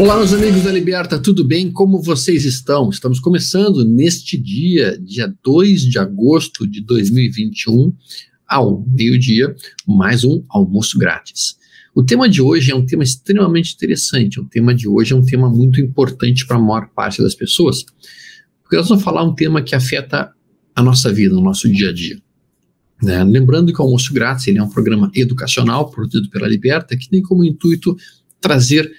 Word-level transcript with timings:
Olá, 0.00 0.16
meus 0.16 0.32
amigos 0.32 0.62
da 0.62 0.72
Liberta, 0.72 1.18
tudo 1.18 1.44
bem? 1.44 1.70
Como 1.70 2.00
vocês 2.00 2.46
estão? 2.46 2.88
Estamos 2.88 3.20
começando 3.20 3.84
neste 3.84 4.38
dia, 4.38 4.98
dia 4.98 5.30
2 5.44 5.82
de 5.82 5.98
agosto 5.98 6.66
de 6.66 6.80
2021, 6.80 7.92
ao 8.48 8.82
meio-dia, 8.88 9.54
mais 9.86 10.24
um 10.24 10.42
almoço 10.48 10.98
grátis. 10.98 11.58
O 11.94 12.02
tema 12.02 12.30
de 12.30 12.40
hoje 12.40 12.72
é 12.72 12.74
um 12.74 12.86
tema 12.86 13.04
extremamente 13.04 13.74
interessante. 13.74 14.40
O 14.40 14.46
tema 14.46 14.74
de 14.74 14.88
hoje 14.88 15.12
é 15.12 15.16
um 15.16 15.22
tema 15.22 15.50
muito 15.50 15.78
importante 15.82 16.46
para 16.46 16.56
a 16.56 16.60
maior 16.60 16.88
parte 16.94 17.20
das 17.20 17.34
pessoas, 17.34 17.84
porque 18.62 18.76
nós 18.76 18.88
vamos 18.88 19.04
falar 19.04 19.22
um 19.22 19.34
tema 19.34 19.60
que 19.60 19.74
afeta 19.74 20.32
a 20.74 20.82
nossa 20.82 21.12
vida, 21.12 21.36
o 21.36 21.42
nosso 21.42 21.68
dia 21.68 21.90
a 21.90 21.92
dia. 21.92 22.18
Né? 23.02 23.22
Lembrando 23.22 23.70
que 23.70 23.78
o 23.78 23.84
Almoço 23.84 24.14
Grátis 24.14 24.48
é 24.48 24.62
um 24.62 24.70
programa 24.70 25.10
educacional 25.14 25.90
produzido 25.90 26.30
pela 26.30 26.48
Liberta 26.48 26.96
que 26.96 27.10
tem 27.10 27.20
como 27.20 27.44
intuito 27.44 27.94
trazer 28.40 28.90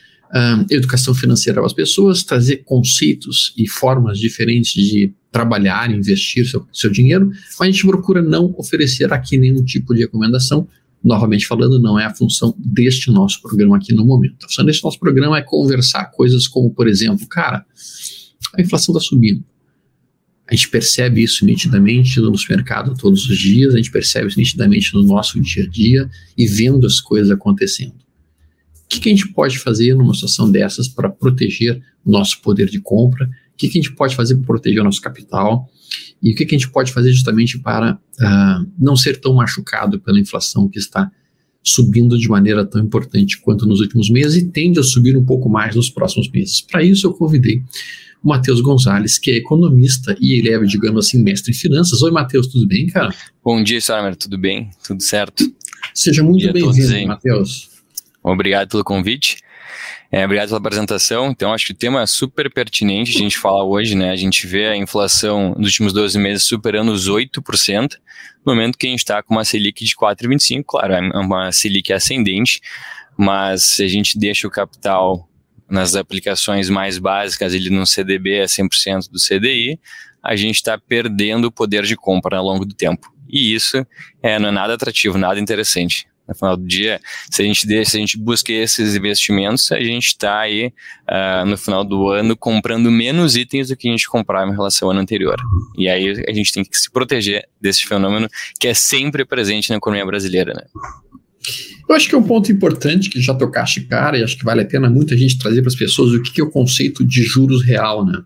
educação 0.70 1.13
financeira 1.13 1.63
às 1.66 1.73
pessoas, 1.73 2.23
trazer 2.23 2.58
conceitos 2.63 3.53
e 3.58 3.67
formas 3.67 4.17
diferentes 4.17 4.73
de 4.73 5.13
trabalhar, 5.31 5.91
investir 5.91 6.48
seu, 6.48 6.66
seu 6.71 6.90
dinheiro, 6.90 7.31
mas 7.59 7.62
a 7.62 7.66
gente 7.71 7.85
procura 7.85 8.21
não 8.21 8.54
oferecer 8.57 9.12
aqui 9.12 9.38
nenhum 9.38 9.63
tipo 9.63 9.94
de 9.94 10.02
recomendação. 10.02 10.67
Novamente 11.04 11.48
falando, 11.48 11.80
não 11.80 11.99
é 11.99 12.05
a 12.05 12.13
função 12.13 12.55
deste 12.59 13.09
nosso 13.09 13.41
programa 13.41 13.77
aqui 13.77 13.91
no 13.91 14.05
momento. 14.05 14.45
A 14.45 14.48
função 14.48 14.63
deste 14.63 14.84
nosso 14.84 14.99
programa 14.99 15.38
é 15.38 15.41
conversar 15.41 16.05
coisas 16.12 16.48
como, 16.48 16.70
por 16.70 16.88
exemplo, 16.88 17.27
cara, 17.27 17.66
a 18.55 18.62
inflação 18.62 18.93
está 18.95 19.04
subindo. 19.04 19.43
A 20.48 20.54
gente 20.54 20.70
percebe 20.70 21.23
isso 21.23 21.45
nitidamente 21.45 22.20
no 22.20 22.38
supermercado 22.38 22.93
todos 22.95 23.27
os 23.27 23.37
dias, 23.37 23.74
a 23.74 23.77
gente 23.77 23.90
percebe 23.90 24.27
isso 24.27 24.37
nitidamente 24.37 24.93
no 24.93 25.02
nosso 25.02 25.40
dia 25.40 25.63
a 25.63 25.68
dia 25.68 26.09
e 26.37 26.46
vendo 26.46 26.85
as 26.85 26.99
coisas 26.99 27.32
acontecendo. 27.32 27.96
O 28.91 28.93
que, 28.93 28.99
que 28.99 29.09
a 29.09 29.15
gente 29.15 29.29
pode 29.29 29.57
fazer 29.57 29.95
numa 29.95 30.13
situação 30.13 30.51
dessas 30.51 30.85
para 30.89 31.09
proteger 31.09 31.81
o 32.03 32.11
nosso 32.11 32.41
poder 32.41 32.70
de 32.70 32.81
compra? 32.81 33.25
O 33.25 33.57
que, 33.57 33.70
que 33.70 33.79
a 33.79 33.81
gente 33.81 33.95
pode 33.95 34.17
fazer 34.17 34.35
para 34.35 34.43
proteger 34.43 34.81
o 34.81 34.84
nosso 34.84 34.99
capital? 34.99 35.70
E 36.21 36.34
o 36.34 36.35
que, 36.35 36.45
que 36.45 36.53
a 36.53 36.57
gente 36.57 36.70
pode 36.70 36.91
fazer 36.91 37.13
justamente 37.13 37.57
para 37.57 37.93
uh, 37.93 38.71
não 38.77 38.97
ser 38.97 39.21
tão 39.21 39.35
machucado 39.35 39.97
pela 39.97 40.19
inflação 40.19 40.67
que 40.67 40.77
está 40.77 41.09
subindo 41.63 42.17
de 42.17 42.27
maneira 42.27 42.65
tão 42.65 42.81
importante 42.81 43.39
quanto 43.39 43.65
nos 43.65 43.79
últimos 43.79 44.09
meses 44.09 44.43
e 44.43 44.47
tende 44.47 44.77
a 44.79 44.84
subir 44.84 45.15
um 45.15 45.23
pouco 45.23 45.47
mais 45.47 45.73
nos 45.73 45.89
próximos 45.89 46.29
meses. 46.29 46.59
Para 46.59 46.84
isso, 46.84 47.07
eu 47.07 47.13
convidei 47.13 47.63
o 48.21 48.27
Matheus 48.27 48.59
Gonzalez, 48.59 49.17
que 49.17 49.31
é 49.31 49.35
economista 49.37 50.17
e 50.19 50.37
ele 50.37 50.49
é, 50.49 50.59
digamos 50.65 51.05
assim, 51.05 51.23
mestre 51.23 51.51
em 51.51 51.55
finanças. 51.55 52.01
Oi, 52.01 52.12
Matheus, 52.12 52.47
tudo 52.47 52.67
bem, 52.67 52.87
cara? 52.87 53.15
Bom 53.41 53.63
dia, 53.63 53.79
Sarmer, 53.79 54.17
tudo 54.17 54.37
bem? 54.37 54.69
Tudo 54.85 55.01
certo? 55.01 55.49
Seja 55.93 56.21
muito 56.21 56.51
bem-vindo, 56.51 57.07
Matheus. 57.07 57.71
Obrigado 58.24 58.70
pelo 58.70 58.84
convite. 58.84 59.38
É, 60.12 60.26
obrigado 60.26 60.50
pela 60.50 60.60
apresentação. 60.60 61.32
Então, 61.32 61.54
acho 61.54 61.68
que 61.68 61.72
o 61.72 61.76
tema 61.76 62.02
é 62.02 62.05
super 62.05 62.52
pertinente 62.52 63.16
a 63.16 63.20
gente 63.20 63.38
falar 63.38 63.64
hoje, 63.64 63.96
né? 63.96 64.12
A 64.12 64.16
gente 64.16 64.46
vê 64.46 64.68
a 64.68 64.75
inflação 64.75 65.56
nos 65.58 65.68
últimos 65.68 65.94
12 65.94 66.19
meses 66.19 66.44
superando 66.44 66.92
os 66.92 67.09
8%, 67.09 67.97
no 68.46 68.53
momento 68.53 68.78
que 68.78 68.88
a 68.88 68.90
gente 68.90 69.00
está 69.00 69.24
com 69.24 69.34
uma 69.34 69.46
Selic 69.46 69.86
de 69.86 69.96
4,25%, 69.96 70.64
claro, 70.68 70.94
é 70.94 71.00
uma 71.18 71.52
Selic 71.52 71.94
ascendente, 71.94 72.59
mas 73.18 73.64
se 73.64 73.84
a 73.84 73.88
gente 73.88 74.19
deixa 74.19 74.47
o 74.47 74.52
capital 74.52 75.30
nas 75.69 75.96
aplicações 75.96 76.69
mais 76.69 76.97
básicas, 76.97 77.53
ele 77.53 77.69
no 77.69 77.86
CDB 77.88 78.40
é 78.40 78.46
100% 78.46 79.09
do 79.09 79.18
CDI, 79.18 79.80
a 80.22 80.36
gente 80.36 80.56
está 80.56 80.78
perdendo 80.78 81.46
o 81.46 81.52
poder 81.52 81.84
de 81.84 81.96
compra 81.96 82.38
ao 82.38 82.44
longo 82.44 82.66
do 82.66 82.75
tempo. 82.75 83.12
E 83.30 83.53
isso 83.53 83.86
é, 84.22 84.38
não 84.38 84.50
é 84.50 84.52
nada 84.52 84.74
atrativo, 84.74 85.18
nada 85.18 85.40
interessante. 85.40 86.10
No 86.28 86.36
final 86.36 86.56
do 86.56 86.66
dia, 86.66 87.00
se 87.30 87.42
a 87.42 87.46
gente 87.46 87.68
deixa, 87.68 87.92
se 87.92 87.98
a 87.98 88.00
gente 88.00 88.18
busca 88.18 88.52
esses 88.54 88.96
investimentos, 88.96 89.72
a 89.72 89.80
gente 89.80 90.08
está 90.08 90.40
aí 90.40 90.68
uh, 91.09 91.46
no 91.46 91.58
final 91.58 91.84
do 91.84 92.09
ano 92.09 92.38
comprando 92.38 92.90
menos 92.90 93.36
itens 93.36 93.68
do 93.68 93.76
que 93.76 93.88
a 93.88 93.92
gente 93.92 94.08
comprava 94.08 94.50
em 94.50 94.56
relação 94.56 94.88
ao 94.88 94.92
ano 94.92 95.02
anterior. 95.02 95.36
E 95.78 95.90
aí 95.90 96.24
a 96.28 96.31
gente 96.31 96.54
tem 96.54 96.64
que 96.64 96.78
se 96.78 96.90
proteger 96.90 97.48
desse 97.60 97.86
fenômeno 97.86 98.28
que 98.60 98.68
é 98.68 98.74
sempre 98.74 99.26
presente 99.26 99.70
na 99.70 99.78
economia 99.78 100.06
brasileira, 100.06 100.54
né? 100.54 100.64
Eu 101.90 101.96
acho 101.96 102.08
que 102.08 102.16
é 102.16 102.18
um 102.18 102.24
ponto 102.24 102.52
importante 102.52 103.10
que 103.10 103.20
já 103.20 103.34
tocaste 103.34 103.81
cara 103.81 104.18
e 104.18 104.24
acho 104.24 104.38
que 104.38 104.46
vale 104.46 104.62
a 104.62 104.66
pena 104.66 104.90
muito 104.90 105.14
a 105.14 105.18
gente 105.18 105.38
trazer 105.38 105.62
para 105.62 105.70
as 105.70 105.76
pessoas 105.76 106.14
o 106.14 106.22
que, 106.22 106.31
que, 106.31 106.40
é 106.40 106.44
o 106.44 106.50
conceito 106.50 107.04
de 107.04 107.24
juros 107.24 107.66
real, 107.66 108.06
né? 108.06 108.22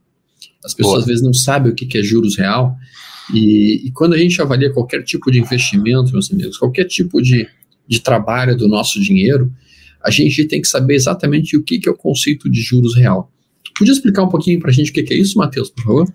As 0.64 0.74
pessoas 0.74 0.96
Boa. 0.96 1.00
às 1.02 1.06
vezes 1.08 1.24
não 1.24 1.34
sabem 1.34 1.72
o 1.72 1.76
que, 1.76 1.86
que 1.86 1.98
é 1.98 2.04
juros 2.04 2.38
real 2.38 2.76
e, 3.34 3.88
e, 3.88 3.92
quando 3.92 4.14
a 4.14 4.18
gente 4.18 4.40
avalia 4.42 4.72
qualquer 4.72 5.04
tipo 5.04 5.32
de 5.32 5.40
investimento, 5.40 6.12
meus 6.12 6.32
amigos, 6.32 6.58
qualquer 6.58 6.86
tipo 6.86 7.22
de, 7.22 7.48
de 7.88 8.00
trabalho 8.00 8.56
do 8.56 8.68
nosso 8.68 9.00
dinheiro, 9.00 9.52
a 10.04 10.12
gente 10.12 10.46
tem 10.48 10.62
que 10.62 10.68
saber 10.68 10.96
exatamente 10.96 11.58
o 11.58 11.64
que, 11.64 11.80
que 11.80 11.90
é 11.90 11.92
o 11.92 11.98
conceito 11.98 12.50
de 12.50 12.62
juros 12.62 12.96
real. 12.96 13.32
Podia 13.78 13.94
explicar 13.94 14.24
um 14.24 14.30
pouquinho 14.30 14.60
para 14.60 14.70
a 14.70 14.74
gente 14.74 14.92
o 14.92 14.94
que, 14.94 15.04
que 15.04 15.14
é 15.14 15.18
isso, 15.18 15.38
Matheus, 15.38 15.70
por 15.70 15.84
favor? 15.84 16.14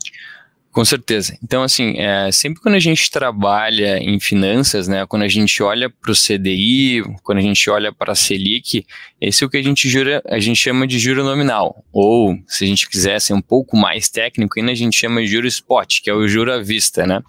Com 0.72 0.84
certeza. 0.84 1.36
Então, 1.42 1.64
assim, 1.64 1.98
é, 1.98 2.30
sempre 2.30 2.62
quando 2.62 2.76
a 2.76 2.80
gente 2.80 3.10
trabalha 3.10 3.98
em 3.98 4.20
finanças, 4.20 4.86
né, 4.86 5.04
quando 5.04 5.22
a 5.22 5.28
gente 5.28 5.60
olha 5.64 5.90
para 5.90 6.12
o 6.12 6.14
CDI, 6.14 7.02
quando 7.24 7.38
a 7.38 7.42
gente 7.42 7.68
olha 7.68 7.92
para 7.92 8.12
a 8.12 8.14
Selic, 8.14 8.86
esse 9.20 9.42
é 9.42 9.46
o 9.46 9.50
que 9.50 9.56
a 9.56 9.62
gente 9.62 9.88
jura, 9.88 10.22
a 10.26 10.38
gente 10.38 10.60
chama 10.60 10.86
de 10.86 10.96
juro 11.00 11.24
nominal. 11.24 11.84
Ou, 11.92 12.38
se 12.46 12.64
a 12.64 12.66
gente 12.68 12.88
quiser 12.88 13.20
ser 13.20 13.34
um 13.34 13.42
pouco 13.42 13.76
mais 13.76 14.08
técnico, 14.08 14.60
ainda 14.60 14.70
a 14.70 14.76
gente 14.76 14.96
chama 14.96 15.20
de 15.20 15.26
juro 15.26 15.48
spot, 15.48 16.00
que 16.02 16.08
é 16.08 16.14
o 16.14 16.28
juro 16.28 16.52
à 16.52 16.62
vista, 16.62 17.04
né? 17.04 17.20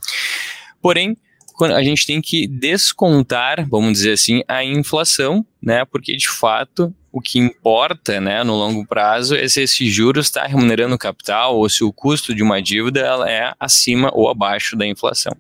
Porém, 0.80 1.18
a 1.64 1.84
gente 1.84 2.06
tem 2.06 2.22
que 2.22 2.48
descontar, 2.48 3.68
vamos 3.70 3.94
dizer 3.94 4.14
assim, 4.14 4.44
a 4.48 4.64
inflação, 4.64 5.46
né? 5.62 5.86
Porque 5.86 6.16
de 6.16 6.30
fato 6.30 6.94
o 7.12 7.20
que 7.20 7.38
importa, 7.38 8.22
né, 8.22 8.42
no 8.44 8.56
longo 8.56 8.88
prazo 8.88 9.36
é 9.36 9.48
se 9.48 9.62
esse 9.64 9.90
juros 9.92 10.28
está 10.28 10.48
remunerando 10.48 10.96
o 10.96 10.98
capital 10.98 11.58
ou 11.58 11.68
se 11.68 11.84
o 11.84 11.92
custo 11.92 12.34
de 12.34 12.42
uma 12.42 12.62
dívida 12.62 13.02
ela 13.02 13.30
é 13.30 13.54
acima 13.60 14.10
ou 14.14 14.30
abaixo 14.30 14.78
da 14.78 14.88
inflação. 14.88 15.36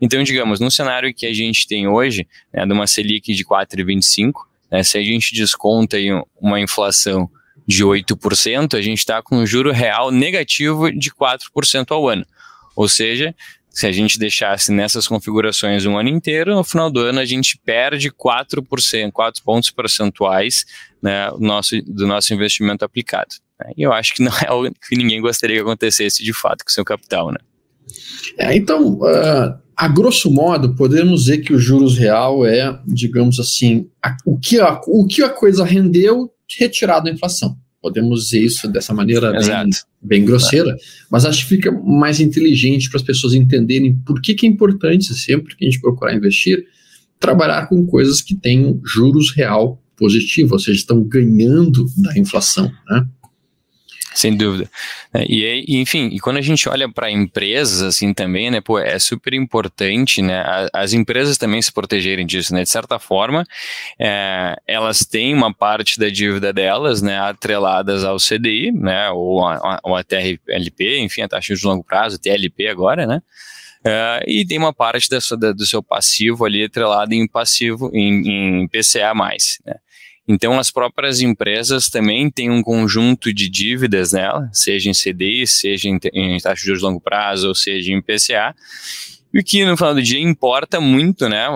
Então, 0.00 0.22
digamos, 0.22 0.58
no 0.58 0.70
cenário 0.70 1.12
que 1.14 1.26
a 1.26 1.32
gente 1.34 1.66
tem 1.66 1.86
hoje, 1.86 2.26
né, 2.52 2.64
de 2.64 2.72
uma 2.72 2.86
Selic 2.86 3.34
de 3.34 3.44
4,25, 3.44 4.32
né, 4.70 4.82
se 4.82 4.96
a 4.96 5.02
gente 5.02 5.34
desconta 5.34 5.98
aí 5.98 6.08
uma 6.40 6.58
inflação 6.58 7.28
de 7.66 7.84
8%, 7.84 8.76
a 8.76 8.80
gente 8.80 8.98
está 8.98 9.22
com 9.22 9.36
um 9.36 9.46
juro 9.46 9.70
real 9.70 10.10
negativo 10.10 10.90
de 10.90 11.10
4% 11.10 11.90
ao 11.90 12.08
ano. 12.08 12.24
Ou 12.74 12.88
seja, 12.88 13.34
se 13.72 13.86
a 13.86 13.92
gente 13.92 14.18
deixasse 14.18 14.70
nessas 14.70 15.08
configurações 15.08 15.86
um 15.86 15.98
ano 15.98 16.10
inteiro, 16.10 16.54
no 16.54 16.62
final 16.62 16.90
do 16.90 17.00
ano 17.00 17.20
a 17.20 17.24
gente 17.24 17.58
perde 17.64 18.10
4%, 18.10 19.10
4 19.10 19.42
pontos 19.42 19.70
percentuais 19.70 20.66
né, 21.02 21.30
nosso, 21.38 21.80
do 21.82 22.06
nosso 22.06 22.34
investimento 22.34 22.84
aplicado. 22.84 23.34
Né? 23.58 23.72
E 23.76 23.82
eu 23.82 23.92
acho 23.92 24.14
que 24.14 24.22
não 24.22 24.32
é 24.38 24.46
algo 24.46 24.70
que 24.70 24.96
ninguém 24.96 25.20
gostaria 25.20 25.56
que 25.56 25.62
acontecesse 25.62 26.22
de 26.22 26.32
fato 26.34 26.64
com 26.64 26.70
o 26.70 26.72
seu 26.72 26.84
capital. 26.84 27.30
Né? 27.32 27.38
É, 28.38 28.54
então, 28.54 28.98
uh, 29.00 29.58
a 29.76 29.88
grosso 29.88 30.30
modo, 30.30 30.74
podemos 30.74 31.24
dizer 31.24 31.38
que 31.38 31.54
o 31.54 31.58
juros 31.58 31.96
real 31.96 32.44
é, 32.44 32.78
digamos 32.86 33.40
assim, 33.40 33.88
a, 34.04 34.16
o, 34.26 34.38
que 34.38 34.60
a, 34.60 34.80
o 34.86 35.06
que 35.06 35.22
a 35.22 35.30
coisa 35.30 35.64
rendeu 35.64 36.30
retirado 36.58 37.06
da 37.06 37.10
inflação. 37.10 37.56
Podemos 37.80 38.24
dizer 38.24 38.40
isso 38.40 38.68
dessa 38.68 38.92
maneira 38.94 39.32
bem, 39.32 39.70
bem, 40.02 40.24
grosseira, 40.24 40.76
mas 41.10 41.24
acho 41.24 41.42
que 41.42 41.56
fica 41.56 41.70
mais 41.70 42.20
inteligente 42.20 42.90
para 42.90 42.98
as 42.98 43.04
pessoas 43.04 43.34
entenderem 43.34 43.94
por 43.94 44.20
que, 44.20 44.34
que 44.34 44.46
é 44.46 44.48
importante, 44.48 45.14
sempre 45.14 45.54
que 45.54 45.64
a 45.64 45.70
gente 45.70 45.80
procurar 45.80 46.14
investir, 46.14 46.66
trabalhar 47.20 47.68
com 47.68 47.86
coisas 47.86 48.20
que 48.20 48.34
têm 48.34 48.80
juros 48.84 49.30
real 49.30 49.80
positivo, 49.96 50.54
ou 50.54 50.58
seja, 50.58 50.78
estão 50.78 51.02
ganhando 51.02 51.86
da 51.96 52.18
inflação. 52.18 52.70
Né? 52.90 53.06
Sem 54.14 54.36
dúvida. 54.36 54.70
É, 55.14 55.24
e, 55.28 55.80
enfim, 55.80 56.08
e 56.12 56.20
quando 56.20 56.36
a 56.36 56.42
gente 56.42 56.68
olha 56.68 56.88
para 56.90 57.10
empresas 57.10 57.82
assim 57.82 58.12
também, 58.12 58.50
né, 58.50 58.60
pô, 58.60 58.78
é 58.78 58.98
super 58.98 59.34
importante, 59.34 60.20
né, 60.20 60.44
as 60.72 60.92
empresas 60.92 61.38
também 61.38 61.60
se 61.62 61.72
protegerem 61.72 62.26
disso, 62.26 62.54
né, 62.54 62.62
de 62.62 62.68
certa 62.68 62.98
forma, 62.98 63.44
é, 63.98 64.56
elas 64.66 65.00
têm 65.04 65.34
uma 65.34 65.52
parte 65.52 65.98
da 65.98 66.08
dívida 66.08 66.52
delas, 66.52 67.00
né, 67.00 67.18
atreladas 67.18 68.04
ao 68.04 68.18
CDI, 68.18 68.72
né, 68.72 69.10
ou 69.10 69.46
a, 69.46 69.80
ou 69.82 69.96
a 69.96 70.04
TRLP, 70.04 70.98
enfim, 70.98 71.22
a 71.22 71.28
taxa 71.28 71.54
de 71.54 71.66
longo 71.66 71.84
prazo, 71.84 72.18
TLP 72.18 72.68
agora, 72.68 73.06
né, 73.06 73.22
é, 73.84 74.24
e 74.26 74.46
tem 74.46 74.58
uma 74.58 74.72
parte 74.72 75.08
da 75.08 75.20
sua, 75.20 75.36
da, 75.36 75.52
do 75.52 75.66
seu 75.66 75.82
passivo 75.82 76.44
ali 76.44 76.64
atrelado 76.64 77.14
em 77.14 77.26
passivo, 77.26 77.90
em, 77.92 78.62
em 78.62 78.68
PCA+, 78.68 79.12
né. 79.14 79.74
Então, 80.26 80.58
as 80.58 80.70
próprias 80.70 81.20
empresas 81.20 81.88
também 81.88 82.30
têm 82.30 82.50
um 82.50 82.62
conjunto 82.62 83.32
de 83.32 83.48
dívidas 83.48 84.12
nela, 84.12 84.48
seja 84.52 84.88
em 84.88 84.92
CDI, 84.92 85.46
seja 85.46 85.88
em, 85.88 85.98
em 86.12 86.38
taxa 86.38 86.60
de 86.60 86.66
juros 86.66 86.80
de 86.80 86.86
longo 86.86 87.00
prazo, 87.00 87.48
ou 87.48 87.54
seja 87.54 87.92
em 87.92 88.00
PCA, 88.00 88.54
e 89.34 89.38
o 89.40 89.44
que 89.44 89.64
no 89.64 89.76
final 89.76 89.94
do 89.94 90.02
dia 90.02 90.20
importa 90.20 90.78
muito, 90.78 91.26
né, 91.26 91.46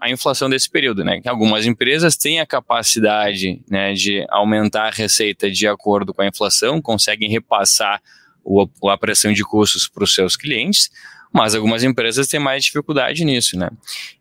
a 0.00 0.10
inflação 0.10 0.48
desse 0.48 0.68
período, 0.68 1.02
né, 1.02 1.22
algumas 1.24 1.64
empresas 1.64 2.16
têm 2.16 2.38
a 2.38 2.46
capacidade, 2.46 3.62
né, 3.68 3.94
de 3.94 4.26
aumentar 4.28 4.88
a 4.88 4.90
receita 4.90 5.50
de 5.50 5.66
acordo 5.66 6.12
com 6.12 6.20
a 6.20 6.26
inflação, 6.26 6.82
conseguem 6.82 7.30
repassar 7.30 8.02
o, 8.44 8.68
a 8.90 8.98
pressão 8.98 9.32
de 9.32 9.42
custos 9.42 9.88
para 9.88 10.04
os 10.04 10.14
seus 10.14 10.36
clientes, 10.36 10.90
mas 11.34 11.54
algumas 11.54 11.82
empresas 11.82 12.28
têm 12.28 12.38
mais 12.38 12.64
dificuldade 12.64 13.24
nisso, 13.24 13.58
né? 13.58 13.68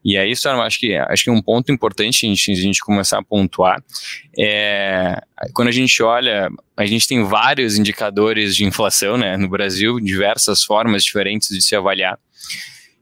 E 0.04 0.18
aí, 0.18 0.32
isso 0.32 0.50
acho 0.50 0.80
que 0.80 0.96
acho 0.96 1.26
que 1.26 1.30
um 1.30 1.42
ponto 1.42 1.72
importante 1.72 2.26
a 2.26 2.30
gente, 2.30 2.52
a 2.52 2.56
gente 2.56 2.80
começar 2.80 3.20
a 3.20 3.24
pontuar 3.24 3.84
é 4.38 5.22
quando 5.54 5.68
a 5.68 5.72
gente 5.72 6.02
olha, 6.02 6.50
a 6.76 6.86
gente 6.86 7.08
tem 7.08 7.24
vários 7.24 7.78
indicadores 7.78 8.56
de 8.56 8.66
inflação, 8.66 9.18
né, 9.18 9.38
no 9.38 9.48
Brasil, 9.48 10.00
diversas 10.00 10.64
formas 10.64 11.04
diferentes 11.04 11.50
de 11.50 11.62
se 11.62 11.76
avaliar. 11.76 12.18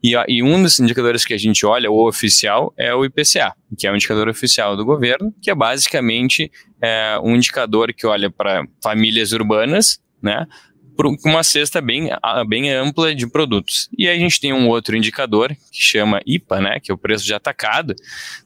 E, 0.04 0.14
e, 0.28 0.42
um 0.42 0.62
dos 0.62 0.80
indicadores 0.80 1.24
que 1.24 1.34
a 1.34 1.38
gente 1.38 1.66
olha, 1.66 1.90
o 1.90 2.08
oficial, 2.08 2.74
é 2.76 2.94
o 2.94 3.06
IPCA, 3.06 3.54
que 3.78 3.86
é 3.86 3.92
o 3.92 3.96
indicador 3.96 4.28
oficial 4.28 4.76
do 4.76 4.84
governo, 4.84 5.32
que 5.40 5.52
é 5.52 5.56
basicamente 5.56 6.52
é, 6.82 7.20
um 7.24 7.36
indicador 7.36 7.94
que 7.94 8.08
olha 8.08 8.30
para 8.30 8.66
famílias 8.82 9.32
urbanas, 9.32 10.02
né, 10.22 10.48
com 10.96 11.30
uma 11.30 11.44
cesta 11.44 11.82
bem, 11.82 12.10
bem 12.48 12.72
ampla 12.72 13.14
de 13.16 13.28
produtos. 13.28 13.90
E 13.98 14.08
aí 14.08 14.18
a 14.18 14.20
gente 14.20 14.40
tem 14.40 14.54
um 14.54 14.68
outro 14.68 14.96
indicador 14.96 15.50
que 15.72 15.82
chama 15.82 16.22
IPA, 16.26 16.62
né, 16.62 16.80
que 16.80 16.92
é 16.92 16.94
o 16.94 16.98
preço 16.98 17.26
de 17.26 17.34
atacado, 17.34 17.96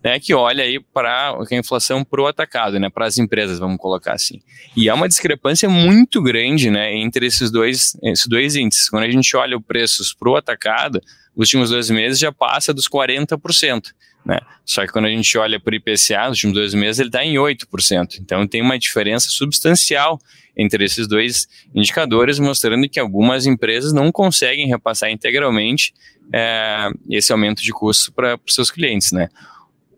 né, 0.04 0.20
que 0.20 0.34
olha 0.34 0.64
aí 0.64 0.80
para 0.80 1.32
a 1.32 1.56
inflação 1.56 2.04
para 2.04 2.22
o 2.22 2.28
atacado, 2.28 2.80
né, 2.80 2.90
para 2.90 3.06
as 3.06 3.18
empresas, 3.18 3.60
vamos 3.60 3.78
colocar 3.78 4.14
assim. 4.14 4.42
E 4.76 4.90
há 4.90 4.96
uma 4.96 5.08
discrepância 5.08 5.70
muito 5.70 6.22
grande, 6.22 6.70
né, 6.70 6.96
entre 6.96 7.26
esses 7.26 7.52
dois, 7.52 7.98
esses 8.04 8.28
dois 8.28 8.56
índices. 8.56 8.90
Quando 8.90 9.04
a 9.04 9.12
gente 9.12 9.36
olha 9.36 9.58
o 9.58 9.62
preços 9.62 10.14
para 10.14 10.30
o 10.30 10.36
atacado, 10.36 11.02
últimos 11.36 11.70
dois 11.70 11.90
meses 11.90 12.20
já 12.20 12.32
passa 12.32 12.74
dos 12.74 12.88
40%. 12.88 13.94
Né? 14.26 14.40
Só 14.66 14.86
que 14.86 14.92
quando 14.92 15.06
a 15.06 15.10
gente 15.10 15.38
olha 15.38 15.60
para 15.60 15.74
o 15.74 15.76
IPCA, 15.76 16.30
nos 16.30 16.38
últimos 16.38 16.56
dois 16.56 16.74
meses, 16.74 17.00
ele 17.00 17.10
está 17.10 17.24
em 17.24 17.36
8%. 17.36 18.20
Então 18.20 18.48
tem 18.48 18.62
uma 18.62 18.80
diferença 18.80 19.28
substancial 19.30 20.20
entre 20.58 20.84
esses 20.84 21.08
dois 21.08 21.48
indicadores, 21.74 22.40
mostrando 22.40 22.88
que 22.90 23.00
algumas 23.00 23.46
empresas 23.46 23.94
não 23.94 24.12
conseguem 24.12 24.68
repassar 24.68 25.12
integralmente 25.12 25.94
é, 26.34 26.90
esse 27.10 27.32
aumento 27.32 27.62
de 27.62 27.72
custo 27.72 28.12
para 28.14 28.40
os 28.48 28.56
seus 28.56 28.72
clientes. 28.72 29.12
Né? 29.12 29.30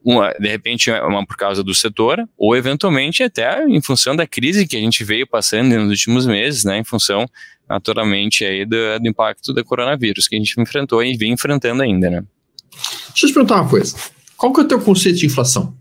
Uma, 0.03 0.31
de 0.33 0.47
repente, 0.47 0.89
uma 0.91 1.25
por 1.25 1.35
causa 1.35 1.63
do 1.63 1.73
setor, 1.73 2.27
ou 2.37 2.55
eventualmente 2.55 3.23
até 3.23 3.63
em 3.65 3.81
função 3.81 4.15
da 4.15 4.25
crise 4.25 4.67
que 4.67 4.77
a 4.77 4.79
gente 4.79 5.03
veio 5.03 5.27
passando 5.27 5.75
nos 5.75 5.89
últimos 5.89 6.25
meses, 6.25 6.63
né, 6.63 6.79
em 6.79 6.83
função, 6.83 7.25
naturalmente, 7.69 8.45
aí 8.45 8.65
do, 8.65 8.99
do 8.99 9.07
impacto 9.07 9.53
do 9.53 9.63
coronavírus 9.65 10.27
que 10.27 10.35
a 10.35 10.39
gente 10.39 10.59
enfrentou 10.59 11.03
e 11.03 11.17
vem 11.17 11.33
enfrentando 11.33 11.83
ainda. 11.83 12.09
Né? 12.09 12.23
Deixa 13.09 13.25
eu 13.25 13.29
te 13.29 13.33
perguntar 13.33 13.61
uma 13.61 13.69
coisa. 13.69 13.95
Qual 14.37 14.53
que 14.53 14.61
é 14.61 14.63
o 14.63 14.67
teu 14.67 14.79
conceito 14.79 15.17
de 15.17 15.25
inflação? 15.25 15.75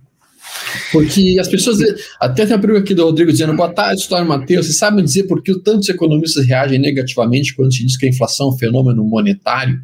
Porque 0.91 1.37
as 1.39 1.49
pessoas. 1.49 1.79
Até 2.21 2.47
tem 2.47 2.55
a 2.55 2.59
pergunta 2.59 2.83
aqui 2.83 2.95
do 2.95 3.05
Rodrigo 3.05 3.31
dizendo: 3.31 3.55
boa 3.55 3.73
tarde, 3.73 4.01
História 4.01 4.25
Matheus. 4.25 4.67
Vocês 4.67 4.79
sabem 4.79 5.05
dizer 5.05 5.25
por 5.25 5.43
que 5.43 5.59
tantos 5.61 5.89
economistas 5.89 6.47
reagem 6.47 6.79
negativamente 6.79 7.55
quando 7.55 7.73
se 7.73 7.85
diz 7.85 7.97
que 7.97 8.07
a 8.07 8.09
inflação 8.09 8.49
é 8.49 8.55
um 8.55 8.59
fenômeno 8.59 9.05
monetário? 9.05 9.81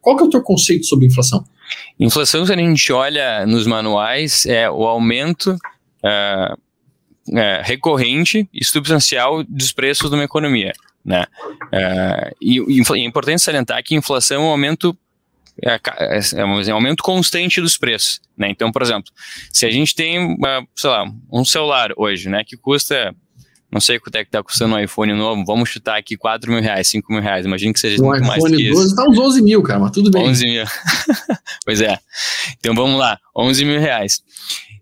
Qual 0.00 0.16
que 0.16 0.22
é 0.22 0.26
o 0.26 0.30
teu 0.30 0.42
conceito 0.42 0.86
sobre 0.86 1.06
inflação? 1.06 1.44
Inflação, 1.98 2.44
se 2.44 2.52
a 2.52 2.56
gente 2.56 2.92
olha 2.92 3.46
nos 3.46 3.66
manuais, 3.66 4.46
é 4.46 4.70
o 4.70 4.86
aumento 4.86 5.56
é, 6.02 6.54
é, 7.32 7.62
recorrente 7.64 8.48
e 8.52 8.64
substancial 8.64 9.42
dos 9.44 9.72
preços 9.72 10.10
de 10.10 10.16
uma 10.16 10.24
economia. 10.24 10.72
Né? 11.04 11.24
É, 11.72 12.32
e, 12.40 12.58
e 12.58 12.82
é 12.94 12.98
importante 13.04 13.42
salientar 13.42 13.82
que 13.82 13.94
inflação 13.94 14.42
é 14.42 14.46
um 14.46 14.50
aumento 14.50 14.96
é, 15.62 15.74
é, 15.74 16.20
é 16.40 16.44
um 16.44 16.74
aumento 16.74 17.02
constante 17.02 17.60
dos 17.60 17.76
preços. 17.76 18.20
Né? 18.36 18.48
Então, 18.50 18.72
por 18.72 18.82
exemplo, 18.82 19.12
se 19.52 19.64
a 19.64 19.70
gente 19.70 19.94
tem, 19.94 20.18
uma, 20.18 20.66
sei 20.74 20.90
lá, 20.90 21.04
um 21.32 21.44
celular 21.44 21.92
hoje, 21.96 22.28
né, 22.28 22.42
que 22.44 22.56
custa, 22.56 23.14
não 23.74 23.80
sei 23.80 23.98
quanto 23.98 24.14
é 24.14 24.22
que 24.22 24.28
está 24.28 24.40
custando 24.40 24.76
um 24.76 24.78
iPhone 24.78 25.12
novo, 25.14 25.44
vamos 25.44 25.68
chutar 25.68 25.98
aqui 25.98 26.16
4 26.16 26.48
mil 26.48 26.62
reais, 26.62 26.86
5 26.86 27.12
mil 27.12 27.20
reais, 27.20 27.44
imagina 27.44 27.72
que 27.72 27.80
seja 27.80 28.00
um 28.00 28.06
muito 28.06 28.24
mais 28.24 28.42
que 28.44 28.62
isso. 28.62 28.84
está 28.84 29.02
uns 29.02 29.18
11 29.18 29.42
mil, 29.42 29.60
cara, 29.64 29.80
mas 29.80 29.90
tudo 29.90 30.12
bem. 30.12 30.28
11 30.28 30.44
mil. 30.46 30.64
pois 31.66 31.80
é. 31.80 31.98
Então 32.60 32.72
vamos 32.72 33.00
lá, 33.00 33.18
11 33.36 33.64
mil 33.64 33.80
reais. 33.80 34.22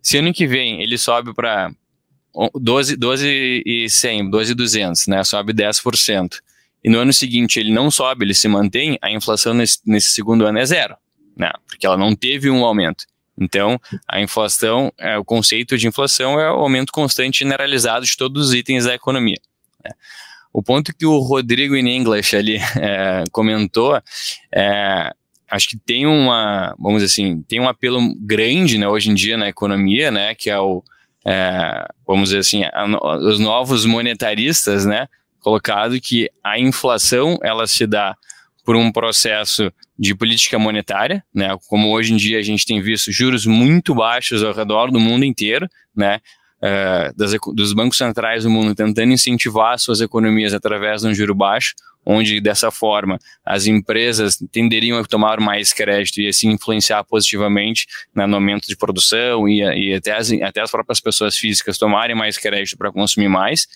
Se 0.03 0.19
ano 0.19 0.31
que 0.31 0.47
vem 0.47 0.83
ele 0.83 0.99
sobe 0.99 1.33
para 1.33 1.73
12, 2.55 2.97
12 2.97 3.63
e 3.65 3.89
100, 3.89 4.29
12 4.29 4.53
e 4.53 4.55
200, 4.55 5.07
né, 5.07 5.25
sobe 5.25 5.55
10% 5.55 6.37
e 6.85 6.91
no 6.91 6.99
ano 6.99 7.15
seguinte 7.15 7.59
ele 7.59 7.73
não 7.73 7.91
sobe, 7.91 8.27
ele 8.27 8.35
se 8.35 8.47
mantém, 8.47 8.99
a 9.01 9.11
inflação 9.11 9.55
nesse, 9.55 9.79
nesse 9.87 10.11
segundo 10.11 10.45
ano 10.45 10.59
é 10.59 10.67
zero, 10.67 10.97
né? 11.37 11.51
Porque 11.67 11.87
ela 11.87 11.97
não 11.97 12.15
teve 12.15 12.51
um 12.51 12.65
aumento. 12.65 13.05
Então, 13.39 13.81
a 14.07 14.21
inflação, 14.21 14.93
é, 14.99 15.17
o 15.19 15.25
conceito 15.25 15.77
de 15.79 15.87
inflação 15.87 16.39
é 16.39 16.51
o 16.51 16.57
aumento 16.57 16.93
constante 16.93 17.39
generalizado 17.39 18.05
de 18.05 18.17
todos 18.17 18.49
os 18.49 18.55
itens 18.55 18.85
da 18.85 18.95
economia. 18.95 19.39
Né? 19.85 19.91
O 20.53 20.63
ponto 20.63 20.95
que 20.95 21.07
o 21.07 21.19
Rodrigo 21.19 21.75
in 21.75 21.89
English 21.89 22.37
ali 22.37 22.59
é, 22.77 23.25
comentou, 23.33 24.01
é, 24.55 25.13
acho 25.51 25.69
que 25.69 25.79
tem 25.79 26.07
uma, 26.07 26.75
vamos 26.79 27.03
assim, 27.03 27.43
tem 27.43 27.61
um 27.61 27.69
apelo 27.69 28.01
grande, 28.21 28.79
né, 28.79 28.87
hoje 28.87 29.11
em 29.11 29.15
dia 29.15 29.37
na 29.37 29.49
economia, 29.49 30.11
né, 30.11 30.35
que 30.35 30.51
é 30.51 30.59
o, 30.59 30.83
é, 31.27 31.87
vamos 32.07 32.29
dizer 32.29 32.41
assim, 32.41 32.65
a, 32.65 32.87
os 33.19 33.39
novos 33.39 33.87
monetaristas, 33.87 34.85
né, 34.85 35.09
colocado 35.41 36.01
que 36.01 36.31
a 36.45 36.59
inflação 36.59 37.39
ela 37.43 37.67
se 37.67 37.87
dá 37.87 38.17
por 38.65 38.77
um 38.77 38.93
processo 38.93 39.73
de 39.99 40.15
política 40.15 40.59
monetária, 40.59 41.25
né? 41.35 41.57
Como 41.69 41.93
hoje 41.93 42.13
em 42.13 42.17
dia 42.17 42.39
a 42.39 42.43
gente 42.43 42.65
tem 42.65 42.81
visto 42.81 43.11
juros 43.11 43.47
muito 43.47 43.95
baixos 43.95 44.43
ao 44.43 44.53
redor 44.53 44.91
do 44.91 45.01
mundo 45.01 45.25
inteiro, 45.25 45.69
né? 45.95 46.21
Uh, 46.63 47.17
das, 47.17 47.33
dos 47.55 47.73
bancos 47.73 47.99
centrais 47.99 48.45
do 48.45 48.51
mundo 48.51 48.73
tentando 48.73 49.13
incentivar 49.13 49.77
suas 49.81 50.01
economias 50.01 50.55
através 50.55 51.03
de 51.03 51.09
um 51.09 51.15
juro 51.15 51.35
baixo, 51.35 51.75
onde 52.07 52.41
dessa 52.41 52.71
forma 52.71 53.19
as 53.45 53.67
empresas 53.67 54.39
tenderiam 54.53 54.99
a 54.99 55.05
tomar 55.05 55.41
mais 55.41 55.73
crédito 55.73 56.21
e 56.21 56.29
assim 56.29 56.51
influenciar 56.51 57.03
positivamente 57.05 57.87
né, 58.15 58.27
no 58.27 58.37
aumento 58.37 58.67
de 58.67 58.77
produção 58.77 59.49
e, 59.49 59.61
e 59.61 59.95
até, 59.95 60.13
as, 60.13 60.33
até 60.33 60.61
as 60.61 60.71
próprias 60.71 61.01
pessoas 61.01 61.37
físicas 61.37 61.79
tomarem 61.79 62.15
mais 62.15 62.39
crédito 62.39 62.77
para 62.77 62.93
consumir 62.93 63.29
mais, 63.29 63.67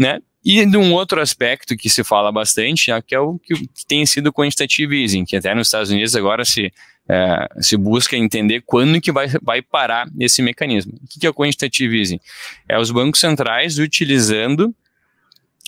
né? 0.00 0.18
E 0.42 0.64
de 0.64 0.78
um 0.78 0.94
outro 0.94 1.20
aspecto 1.20 1.76
que 1.76 1.90
se 1.90 2.02
fala 2.02 2.32
bastante, 2.32 2.90
é 2.90 3.02
que 3.02 3.14
é 3.14 3.20
o 3.20 3.38
que, 3.38 3.68
tem 3.86 4.06
sido 4.06 4.28
o 4.28 4.32
quantitative 4.32 5.02
easing, 5.02 5.26
que 5.26 5.36
até 5.36 5.54
nos 5.54 5.66
Estados 5.66 5.90
Unidos 5.90 6.16
agora 6.16 6.46
se, 6.46 6.72
é, 7.06 7.46
se 7.60 7.76
busca 7.76 8.16
entender 8.16 8.62
quando 8.64 8.98
que 9.02 9.12
vai, 9.12 9.28
vai 9.42 9.60
parar 9.60 10.08
esse 10.18 10.40
mecanismo. 10.40 10.94
O 10.94 11.06
que 11.06 11.26
é 11.26 11.28
o 11.28 11.34
quantitative 11.34 11.98
easing? 11.98 12.18
É 12.66 12.78
os 12.78 12.90
bancos 12.90 13.20
centrais 13.20 13.78
utilizando 13.78 14.74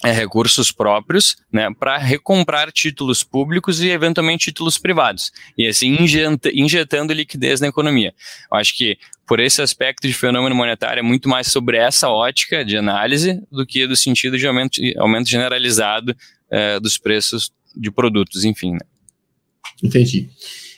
é, 0.03 0.11
recursos 0.11 0.73
próprios 0.73 1.37
né, 1.53 1.69
para 1.79 1.99
recomprar 1.99 2.73
títulos 2.73 3.23
públicos 3.23 3.83
e 3.83 3.91
eventualmente 3.91 4.47
títulos 4.47 4.79
privados, 4.79 5.31
e 5.57 5.67
assim 5.67 6.03
injeta, 6.03 6.51
injetando 6.53 7.13
liquidez 7.13 7.61
na 7.61 7.69
economia. 7.69 8.15
Eu 8.51 8.57
acho 8.57 8.75
que 8.75 8.97
por 9.33 9.41
esse 9.41 9.63
aspecto 9.63 10.07
de 10.07 10.13
fenômeno 10.13 10.55
monetário 10.55 11.01
é 11.01 11.03
muito 11.03 11.27
mais 11.27 11.47
sobre 11.47 11.79
essa 11.79 12.07
ótica 12.11 12.63
de 12.63 12.77
análise 12.77 13.41
do 13.51 13.65
que 13.65 13.87
do 13.87 13.97
sentido 13.97 14.37
de 14.37 14.47
aumento, 14.47 14.79
aumento 14.99 15.27
generalizado 15.27 16.15
é, 16.51 16.79
dos 16.79 16.99
preços 16.99 17.51
de 17.75 17.91
produtos, 17.91 18.45
enfim. 18.45 18.73
Né. 18.73 18.81
Entendi. 19.83 20.29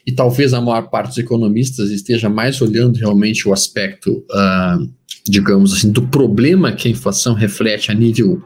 E 0.06 0.12
talvez 0.12 0.54
a 0.54 0.60
maior 0.60 0.88
parte 0.88 1.08
dos 1.08 1.18
economistas 1.18 1.90
esteja 1.90 2.28
mais 2.28 2.62
olhando 2.62 2.96
realmente 2.96 3.48
o 3.48 3.52
aspecto, 3.52 4.24
uh, 4.30 4.88
digamos 5.28 5.72
assim, 5.72 5.90
do 5.90 6.06
problema 6.06 6.70
que 6.70 6.86
a 6.86 6.90
inflação 6.92 7.34
reflete 7.34 7.90
a 7.90 7.94
nível 7.94 8.40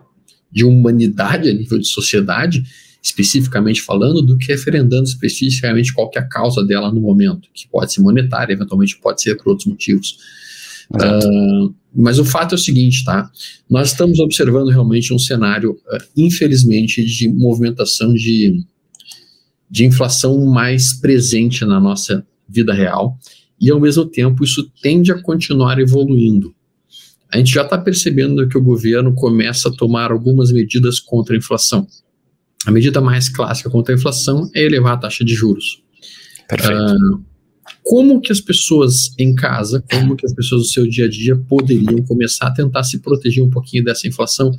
de 0.50 0.65
humanidade, 0.65 1.50
a 1.50 1.53
nível 1.53 1.79
de 1.79 1.87
sociedade, 1.87 2.65
especificamente 3.09 3.83
falando, 3.83 4.23
do 4.23 4.37
que 4.37 4.47
referendando 4.47 5.05
especificamente 5.05 5.93
qual 5.93 6.11
que 6.11 6.19
é 6.19 6.23
a 6.23 6.29
causa 6.29 6.65
dela 6.65 6.93
no 6.93 7.00
momento, 7.00 7.49
que 7.53 7.69
pode 7.69 7.93
ser 7.93 8.00
monetária, 8.00 8.53
eventualmente 8.53 8.99
pode 8.99 9.23
ser 9.23 9.37
por 9.37 9.50
outros 9.50 9.67
motivos. 9.67 10.17
Uh, 10.91 11.75
mas 11.95 12.19
o 12.19 12.25
fato 12.25 12.55
é 12.55 12.57
o 12.57 12.59
seguinte, 12.59 13.05
tá? 13.05 13.31
Nós 13.69 13.91
estamos 13.91 14.19
observando 14.19 14.69
realmente 14.69 15.12
um 15.12 15.19
cenário, 15.19 15.73
uh, 15.73 16.05
infelizmente, 16.17 17.05
de 17.05 17.29
movimentação 17.29 18.15
de, 18.15 18.65
de 19.71 19.85
inflação 19.85 20.47
mais 20.47 20.95
presente 20.95 21.65
na 21.65 21.79
nossa 21.79 22.27
vida 22.49 22.73
real, 22.73 23.19
e 23.61 23.71
ao 23.71 23.81
mesmo 23.81 24.07
tempo 24.07 24.45
isso 24.45 24.71
tende 24.81 25.12
a 25.12 25.21
continuar 25.21 25.79
evoluindo 25.79 26.55
a 27.31 27.37
gente 27.37 27.53
já 27.53 27.62
está 27.62 27.77
percebendo 27.77 28.49
que 28.49 28.57
o 28.57 28.62
governo 28.62 29.15
começa 29.15 29.69
a 29.69 29.73
tomar 29.73 30.11
algumas 30.11 30.50
medidas 30.50 30.99
contra 30.99 31.35
a 31.35 31.38
inflação. 31.38 31.87
A 32.67 32.71
medida 32.71 33.00
mais 33.00 33.29
clássica 33.29 33.71
contra 33.71 33.95
a 33.95 33.97
inflação 33.97 34.50
é 34.55 34.65
elevar 34.65 34.95
a 34.95 34.99
taxa 34.99 35.25
de 35.25 35.35
juros. 35.35 35.83
Perfeito. 36.49 36.95
Uh, 36.95 37.25
como 37.83 38.21
que 38.21 38.33
as 38.33 38.41
pessoas 38.41 39.15
em 39.19 39.35
casa, 39.35 39.83
como 39.91 40.17
que 40.17 40.27
as 40.27 40.35
pessoas 40.35 40.62
do 40.62 40.69
seu 40.69 40.87
dia 40.87 41.07
a 41.07 41.09
dia 41.09 41.37
poderiam 41.37 42.03
começar 42.03 42.49
a 42.49 42.50
tentar 42.50 42.83
se 42.83 42.99
proteger 42.99 43.43
um 43.43 43.50
pouquinho 43.50 43.85
dessa 43.85 44.07
inflação 44.07 44.50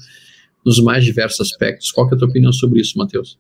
nos 0.66 0.80
mais 0.80 1.04
diversos 1.04 1.42
aspectos? 1.42 1.92
Qual 1.92 2.10
é 2.10 2.16
a 2.16 2.18
tua 2.18 2.28
opinião 2.28 2.52
sobre 2.52 2.82
isso, 2.82 2.98
Matheus? 2.98 3.38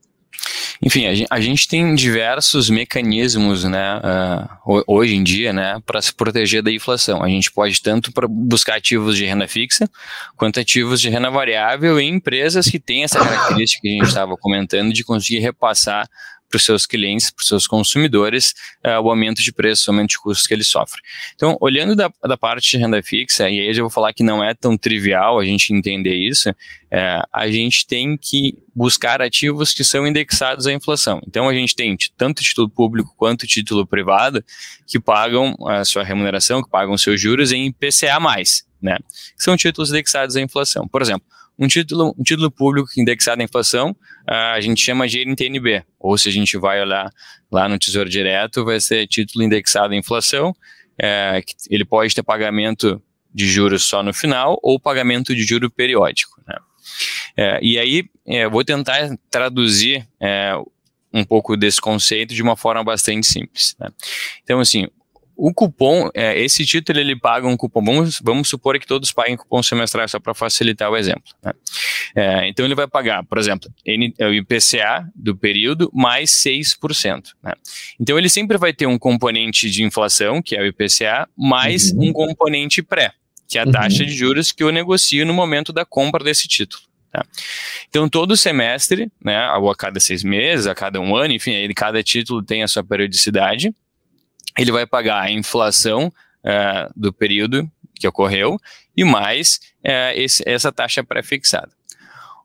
Enfim, 0.82 1.08
a 1.08 1.14
gente, 1.14 1.28
a 1.30 1.40
gente, 1.42 1.68
tem 1.68 1.94
diversos 1.94 2.70
mecanismos, 2.70 3.66
né, 3.66 4.00
uh, 4.00 4.84
hoje 4.88 5.14
em 5.14 5.24
dia, 5.24 5.52
né, 5.52 5.82
para 5.86 6.02
se 6.02 6.14
proteger 6.14 6.64
da 6.64 6.72
inflação. 6.72 7.22
A 7.22 7.28
gente 7.28 7.52
pode 7.52 7.82
tanto 7.82 8.12
buscar 8.30 8.76
ativos 8.76 9.18
de 9.18 9.26
renda 9.26 9.48
fixa, 9.48 9.90
quanto 10.38 10.60
ativos 10.60 11.02
de 11.02 11.10
renda 11.10 11.30
variável 11.30 12.00
em 12.00 12.16
empresas 12.16 12.68
que 12.68 12.80
têm 12.80 13.04
essa 13.04 13.20
característica 13.20 13.82
que 13.82 13.90
a 13.90 13.92
gente 13.92 14.08
estava 14.08 14.38
comentando 14.38 14.94
de 14.94 15.04
conseguir 15.04 15.40
repassar 15.40 16.08
para 16.50 16.58
os 16.58 16.65
seus 16.65 16.86
clientes, 16.86 17.29
para 17.29 17.41
os 17.41 17.48
seus 17.48 17.68
consumidores, 17.68 18.53
uh, 18.86 19.00
o 19.01 19.10
aumento 19.10 19.41
de 19.41 19.51
preço, 19.51 19.89
o 19.89 19.94
aumento 19.94 20.10
de 20.10 20.20
custos 20.20 20.48
que 20.48 20.53
ele 20.53 20.63
sofre. 20.63 21.00
Então, 21.36 21.58
olhando 21.62 21.96
da, 21.96 22.12
da 22.24 22.38
parte 22.38 22.72
de 22.72 22.77
renda 22.77 23.01
fixa, 23.03 23.50
e 23.50 23.60
aí 23.60 23.68
eu 23.68 23.74
já 23.74 23.82
vou 23.82 23.89
falar 23.89 24.13
que 24.13 24.24
não 24.24 24.44
é 24.44 24.53
tão 24.53 24.77
trivial 24.77 25.39
a 25.39 25.46
gente 25.46 25.74
entender 25.74 26.15
isso, 26.15 26.53
é, 26.91 27.22
a 27.32 27.48
gente 27.48 27.86
tem 27.86 28.18
que 28.18 28.58
buscar 28.75 29.22
ativos 29.22 29.74
que 29.74 29.84
são 29.84 30.08
indexados 30.08 30.65
à 30.65 30.74
inflação. 30.74 31.22
Então, 31.27 31.48
a 31.48 31.53
gente 31.53 31.75
tem 31.75 31.96
tanto 32.18 32.41
título 32.41 32.70
público 32.70 33.13
quanto 33.15 33.46
título 33.46 33.86
privado 33.86 34.44
que 34.88 35.00
pagam 35.00 35.56
a 35.68 35.86
sua 35.86 36.03
remuneração, 36.03 36.63
que 36.63 36.70
pagam 36.70 36.98
seus 36.98 37.22
juros 37.22 37.51
em 37.51 37.68
IPCA+, 37.68 38.20
né? 38.82 38.98
Que 39.38 39.44
são 39.44 39.56
títulos 39.56 39.89
indexados 39.89 40.36
à 40.36 40.41
inflação. 40.41 40.88
Por 40.88 41.01
exemplo, 41.01 41.27
um 41.60 41.68
título, 41.68 42.16
um 42.18 42.24
título 42.24 42.50
público 42.50 42.89
indexado 42.98 43.42
à 43.42 43.46
inflação, 43.46 43.96
a 44.25 44.60
gente 44.62 44.82
chama 44.82 45.08
de 45.08 45.25
NTNB, 45.25 45.84
ou 46.00 46.18
se 46.18 46.30
a 46.30 46.32
gente 46.32 46.58
vai 46.58 46.82
olhar 46.82 47.12
lá 47.51 47.68
no 47.68 47.78
Tesouro 47.78 48.10
Direto, 48.10 48.63
vai 48.63 48.80
ser 48.80 49.06
título 49.08 49.44
indexado 49.44 49.94
à 49.94 49.98
inflação, 49.98 50.56
é, 51.01 51.42
ele 51.70 51.86
pode 51.86 52.13
ter 52.13 52.24
pagamento 52.24 53.01
de 53.34 53.48
juros 53.48 53.84
só 53.84 54.01
no 54.01 54.13
final 54.13 54.60
ou 54.62 54.80
pagamento 54.80 55.36
de 55.36 55.44
juro 55.44 55.70
periódico. 55.70 56.42
Né? 56.48 56.56
É, 57.38 57.60
e 57.62 57.78
aí, 57.78 58.06
é, 58.25 58.48
vou 58.48 58.63
tentar 58.63 59.10
traduzir 59.30 60.08
um 61.13 61.24
pouco 61.24 61.58
desse 61.58 61.82
conceito 61.82 62.34
de 62.34 62.42
uma 62.42 62.56
forma 62.56 62.84
bastante 62.84 63.25
simples. 63.25 63.75
Né? 63.80 63.89
Então, 64.44 64.60
assim, 64.60 64.88
o 65.41 65.53
cupom, 65.53 66.10
é, 66.13 66.38
esse 66.38 66.65
título 66.65 67.00
ele 67.00 67.15
paga 67.15 67.48
um 67.48 67.55
cupom, 67.55 67.81
vamos, 67.81 68.19
vamos 68.22 68.50
supor 68.50 68.77
que 68.77 68.86
todos 68.86 69.13
paguem 69.13 69.38
cupom 69.38 69.63
semestral, 69.63 70.05
só 70.10 70.19
para 70.19 70.34
facilitar 70.34 70.91
o 70.91 70.98
exemplo. 70.98 71.24
Né? 71.41 71.53
É, 72.13 72.48
então 72.50 72.65
ele 72.65 72.75
vai 72.75 72.88
pagar, 72.88 73.24
por 73.24 73.38
exemplo, 73.38 73.72
N, 73.86 74.13
é 74.19 74.27
o 74.27 74.34
IPCA 74.34 75.10
do 75.15 75.38
período 75.38 75.89
mais 75.93 76.29
6%. 76.31 77.29
Né? 77.41 77.53
Então 77.98 78.19
ele 78.19 78.27
sempre 78.27 78.58
vai 78.58 78.74
ter 78.74 78.86
um 78.86 79.00
componente 79.00 79.69
de 79.69 79.81
inflação, 79.81 80.41
que 80.41 80.58
é 80.58 80.62
o 80.62 80.65
IPCA, 80.65 81.29
mais 81.38 81.93
uhum. 81.93 82.10
um 82.10 82.13
componente 82.13 82.84
pré, 82.84 83.13
que 83.48 83.58
é 83.58 83.62
a 83.62 83.65
taxa 83.72 84.01
uhum. 84.01 84.10
de 84.10 84.13
juros 84.13 84.51
que 84.51 84.62
eu 84.62 84.74
negocio 84.74 85.25
no 85.25 85.34
momento 85.34 85.72
da 85.72 85.86
compra 85.86 86.22
desse 86.22 86.50
título. 86.50 86.84
Tá? 87.13 87.25
Então, 87.88 88.10
todo 88.10 88.36
semestre, 88.36 89.10
né, 89.24 89.50
ou 89.53 89.72
a 89.72 89.75
cada 89.75 90.01
seis 90.01 90.22
meses, 90.22 90.67
a 90.67 90.75
cada 90.75 91.00
um 91.00 91.15
ano, 91.15 91.34
enfim, 91.34 91.55
aí 91.55 91.74
cada 91.74 92.03
título 92.03 92.43
tem 92.43 92.62
a 92.62 92.67
sua 92.67 92.84
periodicidade, 92.84 93.74
ele 94.58 94.72
vai 94.72 94.86
pagar 94.86 95.22
a 95.22 95.32
inflação 95.32 96.12
uh, 96.44 96.91
do 96.96 97.12
período 97.12 97.70
que 97.96 98.08
ocorreu 98.08 98.58
e 98.96 99.03
mais 99.03 99.60
uh, 99.86 100.15
esse, 100.15 100.44
essa 100.46 100.72
taxa 100.72 101.03
pré-fixada. 101.03 101.72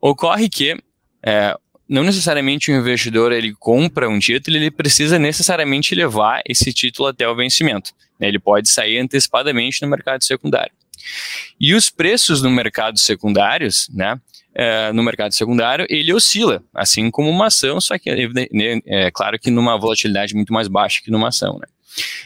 Ocorre 0.00 0.48
que 0.48 0.74
uh, 0.74 1.60
não 1.88 2.02
necessariamente 2.02 2.70
o 2.70 2.76
investidor 2.76 3.32
ele 3.32 3.54
compra 3.54 4.08
um 4.08 4.18
título, 4.18 4.56
ele 4.56 4.70
precisa 4.70 5.18
necessariamente 5.18 5.94
levar 5.94 6.42
esse 6.46 6.72
título 6.72 7.08
até 7.08 7.28
o 7.28 7.36
vencimento. 7.36 7.92
Né? 8.18 8.28
Ele 8.28 8.38
pode 8.38 8.68
sair 8.68 8.98
antecipadamente 8.98 9.82
no 9.82 9.88
mercado 9.88 10.24
secundário. 10.24 10.72
E 11.60 11.74
os 11.74 11.90
preços 11.90 12.42
no 12.42 12.50
mercado 12.50 12.98
secundários, 12.98 13.88
né, 13.92 14.18
no 14.94 15.02
mercado 15.02 15.32
secundário, 15.32 15.84
ele 15.90 16.14
oscila, 16.14 16.62
assim 16.72 17.10
como 17.10 17.28
uma 17.28 17.48
ação, 17.48 17.78
só 17.78 17.98
que 17.98 18.08
é, 18.08 18.80
é 18.86 19.10
claro 19.10 19.38
que 19.38 19.50
numa 19.50 19.76
volatilidade 19.76 20.34
muito 20.34 20.52
mais 20.52 20.66
baixa 20.66 21.02
que 21.04 21.10
numa 21.10 21.28
ação. 21.28 21.58
Né? 21.58 21.66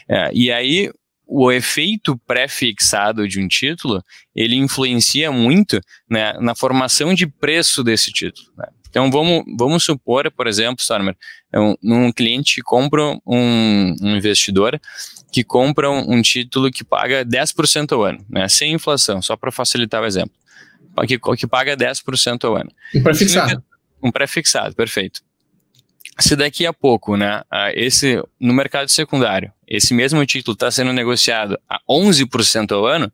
É, 0.07 0.31
e 0.33 0.51
aí, 0.51 0.91
o 1.29 1.51
efeito 1.51 2.17
pré-fixado 2.25 3.27
de 3.27 3.39
um 3.39 3.47
título, 3.47 4.03
ele 4.35 4.55
influencia 4.55 5.31
muito 5.31 5.79
né, 6.09 6.33
na 6.39 6.55
formação 6.55 7.13
de 7.13 7.27
preço 7.27 7.83
desse 7.83 8.11
título. 8.11 8.47
Né? 8.57 8.67
Então, 8.89 9.11
vamos, 9.11 9.43
vamos 9.55 9.83
supor, 9.83 10.31
por 10.31 10.47
exemplo, 10.47 10.81
Stormer, 10.81 11.15
um, 11.53 11.75
um 11.83 12.11
cliente 12.11 12.55
que 12.55 12.61
compra 12.63 13.15
um, 13.25 13.95
um 14.01 14.17
investidor 14.17 14.81
que 15.31 15.43
compra 15.43 15.91
um, 15.91 16.15
um, 16.15 16.21
título 16.23 16.71
que 16.71 16.83
paga 16.83 17.23
10% 17.23 17.91
ao 17.91 18.03
ano, 18.03 18.25
né, 18.27 18.47
sem 18.47 18.73
inflação, 18.73 19.21
só 19.21 19.37
para 19.37 19.51
facilitar 19.51 20.01
o 20.01 20.05
exemplo, 20.07 20.33
que, 21.07 21.19
que 21.37 21.45
paga 21.45 21.77
10% 21.77 22.45
ao 22.45 22.55
ano. 22.55 22.71
Um 22.95 23.03
pré-fixado. 23.03 23.63
Um 24.01 24.11
pré-fixado, 24.11 24.75
perfeito 24.75 25.21
se 26.19 26.35
daqui 26.35 26.65
a 26.65 26.73
pouco, 26.73 27.15
né, 27.15 27.41
esse 27.73 28.21
no 28.39 28.53
mercado 28.53 28.89
secundário, 28.89 29.51
esse 29.67 29.93
mesmo 29.93 30.25
título 30.25 30.53
está 30.53 30.69
sendo 30.69 30.91
negociado 30.91 31.59
a 31.69 31.79
11% 31.89 32.71
ao 32.71 32.85
ano, 32.85 33.11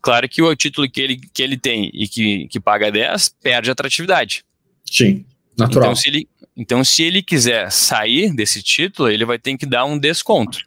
claro 0.00 0.28
que 0.28 0.42
o 0.42 0.54
título 0.54 0.90
que 0.90 1.00
ele, 1.00 1.16
que 1.16 1.42
ele 1.42 1.56
tem 1.56 1.90
e 1.94 2.06
que, 2.06 2.48
que 2.48 2.60
paga 2.60 2.90
10 2.90 3.30
perde 3.42 3.70
atratividade. 3.70 4.44
Sim, 4.84 5.24
natural. 5.56 5.90
Então 5.90 5.96
se, 5.96 6.08
ele, 6.08 6.28
então, 6.56 6.84
se 6.84 7.02
ele 7.02 7.22
quiser 7.22 7.70
sair 7.70 8.34
desse 8.34 8.62
título, 8.62 9.10
ele 9.10 9.24
vai 9.24 9.38
ter 9.38 9.56
que 9.56 9.66
dar 9.66 9.84
um 9.84 9.98
desconto, 9.98 10.58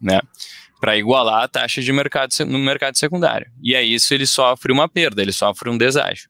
né? 0.00 0.20
Para 0.80 0.96
igualar 0.96 1.44
a 1.44 1.48
taxa 1.48 1.80
de 1.80 1.92
mercado 1.92 2.32
no 2.46 2.58
mercado 2.58 2.96
secundário. 2.96 3.50
E 3.62 3.74
aí 3.74 3.94
isso 3.94 4.12
ele 4.12 4.26
sofre 4.26 4.72
uma 4.72 4.88
perda, 4.88 5.22
ele 5.22 5.32
sofre 5.32 5.70
um 5.70 5.78
deságio. 5.78 6.28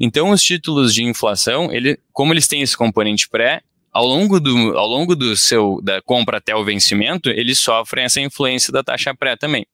Então, 0.00 0.30
os 0.30 0.42
títulos 0.42 0.94
de 0.94 1.02
inflação, 1.02 1.72
ele, 1.72 1.98
como 2.12 2.32
eles 2.32 2.46
têm 2.46 2.62
esse 2.62 2.76
componente 2.76 3.28
pré, 3.28 3.62
ao 3.92 4.06
longo 4.06 4.38
do, 4.40 4.76
ao 4.76 4.86
longo 4.86 5.16
do 5.16 5.36
seu 5.36 5.80
da 5.82 6.00
compra 6.02 6.38
até 6.38 6.54
o 6.54 6.64
vencimento, 6.64 7.30
eles 7.30 7.58
sofrem 7.58 8.04
essa 8.04 8.20
influência 8.20 8.72
da 8.72 8.82
taxa 8.82 9.14
pré 9.14 9.36
também. 9.36 9.66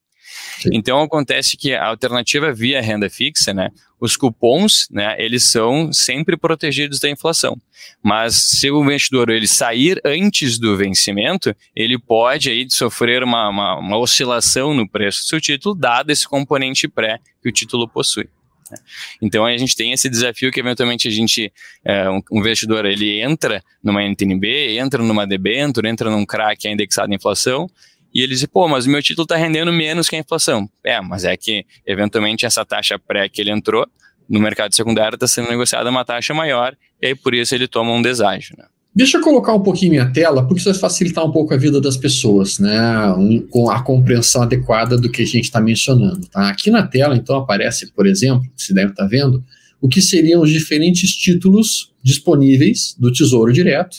Sim. 0.59 0.71
Então 0.73 1.01
acontece 1.03 1.57
que 1.57 1.75
a 1.75 1.87
alternativa 1.87 2.53
via 2.53 2.81
renda 2.81 3.09
fixa, 3.11 3.53
né, 3.53 3.71
os 4.01 4.17
cupons, 4.17 4.89
né, 4.91 5.15
eles 5.19 5.45
são 5.45 5.93
sempre 5.93 6.37
protegidos 6.37 6.99
da 6.99 7.09
inflação. 7.09 7.57
Mas 8.03 8.35
se 8.35 8.71
o 8.71 8.83
investidor 8.83 9.31
ele 9.31 9.47
sair 9.47 10.01
antes 10.05 10.59
do 10.59 10.77
vencimento, 10.77 11.55
ele 11.75 11.99
pode 11.99 12.51
aí 12.51 12.67
sofrer 12.71 13.23
uma, 13.23 13.49
uma, 13.49 13.79
uma 13.79 13.99
oscilação 13.99 14.75
no 14.75 14.89
preço 14.89 15.23
do 15.23 15.27
seu 15.27 15.41
título, 15.41 15.75
dado 15.75 16.11
esse 16.11 16.29
componente 16.29 16.89
pré 16.89 17.19
que 17.43 17.49
o 17.49 17.53
título 17.53 17.89
possui. 17.89 18.29
Né? 18.71 18.79
Então 19.21 19.45
a 19.45 19.57
gente 19.57 19.77
tem 19.77 19.93
esse 19.93 20.09
desafio 20.09 20.51
que 20.51 20.61
eventualmente 20.61 21.09
a 21.09 21.11
gente, 21.11 21.53
é, 21.85 22.09
um 22.11 22.23
investidor, 22.33 22.85
ele 22.85 23.21
entra 23.21 23.63
numa 23.83 24.03
NTNB, 24.03 24.79
entra 24.79 25.03
numa 25.03 25.27
debênture, 25.27 25.89
entra 25.89 26.11
num 26.11 26.25
CRA 26.25 26.55
que 26.57 26.69
é 26.69 26.73
indexado 26.73 27.13
em 27.13 27.17
inflação, 27.17 27.69
e 28.15 28.23
ele 28.23 28.35
diz, 28.35 28.47
pô, 28.47 28.69
mas 28.69 28.87
o 28.87 28.91
meu 28.91 29.03
título 29.03 29.25
está 29.25 29.37
rendendo 29.37 29.73
menos 29.73 30.09
que 30.09 30.15
a 30.15 30.19
inflação. 30.21 30.71
É, 30.85 31.01
mas 31.01 31.25
é 31.25 31.37
que 31.37 31.67
eventualmente 31.85 32.47
essa 32.47 32.65
taxa 32.65 32.97
pré 32.97 33.29
que 33.29 33.41
ele 33.41 33.51
entrou 33.51 33.87
no 34.29 34.41
mercado 34.41 34.75
secundário 34.75 35.17
está 35.17 35.27
sendo 35.27 35.51
negociada 35.51 35.91
uma 35.91 36.05
taxa 36.05 36.33
maior, 36.33 36.77
e 37.03 37.09
aí 37.09 37.15
por 37.15 37.35
isso 37.35 37.55
ele 37.55 37.67
toma 37.67 37.91
um 37.91 38.01
deságio. 38.01 38.55
Né? 38.57 38.65
Deixa 38.95 39.19
eu 39.19 39.23
colocar 39.23 39.53
um 39.53 39.61
pouquinho 39.61 39.91
minha 39.91 40.13
tela, 40.13 40.47
porque 40.47 40.61
isso 40.61 40.71
vai 40.71 40.79
facilitar 40.79 41.27
um 41.27 41.33
pouco 41.33 41.53
a 41.53 41.57
vida 41.57 41.81
das 41.81 41.97
pessoas, 41.97 42.61
né? 42.61 43.09
Um, 43.15 43.41
com 43.41 43.69
a 43.69 43.83
compreensão 43.83 44.43
adequada 44.43 44.97
do 44.97 45.11
que 45.11 45.23
a 45.23 45.27
gente 45.27 45.45
está 45.45 45.61
mencionando. 45.61 46.29
Tá? 46.29 46.49
Aqui 46.49 46.71
na 46.71 46.87
tela, 46.87 47.17
então, 47.17 47.37
aparece, 47.37 47.91
por 47.93 48.07
exemplo, 48.07 48.49
se 48.57 48.73
deve 48.73 48.93
estar 48.93 49.03
tá 49.03 49.09
vendo, 49.09 49.43
o 49.81 49.89
que 49.89 50.01
seriam 50.01 50.43
os 50.43 50.51
diferentes 50.51 51.13
títulos 51.13 51.93
disponíveis 52.05 52.95
do 52.97 53.13
Tesouro 53.13 53.53
Direto. 53.53 53.97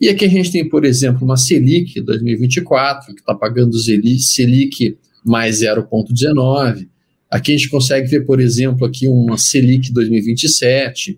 E 0.00 0.08
aqui 0.08 0.24
a 0.24 0.28
gente 0.28 0.50
tem, 0.50 0.68
por 0.68 0.84
exemplo, 0.84 1.24
uma 1.24 1.36
Selic 1.36 2.00
2024, 2.00 3.14
que 3.14 3.20
está 3.20 3.36
pagando 3.36 3.78
Selic 3.78 4.98
mais 5.24 5.60
0,19. 5.60 6.88
Aqui 7.30 7.52
a 7.54 7.56
gente 7.56 7.70
consegue 7.70 8.08
ver, 8.08 8.26
por 8.26 8.40
exemplo, 8.40 8.84
aqui 8.84 9.06
uma 9.06 9.38
Selic 9.38 9.92
2027 9.92 11.16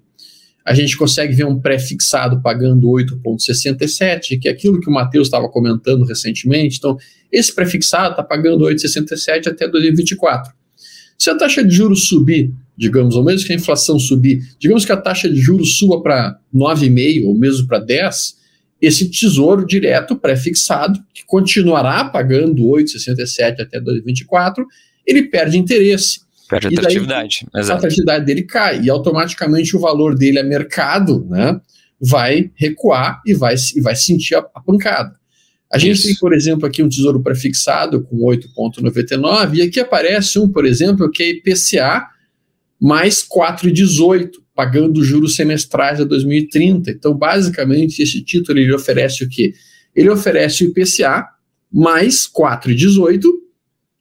a 0.64 0.72
gente 0.72 0.96
consegue 0.96 1.34
ver 1.34 1.44
um 1.44 1.60
pré-fixado 1.60 2.40
pagando 2.40 2.88
8,67, 2.88 4.40
que 4.40 4.48
é 4.48 4.52
aquilo 4.52 4.80
que 4.80 4.88
o 4.88 4.92
Matheus 4.92 5.26
estava 5.26 5.48
comentando 5.48 6.04
recentemente. 6.04 6.78
Então, 6.78 6.96
esse 7.30 7.54
pré-fixado 7.54 8.12
está 8.12 8.22
pagando 8.22 8.64
8,67 8.64 9.48
até 9.48 9.68
2024. 9.68 10.52
Se 11.18 11.28
a 11.28 11.36
taxa 11.36 11.62
de 11.62 11.74
juros 11.74 12.08
subir, 12.08 12.52
digamos, 12.76 13.14
ou 13.14 13.22
mesmo 13.22 13.46
que 13.46 13.52
a 13.52 13.56
inflação 13.56 13.98
subir, 13.98 14.40
digamos 14.58 14.84
que 14.84 14.92
a 14.92 14.96
taxa 14.96 15.28
de 15.28 15.36
juros 15.36 15.76
suba 15.76 16.02
para 16.02 16.38
9,5 16.52 17.26
ou 17.26 17.38
mesmo 17.38 17.66
para 17.66 17.78
10, 17.78 18.36
esse 18.80 19.10
tesouro 19.10 19.66
direto 19.66 20.16
pré-fixado, 20.16 20.98
que 21.12 21.24
continuará 21.26 22.04
pagando 22.06 22.62
8,67 22.64 23.60
até 23.60 23.80
2024, 23.80 24.66
ele 25.06 25.24
perde 25.24 25.58
interesse. 25.58 26.20
Perde 26.60 26.78
atratividade. 26.78 27.46
Daí, 27.52 27.70
a 27.70 27.74
atratividade 27.74 28.24
dele 28.24 28.42
cai 28.44 28.80
e 28.82 28.90
automaticamente 28.90 29.76
o 29.76 29.80
valor 29.80 30.14
dele 30.14 30.38
a 30.38 30.44
mercado 30.44 31.26
né, 31.28 31.60
vai 32.00 32.50
recuar 32.54 33.20
e 33.26 33.34
vai, 33.34 33.54
e 33.74 33.80
vai 33.80 33.96
sentir 33.96 34.36
a, 34.36 34.38
a 34.54 34.60
pancada. 34.60 35.16
A 35.72 35.78
gente 35.78 35.96
Isso. 35.96 36.06
tem, 36.06 36.16
por 36.16 36.32
exemplo, 36.32 36.66
aqui 36.66 36.82
um 36.82 36.88
tesouro 36.88 37.20
prefixado 37.20 38.02
com 38.04 38.18
8,99 38.18 39.56
e 39.56 39.62
aqui 39.62 39.80
aparece 39.80 40.38
um, 40.38 40.48
por 40.48 40.64
exemplo, 40.64 41.10
que 41.10 41.22
é 41.22 41.30
IPCA 41.30 42.06
mais 42.80 43.26
4,18, 43.26 44.30
pagando 44.54 45.02
juros 45.02 45.34
semestrais 45.34 46.00
a 46.00 46.04
2030. 46.04 46.92
Então, 46.92 47.14
basicamente, 47.14 48.00
esse 48.00 48.22
título 48.22 48.60
ele 48.60 48.72
oferece 48.72 49.24
o 49.24 49.28
quê? 49.28 49.52
Ele 49.96 50.10
oferece 50.10 50.64
o 50.64 50.68
IPCA 50.68 51.26
mais 51.72 52.28
4,18 52.28 53.43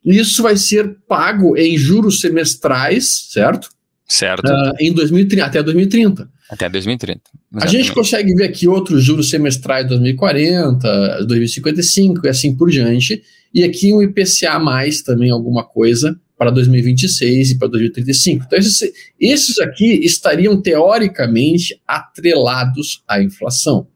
isso 0.05 0.43
vai 0.43 0.57
ser 0.57 0.97
pago 1.07 1.55
em 1.57 1.77
juros 1.77 2.19
semestrais, 2.19 3.27
certo? 3.31 3.69
Certo. 4.07 4.47
Uh, 4.47 4.73
em 4.79 4.91
2030, 4.91 5.45
até 5.45 5.63
2030. 5.63 6.29
Até 6.49 6.69
2030. 6.69 7.21
Exatamente. 7.51 7.63
A 7.63 7.67
gente 7.67 7.93
consegue 7.93 8.33
ver 8.35 8.45
aqui 8.45 8.67
outros 8.67 9.03
juros 9.03 9.29
semestrais 9.29 9.87
2040, 9.87 11.25
2055 11.25 12.25
e 12.25 12.29
assim 12.29 12.55
por 12.55 12.69
diante. 12.69 13.23
E 13.53 13.63
aqui 13.63 13.93
um 13.93 14.01
IPCA 14.01 14.59
mais 14.59 15.01
também 15.01 15.29
alguma 15.29 15.63
coisa 15.63 16.19
para 16.37 16.51
2026 16.51 17.51
e 17.51 17.57
para 17.57 17.69
2035. 17.69 18.45
Então, 18.45 18.59
esses, 18.59 18.91
esses 19.19 19.59
aqui 19.59 19.85
estariam 20.03 20.61
teoricamente 20.61 21.79
atrelados 21.87 23.03
à 23.07 23.21
inflação. 23.21 23.87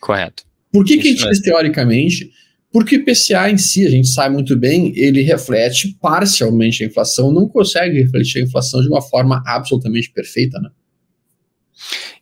Correto. 0.00 0.44
Por 0.72 0.84
que, 0.84 0.98
que 0.98 1.08
a 1.08 1.10
gente 1.12 1.28
diz 1.28 1.40
teoricamente? 1.40 2.30
Porque 2.74 2.96
o 2.96 2.98
IPCA 2.98 3.48
em 3.48 3.56
si, 3.56 3.86
a 3.86 3.88
gente 3.88 4.08
sabe 4.08 4.34
muito 4.34 4.56
bem, 4.56 4.92
ele 4.96 5.22
reflete 5.22 5.96
parcialmente 6.02 6.82
a 6.82 6.86
inflação, 6.88 7.30
não 7.30 7.48
consegue 7.48 8.02
refletir 8.02 8.40
a 8.40 8.42
inflação 8.42 8.82
de 8.82 8.88
uma 8.88 9.00
forma 9.00 9.40
absolutamente 9.46 10.10
perfeita, 10.12 10.58
né? 10.58 10.70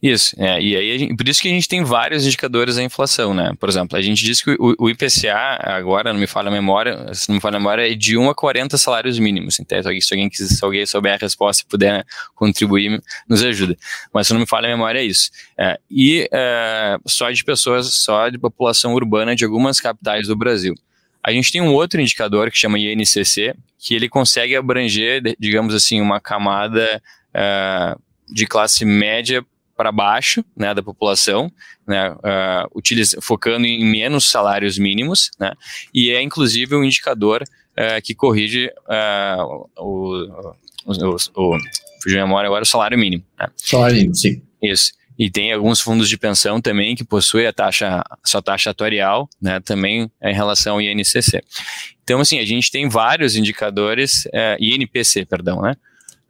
Isso, 0.02 0.34
é, 0.38 0.60
e 0.60 0.76
aí 0.76 0.98
gente, 0.98 1.16
por 1.16 1.28
isso 1.28 1.40
que 1.40 1.48
a 1.48 1.50
gente 1.50 1.68
tem 1.68 1.84
vários 1.84 2.26
indicadores 2.26 2.76
da 2.76 2.82
inflação, 2.82 3.32
né? 3.32 3.52
Por 3.58 3.68
exemplo, 3.68 3.96
a 3.96 4.02
gente 4.02 4.24
diz 4.24 4.42
que 4.42 4.52
o, 4.58 4.74
o 4.78 4.90
IPCA, 4.90 5.60
agora, 5.62 6.12
não 6.12 6.18
me 6.18 6.26
falha 6.26 6.48
a 6.48 6.50
memória, 6.50 7.12
se 7.14 7.28
não 7.28 7.36
me 7.36 7.40
falha 7.40 7.56
a 7.56 7.60
memória, 7.60 7.90
é 7.90 7.94
de 7.94 8.16
1 8.16 8.30
a 8.30 8.34
40 8.34 8.76
salários 8.78 9.18
mínimos. 9.18 9.60
Então, 9.60 9.80
se 9.80 9.86
alguém, 9.86 10.00
se 10.00 10.14
alguém, 10.14 10.30
se 10.32 10.64
alguém 10.64 10.86
souber 10.86 11.14
a 11.14 11.16
resposta 11.16 11.62
e 11.62 11.66
puder 11.66 12.04
contribuir, 12.34 13.02
nos 13.28 13.42
ajuda. 13.44 13.76
Mas 14.12 14.26
se 14.26 14.32
não 14.32 14.40
me 14.40 14.46
falha 14.46 14.66
a 14.66 14.70
memória, 14.70 14.98
é 14.98 15.04
isso. 15.04 15.30
É, 15.56 15.78
e 15.90 16.28
é, 16.32 16.96
só 17.06 17.30
de 17.30 17.44
pessoas, 17.44 17.94
só 17.94 18.28
de 18.28 18.38
população 18.38 18.94
urbana 18.94 19.36
de 19.36 19.44
algumas 19.44 19.80
capitais 19.80 20.26
do 20.26 20.36
Brasil. 20.36 20.74
A 21.22 21.30
gente 21.30 21.52
tem 21.52 21.60
um 21.60 21.72
outro 21.72 22.00
indicador 22.00 22.50
que 22.50 22.58
chama 22.58 22.78
INCC, 22.78 23.54
que 23.78 23.94
ele 23.94 24.08
consegue 24.08 24.56
abranger, 24.56 25.22
digamos 25.38 25.74
assim, 25.74 26.00
uma 26.00 26.20
camada 26.20 27.00
uh, 27.30 28.00
de 28.32 28.46
classe 28.46 28.84
média 28.84 29.44
para 29.76 29.90
baixo 29.90 30.44
né, 30.56 30.74
da 30.74 30.82
população, 30.82 31.50
né, 31.86 32.12
uh, 32.12 32.70
utiliza, 32.72 33.20
focando 33.20 33.66
em 33.66 33.84
menos 33.84 34.26
salários 34.26 34.78
mínimos, 34.78 35.30
né, 35.40 35.52
e 35.92 36.10
é 36.10 36.22
inclusive 36.22 36.76
um 36.76 36.84
indicador 36.84 37.42
uh, 37.42 38.02
que 38.02 38.14
corrige 38.14 38.66
uh, 38.66 39.68
o, 39.76 40.52
o, 40.86 41.16
o, 41.36 41.58
fugiu 42.02 42.20
memória 42.20 42.46
agora, 42.46 42.62
o 42.62 42.66
salário 42.66 42.98
mínimo. 42.98 43.24
Né. 43.38 43.48
Salário 43.56 43.96
mínimo, 43.96 44.14
sim. 44.14 44.42
Isso. 44.62 44.92
E 45.18 45.30
tem 45.30 45.52
alguns 45.52 45.80
fundos 45.80 46.08
de 46.08 46.16
pensão 46.16 46.60
também 46.60 46.94
que 46.94 47.04
possuem 47.04 47.46
a 47.46 47.52
taxa, 47.52 48.02
a 48.08 48.18
sua 48.24 48.40
taxa 48.40 48.70
atuarial, 48.70 49.28
né, 49.40 49.60
também 49.60 50.10
em 50.22 50.34
relação 50.34 50.74
ao 50.74 50.80
INCC. 50.80 51.42
Então, 52.02 52.20
assim, 52.20 52.38
a 52.38 52.44
gente 52.44 52.70
tem 52.70 52.88
vários 52.88 53.36
indicadores, 53.36 54.24
INPC, 54.58 55.24
perdão, 55.26 55.60
né, 55.60 55.74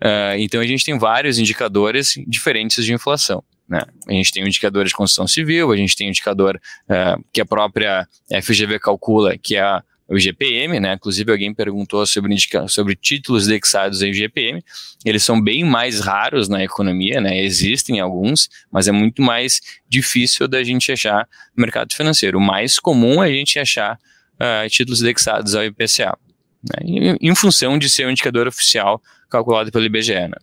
Uh, 0.02 0.34
então 0.38 0.60
a 0.60 0.66
gente 0.66 0.84
tem 0.84 0.98
vários 0.98 1.38
indicadores 1.38 2.14
diferentes 2.26 2.84
de 2.84 2.92
inflação. 2.92 3.42
Né? 3.68 3.80
A 4.08 4.12
gente 4.12 4.32
tem 4.32 4.42
o 4.42 4.48
indicador 4.48 4.84
de 4.84 4.92
construção 4.92 5.28
civil, 5.28 5.70
a 5.70 5.76
gente 5.76 5.96
tem 5.96 6.08
o 6.08 6.10
indicador 6.10 6.60
uh, 6.88 7.24
que 7.32 7.40
a 7.40 7.46
própria 7.46 8.08
FGV 8.42 8.80
calcula, 8.80 9.38
que 9.38 9.56
é 9.56 9.80
o 10.08 10.18
GPM, 10.18 10.78
né? 10.78 10.92
Inclusive 10.92 11.30
alguém 11.32 11.54
perguntou 11.54 12.04
sobre, 12.04 12.36
sobre 12.68 12.94
títulos 12.94 13.46
indexados 13.46 14.02
em 14.02 14.12
GPM. 14.12 14.62
Eles 15.06 15.22
são 15.22 15.40
bem 15.40 15.64
mais 15.64 16.00
raros 16.00 16.50
na 16.50 16.62
economia, 16.62 17.18
né? 17.18 17.42
Existem 17.42 17.98
alguns, 17.98 18.50
mas 18.70 18.88
é 18.88 18.92
muito 18.92 19.22
mais 19.22 19.60
difícil 19.88 20.46
da 20.46 20.62
gente 20.62 20.92
achar 20.92 21.26
no 21.56 21.62
mercado 21.62 21.94
financeiro. 21.94 22.36
O 22.36 22.42
mais 22.42 22.78
comum 22.78 23.22
é 23.22 23.28
a 23.28 23.32
gente 23.32 23.58
achar 23.58 23.98
uh, 24.34 24.68
títulos 24.68 25.00
indexados 25.00 25.54
ao 25.54 25.64
IPCA, 25.64 26.18
né? 26.62 26.84
em, 26.84 27.30
em 27.30 27.34
função 27.34 27.78
de 27.78 27.88
ser 27.88 28.06
um 28.06 28.10
indicador 28.10 28.46
oficial 28.46 29.00
calculado 29.28 29.70
pelo 29.70 29.84
IBGE. 29.84 30.12
Né? 30.12 30.36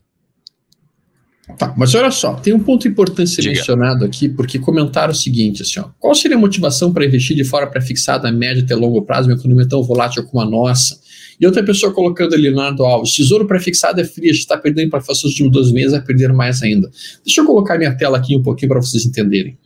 Tá, 1.58 1.74
mas 1.76 1.96
olha 1.96 2.12
só, 2.12 2.36
tem 2.36 2.54
um 2.54 2.60
ponto 2.60 2.88
importante 2.88 3.32
ser 3.32 3.42
Diga. 3.42 3.56
mencionado 3.56 4.06
aqui, 4.06 4.30
porque 4.30 4.60
comentaram 4.60 5.12
o 5.12 5.16
seguinte, 5.16 5.64
assim, 5.64 5.80
ó, 5.80 5.90
qual 5.98 6.14
seria 6.14 6.38
a 6.38 6.40
motivação 6.40 6.94
para 6.94 7.06
investir 7.06 7.36
de 7.36 7.44
fora 7.44 7.66
pré-fixada 7.66 8.28
a 8.28 8.32
médio 8.32 8.64
até 8.64 8.76
longo 8.76 9.02
prazo, 9.02 9.30
uma 9.30 9.36
economia 9.36 9.68
tão 9.68 9.82
volátil 9.82 10.24
como 10.26 10.42
a 10.42 10.46
nossa? 10.46 11.00
E 11.40 11.46
outra 11.46 11.64
pessoa 11.64 11.94
colocando 11.94 12.36
ali, 12.36 12.44
Leonardo 12.44 12.84
Alves, 12.84 13.14
tesouro 13.14 13.48
pré-fixado 13.48 14.00
é 14.00 14.04
frio, 14.04 14.30
a 14.30 14.34
gente 14.34 14.42
está 14.42 14.58
perdendo 14.58 14.90
para 14.90 15.00
os 15.00 15.24
últimos 15.24 15.52
12 15.52 15.74
meses, 15.74 15.92
vai 15.92 16.02
perder 16.02 16.34
mais 16.34 16.62
ainda. 16.62 16.92
Deixa 17.26 17.42
eu 17.42 17.46
colocar 17.46 17.78
minha 17.78 17.96
tela 17.96 18.18
aqui 18.18 18.36
um 18.36 18.44
pouquinho 18.44 18.70
para 18.70 18.82
vocês 18.82 19.06
entenderem. 19.06 19.58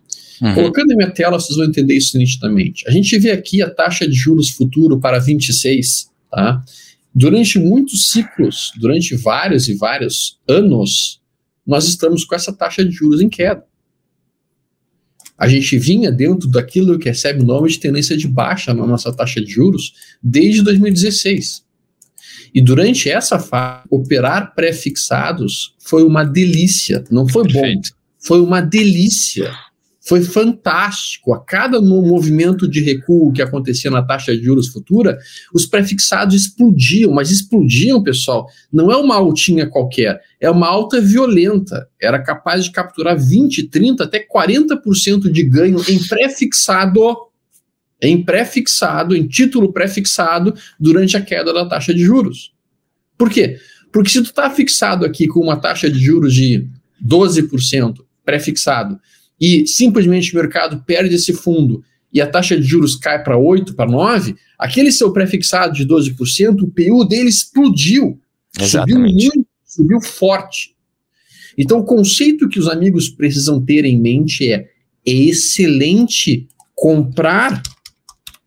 Uhum. 0.41 0.54
Colocando 0.54 0.91
em 0.91 0.95
minha 0.95 1.12
tela, 1.12 1.39
vocês 1.39 1.58
vão 1.58 1.65
entender 1.65 1.95
isso 1.95 2.17
nitidamente. 2.17 2.84
A 2.88 2.91
gente 2.91 3.17
vê 3.17 3.32
aqui 3.32 3.62
a 3.62 3.69
taxa 3.69 4.08
de 4.08 4.13
juros 4.13 4.49
futuro 4.51 4.99
para 4.99 5.19
26, 5.19 6.12
tá? 6.34 6.63
Durante 7.13 7.60
muitos 7.60 8.10
ciclos, 8.10 8.72
durante 8.80 9.15
vários 9.15 9.67
e 9.67 9.76
vários 9.76 10.39
anos, 10.48 11.22
nós 11.65 11.88
estamos 11.88 12.26
com 12.26 12.34
essa 12.34 12.52
taxa 12.52 12.84
de 12.84 12.89
juros 12.89 13.22
em 13.22 13.30
queda. 13.30 13.63
A 15.38 15.48
gente 15.48 15.78
vinha 15.78 16.12
dentro 16.12 16.50
daquilo 16.50 16.98
que 16.98 17.10
recebe 17.10 17.41
o 17.41 17.46
nome 17.46 17.69
de 17.69 17.80
tendência 17.80 18.17
de 18.17 18.28
baixa 18.28 18.74
na 18.74 18.86
nossa 18.86 19.13
taxa 19.13 19.39
de 19.41 19.52
juros 19.52 19.93
desde 20.22 20.63
2016. 20.63 21.63
E 22.54 22.62
durante 22.62 23.10
essa 23.10 23.39
fase, 23.39 23.84
operar 23.89 24.54
pré-fixados 24.56 25.76
foi 25.80 26.04
uma 26.04 26.24
delícia. 26.24 27.04
Não 27.12 27.28
foi 27.28 27.43
Perfeito. 27.43 27.89
bom, 27.89 27.96
foi 28.19 28.41
uma 28.41 28.62
delícia 28.62 29.52
foi 30.04 30.22
fantástico. 30.22 31.34
A 31.34 31.39
cada 31.39 31.80
movimento 31.82 32.68
de 32.68 32.82
recuo 32.82 33.32
que 33.32 33.42
acontecia 33.42 33.89
na 33.89 34.04
taxa 34.04 34.36
de 34.36 34.44
juros 34.44 34.68
futura, 34.68 35.18
os 35.54 35.66
prefixados 35.66 36.36
explodiam, 36.36 37.12
mas 37.12 37.32
explodiam, 37.32 38.04
pessoal. 38.04 38.48
Não 38.72 38.92
é 38.92 38.98
uma 38.98 39.16
altinha 39.16 39.66
qualquer, 39.66 40.22
é 40.39 40.50
uma 40.50 40.68
alta 40.68 41.00
violenta. 41.00 41.88
Era 42.02 42.22
capaz 42.22 42.66
de 42.66 42.72
capturar 42.72 43.18
20, 43.18 43.70
30, 43.70 44.04
até 44.04 44.20
40% 44.20 45.32
de 45.32 45.44
ganho 45.44 45.82
em 45.88 45.98
prefixado, 46.06 47.02
em 48.02 48.22
prefixado, 48.22 49.16
em 49.16 49.26
título 49.26 49.72
prefixado 49.72 50.54
durante 50.78 51.16
a 51.16 51.22
queda 51.22 51.54
da 51.54 51.66
taxa 51.66 51.94
de 51.94 52.04
juros. 52.04 52.54
Por 53.18 53.30
quê? 53.30 53.58
Porque 53.89 54.10
se 54.10 54.22
tu 54.22 54.32
está 54.32 54.50
fixado 54.50 55.06
aqui 55.06 55.28
com 55.28 55.39
uma 55.39 55.56
taxa 55.56 55.89
de 55.89 55.98
juros 55.98 56.34
de 56.34 56.68
12% 57.02 58.00
prefixado 58.26 59.00
e 59.45 59.67
simplesmente 59.67 60.32
o 60.32 60.38
mercado 60.38 60.82
perde 60.86 61.15
esse 61.15 61.34
fundo 61.34 61.84
e 62.13 62.21
a 62.21 62.27
taxa 62.27 62.56
de 62.56 62.63
juros 62.65 62.95
cai 62.95 63.21
para 63.21 63.38
8, 63.38 63.75
para 63.75 63.91
9, 63.91 64.38
aquele 64.58 64.89
seu 64.89 65.12
prefixado 65.12 65.73
de 65.73 65.86
12%, 65.86 66.62
o 66.62 66.69
PU 66.69 67.03
dele 67.03 67.27
explodiu. 67.27 68.21
Exatamente. 68.58 69.25
Subiu 69.25 69.32
muito, 69.36 69.47
subiu 69.65 70.01
forte. 70.01 70.73
Então, 71.58 71.79
o 71.79 71.84
conceito 71.84 72.47
que 72.47 72.58
os 72.58 72.69
amigos 72.69 73.10
precisam 73.10 73.60
ter 73.60 73.84
em 73.84 73.99
mente 73.99 74.49
é: 74.49 74.69
é 75.06 75.12
excelente 75.12 76.47
comprar 76.73 77.62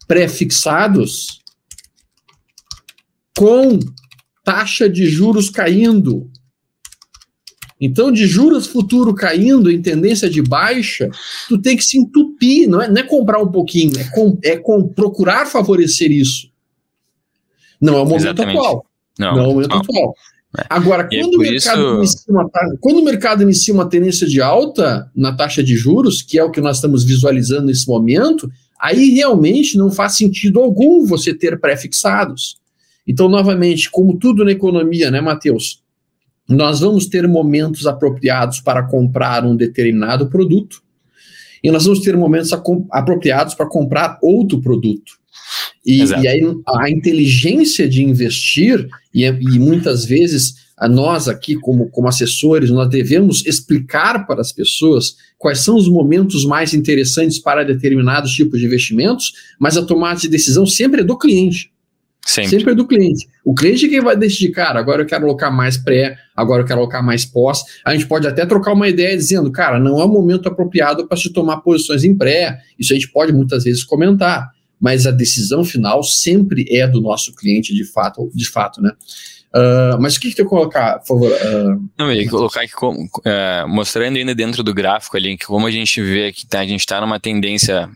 prefixados 0.08 1.42
com 3.36 3.78
taxa 4.42 4.88
de 4.88 5.06
juros 5.08 5.50
caindo, 5.50 6.30
então, 7.80 8.10
de 8.10 8.26
juros 8.26 8.66
futuro 8.66 9.14
caindo 9.14 9.70
em 9.70 9.82
tendência 9.82 10.30
de 10.30 10.40
baixa, 10.40 11.10
tu 11.48 11.58
tem 11.58 11.76
que 11.76 11.84
se 11.84 11.98
entupir, 11.98 12.68
não 12.68 12.80
é, 12.80 12.88
não 12.88 12.96
é 12.96 13.02
comprar 13.02 13.40
um 13.40 13.50
pouquinho, 13.50 13.92
é, 13.98 14.04
com, 14.04 14.38
é 14.42 14.56
com, 14.56 14.88
procurar 14.88 15.46
favorecer 15.46 16.10
isso. 16.10 16.50
Não 17.80 17.94
é 17.94 18.00
o 18.00 18.06
momento 18.06 18.22
Exatamente. 18.22 18.58
atual. 18.58 18.86
Não, 19.18 19.34
não 19.34 19.44
é 19.44 19.46
o 19.46 19.50
momento 19.50 19.70
não. 19.70 19.78
atual. 19.78 20.14
É. 20.58 20.64
Agora, 20.70 21.04
quando, 21.04 21.34
é 21.34 21.36
o 21.36 21.38
mercado 21.38 22.02
isso... 22.02 22.24
uma, 22.30 22.50
quando 22.80 22.98
o 22.98 23.04
mercado 23.04 23.42
inicia 23.42 23.74
uma 23.74 23.88
tendência 23.88 24.26
de 24.26 24.40
alta 24.40 25.10
na 25.14 25.36
taxa 25.36 25.62
de 25.62 25.76
juros, 25.76 26.22
que 26.22 26.38
é 26.38 26.44
o 26.44 26.50
que 26.50 26.62
nós 26.62 26.76
estamos 26.76 27.04
visualizando 27.04 27.66
nesse 27.66 27.86
momento, 27.86 28.50
aí 28.80 29.10
realmente 29.10 29.76
não 29.76 29.90
faz 29.90 30.16
sentido 30.16 30.60
algum 30.60 31.04
você 31.04 31.34
ter 31.34 31.60
pré-fixados. 31.60 32.56
Então, 33.06 33.28
novamente, 33.28 33.90
como 33.90 34.18
tudo 34.18 34.46
na 34.46 34.52
economia, 34.52 35.10
né, 35.10 35.20
Matheus? 35.20 35.84
Nós 36.48 36.80
vamos 36.80 37.06
ter 37.06 37.26
momentos 37.26 37.86
apropriados 37.86 38.60
para 38.60 38.82
comprar 38.82 39.44
um 39.44 39.56
determinado 39.56 40.28
produto 40.28 40.82
e 41.62 41.70
nós 41.70 41.84
vamos 41.84 42.00
ter 42.00 42.16
momentos 42.16 42.52
apropriados 42.90 43.54
para 43.54 43.68
comprar 43.68 44.18
outro 44.22 44.60
produto. 44.60 45.12
E, 45.84 46.02
e, 46.02 46.28
aí 46.28 46.40
a 46.66 46.90
inteligência 46.90 47.88
de 47.88 48.02
investir, 48.02 48.88
e, 49.14 49.24
e 49.24 49.58
muitas 49.58 50.04
vezes 50.04 50.66
a 50.76 50.88
nós 50.88 51.26
aqui, 51.26 51.54
como, 51.54 51.88
como 51.88 52.08
assessores, 52.08 52.70
nós 52.70 52.88
devemos 52.88 53.44
explicar 53.46 54.26
para 54.26 54.40
as 54.40 54.52
pessoas 54.52 55.16
quais 55.38 55.60
são 55.60 55.76
os 55.76 55.88
momentos 55.88 56.44
mais 56.44 56.74
interessantes 56.74 57.38
para 57.38 57.64
determinados 57.64 58.32
tipos 58.32 58.60
de 58.60 58.66
investimentos, 58.66 59.32
mas 59.58 59.76
a 59.76 59.84
tomada 59.84 60.20
de 60.20 60.28
decisão 60.28 60.66
sempre 60.66 61.00
é 61.00 61.04
do 61.04 61.16
cliente. 61.16 61.70
Sempre. 62.26 62.50
Sempre 62.50 62.72
é 62.72 62.74
do 62.74 62.86
cliente. 62.88 63.28
O 63.44 63.54
cliente 63.54 63.86
é 63.86 63.88
quem 63.88 64.00
vai 64.00 64.16
decidir, 64.16 64.50
cara, 64.50 64.80
agora 64.80 65.02
eu 65.02 65.06
quero 65.06 65.24
alocar 65.24 65.54
mais 65.54 65.76
pré, 65.76 66.18
agora 66.34 66.62
eu 66.62 66.66
quero 66.66 66.80
alocar 66.80 67.00
mais 67.00 67.24
pós. 67.24 67.62
A 67.84 67.92
gente 67.92 68.06
pode 68.08 68.26
até 68.26 68.44
trocar 68.44 68.72
uma 68.72 68.88
ideia 68.88 69.16
dizendo, 69.16 69.50
cara, 69.52 69.78
não 69.78 70.00
é 70.00 70.04
o 70.04 70.08
momento 70.08 70.48
apropriado 70.48 71.06
para 71.06 71.16
se 71.16 71.32
tomar 71.32 71.58
posições 71.58 72.02
em 72.02 72.16
pré. 72.16 72.58
Isso 72.76 72.92
a 72.92 72.96
gente 72.96 73.12
pode 73.12 73.32
muitas 73.32 73.62
vezes 73.62 73.84
comentar, 73.84 74.50
mas 74.80 75.06
a 75.06 75.12
decisão 75.12 75.64
final 75.64 76.02
sempre 76.02 76.66
é 76.68 76.88
do 76.88 77.00
nosso 77.00 77.32
cliente, 77.32 77.72
de 77.72 77.84
fato, 77.84 78.28
de 78.34 78.50
fato, 78.50 78.82
né? 78.82 78.90
Uh, 79.56 79.98
mas 79.98 80.16
o 80.16 80.20
que, 80.20 80.28
que 80.28 80.36
tu 80.36 80.44
colocar, 80.44 80.98
por 80.98 81.06
favor? 81.06 81.32
Uh, 81.32 81.88
Não, 81.98 82.12
eu 82.12 82.20
ia 82.20 82.28
colocar 82.28 82.60
aqui, 82.60 82.74
uh, 82.84 83.66
mostrando 83.66 84.18
ainda 84.18 84.34
dentro 84.34 84.62
do 84.62 84.74
gráfico 84.74 85.16
ali, 85.16 85.38
que 85.38 85.46
como 85.46 85.66
a 85.66 85.70
gente 85.70 86.02
vê 86.02 86.30
que 86.30 86.46
tá, 86.46 86.60
a 86.60 86.66
gente 86.66 86.80
está 86.80 87.00
numa 87.00 87.18
tendência, 87.18 87.88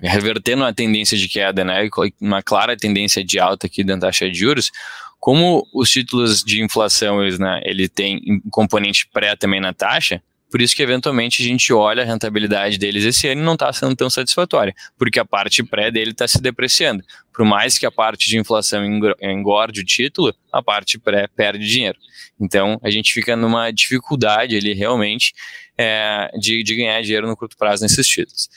revertendo 0.00 0.62
uma 0.62 0.72
tendência 0.72 1.18
de 1.18 1.28
queda, 1.28 1.64
né, 1.64 1.88
uma 2.20 2.40
clara 2.40 2.76
tendência 2.76 3.24
de 3.24 3.40
alta 3.40 3.66
aqui 3.66 3.82
da 3.82 3.98
taxa 3.98 4.30
de 4.30 4.38
juros, 4.38 4.70
como 5.18 5.66
os 5.74 5.90
títulos 5.90 6.44
de 6.44 6.62
inflação, 6.62 7.20
eles, 7.20 7.38
né, 7.38 7.60
ele 7.64 7.88
tem 7.88 8.20
um 8.46 8.50
componente 8.50 9.08
pré 9.12 9.34
também 9.34 9.60
na 9.60 9.72
taxa, 9.72 10.22
por 10.50 10.62
isso 10.62 10.74
que, 10.74 10.82
eventualmente, 10.82 11.42
a 11.42 11.46
gente 11.46 11.72
olha 11.72 12.02
a 12.02 12.06
rentabilidade 12.06 12.78
deles 12.78 13.04
esse 13.04 13.28
ano 13.28 13.42
e 13.42 13.44
não 13.44 13.52
está 13.54 13.72
sendo 13.72 13.94
tão 13.94 14.08
satisfatória, 14.08 14.74
porque 14.96 15.18
a 15.18 15.24
parte 15.24 15.62
pré 15.62 15.90
dele 15.90 16.12
está 16.12 16.26
se 16.26 16.40
depreciando. 16.40 17.04
Por 17.32 17.44
mais 17.44 17.78
que 17.78 17.84
a 17.84 17.90
parte 17.90 18.28
de 18.28 18.38
inflação 18.38 18.82
engorde 19.20 19.80
o 19.80 19.84
título, 19.84 20.34
a 20.52 20.62
parte 20.62 20.98
pré 20.98 21.28
perde 21.28 21.68
dinheiro. 21.68 21.98
Então, 22.40 22.80
a 22.82 22.90
gente 22.90 23.12
fica 23.12 23.36
numa 23.36 23.70
dificuldade 23.70 24.56
ali, 24.56 24.72
realmente, 24.72 25.32
é, 25.76 26.30
de, 26.38 26.62
de 26.62 26.76
ganhar 26.76 27.00
dinheiro 27.02 27.26
no 27.26 27.36
curto 27.36 27.56
prazo 27.56 27.82
nesses 27.82 28.06
títulos. 28.06 28.48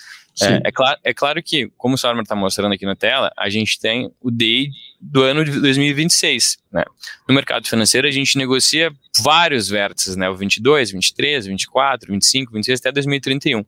É, 0.42 0.70
é, 0.70 0.72
claro, 0.72 1.00
é 1.04 1.14
claro 1.14 1.44
que, 1.44 1.70
como 1.78 1.96
o 1.96 1.98
Sarmer 1.98 2.24
está 2.24 2.36
mostrando 2.36 2.74
aqui 2.74 2.86
na 2.86 2.96
tela, 2.96 3.32
a 3.38 3.50
gente 3.50 3.80
tem 3.80 4.10
o 4.22 4.32
DEI 4.32 4.70
do 5.02 5.24
ano 5.24 5.44
de 5.44 5.60
2026. 5.60 6.58
Né? 6.72 6.84
No 7.28 7.34
mercado 7.34 7.68
financeiro, 7.68 8.08
a 8.08 8.12
gente 8.12 8.38
negocia 8.38 8.94
vários 9.22 9.68
vértices, 9.68 10.16
né? 10.16 10.30
o 10.30 10.36
22, 10.36 10.92
23, 10.92 11.48
24, 11.48 12.12
25, 12.12 12.54
26 12.54 12.80
até 12.80 12.92
2031. 12.92 13.66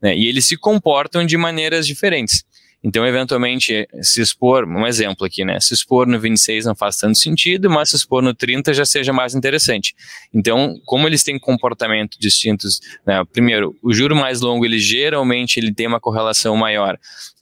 Né? 0.00 0.16
E 0.16 0.28
eles 0.28 0.44
se 0.44 0.56
comportam 0.56 1.26
de 1.26 1.36
maneiras 1.36 1.86
diferentes. 1.86 2.44
Então, 2.84 3.04
eventualmente, 3.04 3.88
se 4.00 4.20
expor, 4.20 4.64
um 4.64 4.86
exemplo 4.86 5.26
aqui, 5.26 5.44
né? 5.44 5.58
Se 5.58 5.74
expor 5.74 6.06
no 6.06 6.20
26 6.20 6.66
não 6.66 6.74
faz 6.76 6.96
tanto 6.96 7.18
sentido, 7.18 7.68
mas 7.68 7.88
se 7.88 7.96
expor 7.96 8.22
no 8.22 8.32
30 8.32 8.72
já 8.72 8.84
seja 8.84 9.12
mais 9.12 9.34
interessante. 9.34 9.92
Então, 10.32 10.80
como 10.84 11.08
eles 11.08 11.24
têm 11.24 11.36
comportamentos 11.36 12.16
distintos, 12.16 12.80
né? 13.04 13.24
primeiro, 13.32 13.76
o 13.82 13.92
juro 13.92 14.14
mais 14.14 14.40
longo, 14.40 14.64
ele 14.64 14.78
geralmente 14.78 15.58
ele 15.58 15.74
tem 15.74 15.88
uma 15.88 15.98
correlação 15.98 16.54
maior 16.54 16.96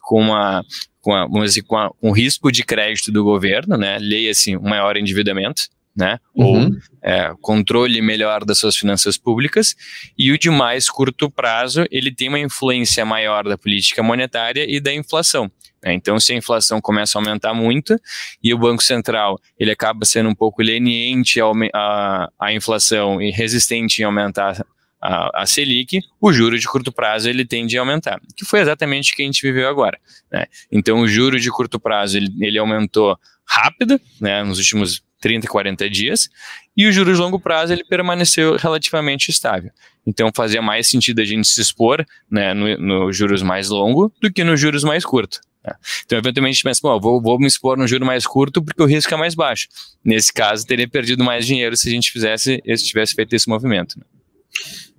com 0.04 0.20
uma 0.20 0.64
com, 1.00 1.14
a, 1.14 1.26
dizer, 1.44 1.62
com, 1.62 1.76
a, 1.76 1.90
com 1.90 2.10
o 2.10 2.12
risco 2.12 2.50
de 2.50 2.64
crédito 2.64 3.12
do 3.12 3.22
governo, 3.22 3.76
né? 3.76 3.98
Leia-se 3.98 4.56
um 4.56 4.68
maior 4.68 4.96
endividamento 4.96 5.64
né? 5.96 6.18
Uhum. 6.34 6.46
Ou 6.46 6.70
é, 7.02 7.32
controle 7.40 8.02
melhor 8.02 8.44
das 8.44 8.58
suas 8.58 8.76
finanças 8.76 9.16
públicas. 9.16 9.76
E 10.18 10.32
o 10.32 10.38
de 10.38 10.50
mais 10.50 10.90
curto 10.90 11.30
prazo, 11.30 11.86
ele 11.90 12.12
tem 12.12 12.28
uma 12.28 12.38
influência 12.38 13.04
maior 13.04 13.44
da 13.44 13.56
política 13.56 14.02
monetária 14.02 14.66
e 14.68 14.80
da 14.80 14.92
inflação. 14.92 15.50
Né? 15.82 15.92
Então, 15.92 16.18
se 16.18 16.32
a 16.32 16.36
inflação 16.36 16.80
começa 16.80 17.16
a 17.16 17.20
aumentar 17.20 17.54
muito 17.54 17.96
e 18.42 18.52
o 18.52 18.58
Banco 18.58 18.82
Central 18.82 19.38
ele 19.58 19.70
acaba 19.70 20.04
sendo 20.04 20.28
um 20.28 20.34
pouco 20.34 20.62
leniente 20.62 21.38
à 21.40 22.52
inflação 22.52 23.22
e 23.22 23.30
resistente 23.30 24.02
em 24.02 24.04
aumentar 24.04 24.64
a, 25.04 25.42
a, 25.42 25.46
Selic, 25.46 26.00
o 26.18 26.32
juro 26.32 26.58
de 26.58 26.66
curto 26.66 26.90
prazo 26.90 27.28
ele 27.28 27.44
tende 27.44 27.76
a 27.76 27.82
aumentar, 27.82 28.18
que 28.34 28.44
foi 28.44 28.60
exatamente 28.60 29.12
o 29.12 29.16
que 29.16 29.22
a 29.22 29.26
gente 29.26 29.42
viveu 29.42 29.68
agora. 29.68 29.98
Né? 30.32 30.46
Então, 30.72 31.00
o 31.00 31.06
juro 31.06 31.38
de 31.38 31.50
curto 31.50 31.78
prazo 31.78 32.16
ele, 32.16 32.32
ele 32.40 32.58
aumentou 32.58 33.18
rápido, 33.46 34.00
né, 34.18 34.42
nos 34.42 34.58
últimos 34.58 35.02
30, 35.20 35.46
40 35.46 35.90
dias, 35.90 36.30
e 36.74 36.86
o 36.86 36.92
juros 36.92 37.16
de 37.16 37.22
longo 37.22 37.38
prazo 37.38 37.72
ele 37.72 37.84
permaneceu 37.84 38.56
relativamente 38.56 39.30
estável. 39.30 39.70
Então 40.06 40.30
fazia 40.34 40.60
mais 40.60 40.86
sentido 40.88 41.20
a 41.20 41.24
gente 41.24 41.46
se 41.48 41.60
expor 41.60 42.04
né, 42.30 42.52
no, 42.52 42.76
no 42.78 43.12
juros 43.12 43.42
mais 43.42 43.68
longo 43.68 44.12
do 44.20 44.32
que 44.32 44.42
no 44.42 44.56
juros 44.56 44.84
mais 44.84 45.04
curto. 45.04 45.40
Né? 45.64 45.74
Então, 46.04 46.18
eventualmente, 46.18 46.52
a 46.52 46.56
gente 46.56 46.64
pensa, 46.64 46.80
Pô, 46.82 47.00
vou, 47.00 47.22
vou 47.22 47.38
me 47.38 47.46
expor 47.46 47.76
no 47.76 47.86
juro 47.86 48.04
mais 48.04 48.26
curto 48.26 48.62
porque 48.62 48.82
o 48.82 48.86
risco 48.86 49.12
é 49.14 49.16
mais 49.16 49.34
baixo. 49.34 49.68
Nesse 50.04 50.32
caso, 50.32 50.66
teria 50.66 50.88
perdido 50.88 51.24
mais 51.24 51.46
dinheiro 51.46 51.76
se 51.76 51.88
a 51.88 51.92
gente 51.92 52.12
fizesse, 52.12 52.62
se 52.66 52.84
tivesse 52.84 53.14
feito 53.14 53.34
esse 53.34 53.48
movimento. 53.48 53.98
Né? 53.98 54.04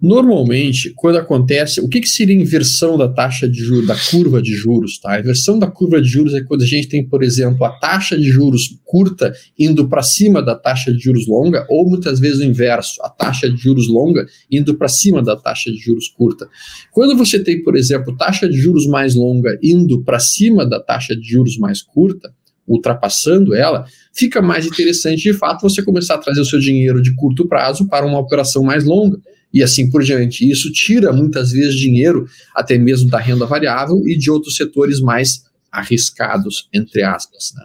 Normalmente, 0.02 0.94
quando 0.96 1.18
acontece, 1.18 1.80
o 1.80 1.88
que, 1.88 2.02
que 2.02 2.10
seria 2.10 2.36
inversão 2.36 2.98
da 2.98 3.08
taxa 3.08 3.48
de 3.48 3.58
juros, 3.58 3.88
da 3.88 3.96
curva 3.96 4.42
de 4.42 4.54
juros? 4.54 5.00
Tá? 5.00 5.14
A 5.14 5.20
inversão 5.20 5.58
da 5.58 5.68
curva 5.68 6.02
de 6.02 6.08
juros 6.08 6.34
é 6.34 6.42
quando 6.42 6.64
a 6.64 6.66
gente 6.68 6.88
tem, 6.88 7.08
por 7.08 7.24
exemplo, 7.24 7.64
a 7.66 7.70
taxa 7.70 8.18
de 8.18 8.26
juros 8.26 8.78
curta 8.84 9.34
indo 9.58 9.88
para 9.88 10.04
cima 10.04 10.44
da 10.44 10.54
taxa 10.54 10.92
de 10.92 11.00
juros 11.00 11.28
longa, 11.28 11.66
ou 11.70 11.90
muitas 11.90 12.20
vezes 12.20 12.40
o 12.40 12.44
inverso, 12.44 13.02
a 13.04 13.10
taxa 13.10 13.50
de 13.50 13.58
juros 13.58 13.88
longa 13.88 14.28
indo 14.52 14.76
para 14.76 14.90
cima 14.90 15.24
da 15.24 15.36
taxa 15.36 15.72
de 15.72 15.78
juros 15.78 16.10
curta. 16.10 16.48
Quando 16.92 17.16
você 17.16 17.40
tem, 17.40 17.64
por 17.64 17.76
exemplo, 17.76 18.16
taxa 18.18 18.50
de 18.50 18.58
juros 18.58 18.86
mais 18.86 19.16
longa 19.16 19.58
indo 19.64 20.04
para 20.04 20.20
cima 20.20 20.66
da 20.66 20.80
taxa 20.80 21.16
de 21.16 21.28
juros 21.28 21.58
mais 21.58 21.82
curta, 21.82 22.34
ultrapassando 22.68 23.56
ela, 23.56 23.86
fica 24.14 24.42
mais 24.42 24.66
interessante 24.66 25.24
de 25.24 25.34
fato 25.34 25.62
você 25.62 25.82
começar 25.82 26.16
a 26.16 26.20
trazer 26.20 26.42
o 26.42 26.46
seu 26.46 26.60
dinheiro 26.60 27.02
de 27.02 27.16
curto 27.16 27.48
prazo 27.48 27.88
para 27.88 28.06
uma 28.06 28.20
operação 28.20 28.62
mais 28.62 28.84
longa 28.84 29.18
e 29.56 29.64
assim 29.64 29.90
por 29.90 30.04
diante. 30.04 30.48
Isso 30.48 30.70
tira 30.70 31.14
muitas 31.14 31.52
vezes 31.52 31.76
dinheiro, 31.76 32.28
até 32.54 32.78
mesmo 32.78 33.10
da 33.10 33.18
renda 33.18 33.46
variável 33.46 34.06
e 34.06 34.18
de 34.18 34.30
outros 34.30 34.58
setores 34.58 35.00
mais 35.00 35.46
arriscados, 35.72 36.68
entre 36.74 37.04
aspas. 37.04 37.54
Né? 37.56 37.64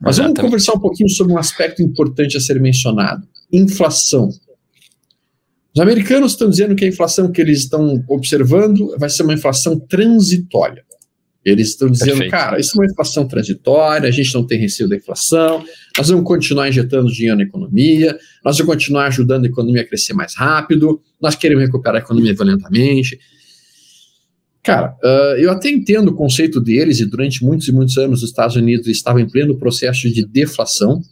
Mas 0.00 0.16
Exatamente. 0.16 0.36
vamos 0.36 0.40
conversar 0.40 0.72
um 0.72 0.80
pouquinho 0.80 1.10
sobre 1.10 1.34
um 1.34 1.38
aspecto 1.38 1.82
importante 1.82 2.38
a 2.38 2.40
ser 2.40 2.58
mencionado: 2.58 3.28
inflação. 3.52 4.30
Os 5.74 5.80
americanos 5.80 6.32
estão 6.32 6.48
dizendo 6.48 6.74
que 6.74 6.86
a 6.86 6.88
inflação 6.88 7.30
que 7.30 7.40
eles 7.40 7.58
estão 7.58 8.02
observando 8.08 8.96
vai 8.98 9.10
ser 9.10 9.24
uma 9.24 9.34
inflação 9.34 9.78
transitória. 9.78 10.84
Eles 11.44 11.68
estão 11.68 11.90
dizendo, 11.90 12.12
Perfeito. 12.12 12.30
cara, 12.30 12.58
isso 12.58 12.70
é 12.74 12.80
uma 12.80 12.90
inflação 12.90 13.28
transitória, 13.28 14.08
a 14.08 14.12
gente 14.12 14.32
não 14.34 14.46
tem 14.46 14.58
receio 14.58 14.88
da 14.88 14.96
inflação, 14.96 15.62
nós 15.96 16.08
vamos 16.08 16.24
continuar 16.24 16.68
injetando 16.70 17.12
dinheiro 17.12 17.36
na 17.36 17.42
economia, 17.42 18.18
nós 18.42 18.56
vamos 18.56 18.74
continuar 18.74 19.08
ajudando 19.08 19.44
a 19.44 19.48
economia 19.48 19.82
a 19.82 19.86
crescer 19.86 20.14
mais 20.14 20.34
rápido, 20.34 21.02
nós 21.20 21.34
queremos 21.34 21.62
recuperar 21.64 22.00
a 22.00 22.04
economia 22.04 22.32
violentamente. 22.34 23.18
Cara, 24.62 24.96
uh, 25.04 25.36
eu 25.36 25.50
até 25.50 25.68
entendo 25.68 26.08
o 26.08 26.14
conceito 26.14 26.58
deles, 26.58 26.98
e 26.98 27.04
durante 27.04 27.44
muitos 27.44 27.68
e 27.68 27.72
muitos 27.72 27.98
anos 27.98 28.22
os 28.22 28.30
Estados 28.30 28.56
Unidos 28.56 28.86
estavam 28.86 29.20
em 29.20 29.28
pleno 29.28 29.58
processo 29.58 30.10
de 30.10 30.24
deflação. 30.24 31.02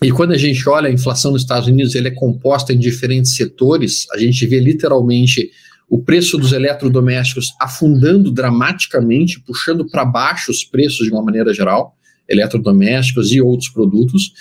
E 0.00 0.12
quando 0.12 0.32
a 0.32 0.38
gente 0.38 0.68
olha 0.68 0.88
a 0.88 0.92
inflação 0.92 1.32
nos 1.32 1.42
Estados 1.42 1.66
Unidos, 1.66 1.96
ele 1.96 2.06
é 2.06 2.12
composta 2.12 2.72
em 2.72 2.78
diferentes 2.78 3.34
setores, 3.34 4.06
a 4.12 4.18
gente 4.18 4.46
vê 4.46 4.60
literalmente 4.60 5.50
o 5.88 6.02
preço 6.02 6.36
dos 6.36 6.52
eletrodomésticos 6.52 7.46
afundando 7.60 8.30
dramaticamente, 8.30 9.40
puxando 9.40 9.86
para 9.88 10.04
baixo 10.04 10.50
os 10.50 10.64
preços 10.64 11.06
de 11.06 11.12
uma 11.12 11.22
maneira 11.22 11.54
geral, 11.54 11.96
eletrodomésticos 12.28 13.32
e 13.32 13.40
outros 13.40 13.68
produtos. 13.68 14.32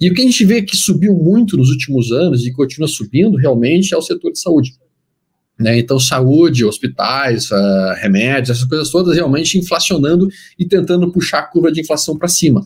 E 0.00 0.10
o 0.10 0.14
que 0.14 0.22
a 0.22 0.24
gente 0.24 0.44
vê 0.44 0.62
que 0.62 0.76
subiu 0.76 1.14
muito 1.14 1.56
nos 1.56 1.68
últimos 1.70 2.10
anos 2.10 2.46
e 2.46 2.52
continua 2.52 2.88
subindo 2.88 3.36
realmente 3.36 3.92
é 3.92 3.96
o 3.96 4.02
setor 4.02 4.32
de 4.32 4.40
saúde. 4.40 4.74
Né? 5.58 5.78
Então, 5.78 6.00
saúde, 6.00 6.64
hospitais, 6.64 7.50
uh, 7.50 7.94
remédios, 8.00 8.50
essas 8.50 8.64
coisas 8.64 8.90
todas 8.90 9.14
realmente 9.14 9.58
inflacionando 9.58 10.28
e 10.58 10.64
tentando 10.64 11.12
puxar 11.12 11.40
a 11.40 11.46
curva 11.46 11.70
de 11.70 11.80
inflação 11.80 12.18
para 12.18 12.28
cima. 12.28 12.64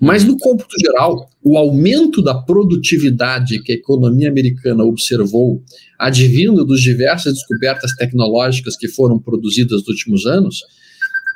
Mas 0.00 0.24
no 0.24 0.36
cômputo 0.36 0.74
geral, 0.80 1.28
o 1.42 1.56
aumento 1.56 2.22
da 2.22 2.34
produtividade 2.34 3.60
que 3.62 3.72
a 3.72 3.74
economia 3.74 4.28
americana 4.28 4.84
observou, 4.84 5.62
advindo 5.98 6.64
dos 6.64 6.80
diversas 6.80 7.34
descobertas 7.34 7.94
tecnológicas 7.96 8.76
que 8.76 8.88
foram 8.88 9.18
produzidas 9.18 9.80
nos 9.80 9.88
últimos 9.88 10.26
anos, 10.26 10.60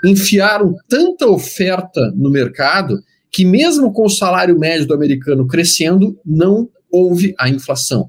enfiaram 0.05 0.75
tanta 0.89 1.27
oferta 1.27 2.13
no 2.15 2.31
mercado 2.31 3.03
que 3.33 3.45
mesmo 3.45 3.93
com 3.93 4.05
o 4.05 4.11
salário 4.11 4.59
médio 4.59 4.87
do 4.87 4.95
americano 4.95 5.47
crescendo, 5.47 6.19
não 6.25 6.69
houve 6.91 7.35
a 7.39 7.49
inflação. 7.49 8.07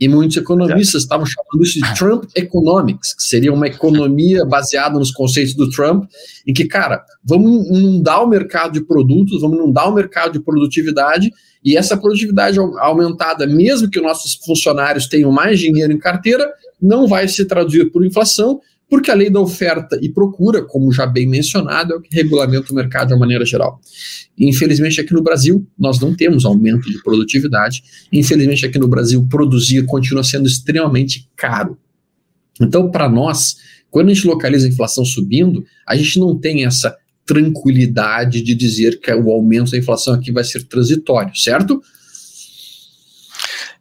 E 0.00 0.08
muitos 0.08 0.36
economistas 0.36 1.02
estavam 1.02 1.24
chamando 1.24 1.62
isso 1.62 1.80
de 1.80 1.94
Trump 1.96 2.24
Economics, 2.34 3.14
que 3.14 3.22
seria 3.22 3.52
uma 3.52 3.68
economia 3.68 4.44
baseada 4.46 4.98
nos 4.98 5.12
conceitos 5.12 5.54
do 5.54 5.70
Trump, 5.70 6.04
em 6.46 6.52
que, 6.52 6.66
cara, 6.66 7.04
vamos 7.24 7.66
inundar 7.68 8.22
o 8.22 8.26
mercado 8.26 8.72
de 8.72 8.84
produtos, 8.84 9.40
vamos 9.40 9.58
inundar 9.58 9.88
o 9.88 9.94
mercado 9.94 10.32
de 10.32 10.40
produtividade, 10.40 11.30
e 11.64 11.76
essa 11.76 11.96
produtividade 11.96 12.58
aumentada, 12.58 13.46
mesmo 13.46 13.88
que 13.88 14.00
nossos 14.00 14.34
funcionários 14.44 15.06
tenham 15.06 15.32
mais 15.32 15.58
dinheiro 15.58 15.92
em 15.92 15.98
carteira, 15.98 16.46
não 16.80 17.06
vai 17.06 17.26
se 17.26 17.44
traduzir 17.46 17.90
por 17.90 18.04
inflação, 18.04 18.60
porque 18.94 19.10
a 19.10 19.14
lei 19.14 19.28
da 19.28 19.40
oferta 19.40 19.98
e 20.00 20.08
procura, 20.08 20.62
como 20.62 20.92
já 20.92 21.04
bem 21.04 21.26
mencionado, 21.26 21.94
é 21.94 21.96
o 21.96 22.00
que 22.00 22.14
regulamenta 22.14 22.70
o 22.70 22.74
mercado 22.76 23.08
de 23.08 23.14
uma 23.14 23.18
maneira 23.18 23.44
geral. 23.44 23.80
Infelizmente, 24.38 25.00
aqui 25.00 25.12
no 25.12 25.20
Brasil, 25.20 25.66
nós 25.76 25.98
não 25.98 26.14
temos 26.14 26.44
aumento 26.44 26.88
de 26.88 27.02
produtividade. 27.02 27.82
Infelizmente, 28.12 28.64
aqui 28.64 28.78
no 28.78 28.86
Brasil, 28.86 29.26
produzir 29.28 29.84
continua 29.84 30.22
sendo 30.22 30.46
extremamente 30.46 31.28
caro. 31.34 31.76
Então, 32.60 32.88
para 32.88 33.08
nós, 33.08 33.56
quando 33.90 34.10
a 34.10 34.14
gente 34.14 34.28
localiza 34.28 34.64
a 34.64 34.70
inflação 34.70 35.04
subindo, 35.04 35.66
a 35.84 35.96
gente 35.96 36.20
não 36.20 36.38
tem 36.38 36.64
essa 36.64 36.96
tranquilidade 37.26 38.42
de 38.42 38.54
dizer 38.54 39.00
que 39.00 39.12
o 39.12 39.28
aumento 39.32 39.72
da 39.72 39.78
inflação 39.78 40.14
aqui 40.14 40.30
vai 40.30 40.44
ser 40.44 40.62
transitório, 40.68 41.34
certo? 41.34 41.82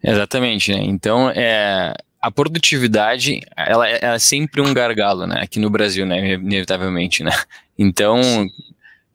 Exatamente, 0.03 0.71
né? 0.71 0.83
Então, 0.83 1.29
é, 1.29 1.93
a 2.23 2.31
produtividade, 2.31 3.41
ela, 3.55 3.87
é, 3.87 3.99
ela, 4.01 4.15
é 4.15 4.19
sempre 4.19 4.61
um 4.61 4.73
gargalo, 4.73 5.27
né? 5.27 5.41
Aqui 5.41 5.59
no 5.59 5.69
Brasil, 5.69 6.05
né? 6.05 6.33
Inevitavelmente, 6.33 7.23
né? 7.23 7.31
Então, 7.77 8.21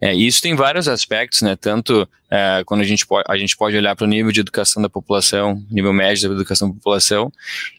É, 0.00 0.14
isso 0.14 0.40
tem 0.40 0.54
vários 0.54 0.86
aspectos, 0.86 1.42
né? 1.42 1.56
Tanto 1.56 2.08
é, 2.30 2.62
quando 2.64 2.82
a 2.82 2.84
gente, 2.84 3.04
pode, 3.04 3.24
a 3.28 3.36
gente 3.36 3.56
pode 3.56 3.76
olhar 3.76 3.96
para 3.96 4.04
o 4.04 4.08
nível 4.08 4.30
de 4.30 4.40
educação 4.40 4.80
da 4.80 4.88
população, 4.88 5.60
nível 5.68 5.92
médio 5.92 6.28
da 6.28 6.34
educação 6.36 6.68
da 6.68 6.74
população, 6.74 7.32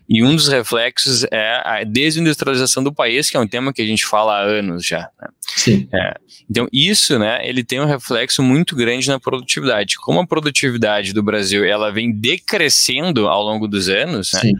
e 0.08 0.22
um 0.22 0.36
dos 0.36 0.50
reflexos 0.50 1.24
é 1.32 1.62
a 1.64 1.84
desindustrialização 1.86 2.84
do 2.84 2.94
país, 2.94 3.30
que 3.30 3.38
é 3.38 3.40
um 3.40 3.48
tema 3.48 3.72
que 3.72 3.82
a 3.82 3.86
gente 3.86 4.06
fala 4.06 4.34
há 4.38 4.42
anos 4.42 4.86
já. 4.86 5.10
Né? 5.22 5.28
Sim. 5.56 5.88
É, 5.94 6.14
então, 6.50 6.68
isso, 6.74 7.18
né, 7.18 7.40
ele 7.48 7.64
tem 7.64 7.80
um 7.80 7.86
reflexo 7.86 8.44
muito 8.44 8.76
grande 8.76 9.08
na 9.08 9.20
produtividade. 9.20 9.96
Como 9.96 10.20
a 10.20 10.28
produtividade 10.28 11.14
do 11.14 11.24
Brasil 11.24 11.64
ela 11.64 11.90
vem 11.90 12.12
decrescendo 12.12 13.30
ao 13.30 13.42
longo 13.44 13.66
dos 13.66 13.88
anos, 13.88 14.34
né? 14.34 14.52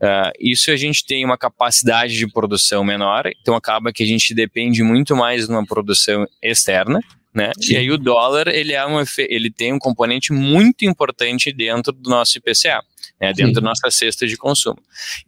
Uh, 0.00 0.32
isso 0.40 0.70
a 0.70 0.76
gente 0.76 1.04
tem 1.04 1.24
uma 1.24 1.36
capacidade 1.36 2.16
de 2.16 2.26
produção 2.26 2.82
menor, 2.82 3.30
então 3.40 3.54
acaba 3.54 3.92
que 3.92 4.02
a 4.02 4.06
gente 4.06 4.34
depende 4.34 4.82
muito 4.82 5.14
mais 5.14 5.46
de 5.46 5.52
uma 5.52 5.64
produção 5.64 6.26
externa, 6.42 7.00
né? 7.34 7.52
E 7.68 7.76
aí 7.76 7.90
o 7.90 7.98
dólar 7.98 8.48
ele 8.48 8.72
é 8.72 8.84
uma, 8.84 9.04
ele 9.18 9.50
tem 9.50 9.72
um 9.74 9.78
componente 9.78 10.32
muito 10.32 10.84
importante 10.84 11.52
dentro 11.52 11.92
do 11.92 12.08
nosso 12.08 12.38
IPCA, 12.38 12.82
né? 13.20 13.32
dentro 13.32 13.54
Sim. 13.54 13.60
da 13.60 13.60
nossa 13.60 13.90
cesta 13.90 14.26
de 14.26 14.36
consumo. 14.36 14.78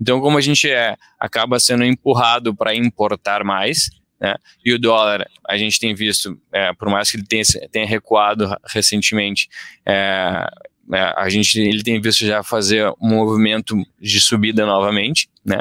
Então 0.00 0.20
como 0.20 0.38
a 0.38 0.40
gente 0.40 0.68
é, 0.68 0.96
acaba 1.20 1.60
sendo 1.60 1.84
empurrado 1.84 2.54
para 2.54 2.74
importar 2.74 3.44
mais, 3.44 3.90
né? 4.22 4.36
E 4.64 4.72
o 4.72 4.78
dólar, 4.78 5.28
a 5.48 5.58
gente 5.58 5.80
tem 5.80 5.94
visto, 5.94 6.40
é, 6.52 6.72
por 6.72 6.88
mais 6.88 7.10
que 7.10 7.16
ele 7.16 7.26
tenha, 7.26 7.42
tenha 7.70 7.86
recuado 7.86 8.48
recentemente, 8.68 9.48
é, 9.84 10.46
é, 10.92 11.14
a 11.16 11.28
gente 11.28 11.58
ele 11.58 11.82
tem 11.82 12.00
visto 12.00 12.26
já 12.26 12.42
fazer 12.42 12.88
um 13.00 13.08
movimento 13.08 13.76
de 14.00 14.20
subida 14.20 14.66
novamente, 14.66 15.28
né? 15.44 15.60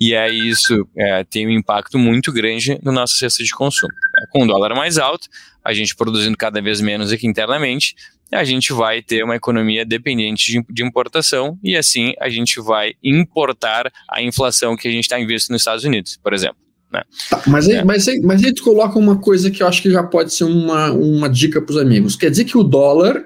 E 0.00 0.14
aí 0.14 0.48
isso 0.48 0.88
é, 0.96 1.22
tem 1.24 1.46
um 1.46 1.50
impacto 1.50 1.98
muito 1.98 2.32
grande 2.32 2.78
no 2.82 2.90
nosso 2.90 3.16
cesta 3.16 3.44
de 3.44 3.52
consumo. 3.52 3.92
É, 3.92 4.26
com 4.30 4.44
o 4.44 4.46
dólar 4.46 4.74
mais 4.74 4.96
alto, 4.96 5.28
a 5.64 5.72
gente 5.72 5.94
produzindo 5.94 6.36
cada 6.36 6.62
vez 6.62 6.80
menos 6.80 7.12
aqui 7.12 7.26
internamente, 7.26 7.94
a 8.32 8.44
gente 8.44 8.72
vai 8.72 9.02
ter 9.02 9.22
uma 9.24 9.36
economia 9.36 9.84
dependente 9.84 10.52
de, 10.52 10.64
de 10.72 10.84
importação 10.84 11.58
e 11.62 11.76
assim 11.76 12.14
a 12.20 12.28
gente 12.28 12.60
vai 12.60 12.94
importar 13.02 13.92
a 14.08 14.22
inflação 14.22 14.76
que 14.76 14.88
a 14.88 14.90
gente 14.90 15.04
está 15.04 15.20
investindo 15.20 15.52
nos 15.52 15.62
Estados 15.62 15.84
Unidos, 15.84 16.18
por 16.22 16.32
exemplo. 16.32 16.56
Né? 16.92 17.02
Tá, 17.28 17.42
mas, 17.46 17.68
aí, 17.68 17.76
é. 17.76 17.84
mas, 17.84 18.08
aí, 18.08 18.20
mas 18.20 18.42
aí 18.42 18.52
tu 18.52 18.64
coloca 18.64 18.98
uma 18.98 19.18
coisa 19.18 19.50
que 19.50 19.62
eu 19.62 19.66
acho 19.66 19.82
que 19.82 19.90
já 19.90 20.02
pode 20.02 20.32
ser 20.34 20.44
uma, 20.44 20.90
uma 20.90 21.28
dica 21.28 21.60
para 21.60 21.72
os 21.72 21.78
amigos. 21.78 22.16
Quer 22.16 22.30
dizer 22.30 22.44
que 22.44 22.58
o 22.58 22.64
dólar 22.64 23.24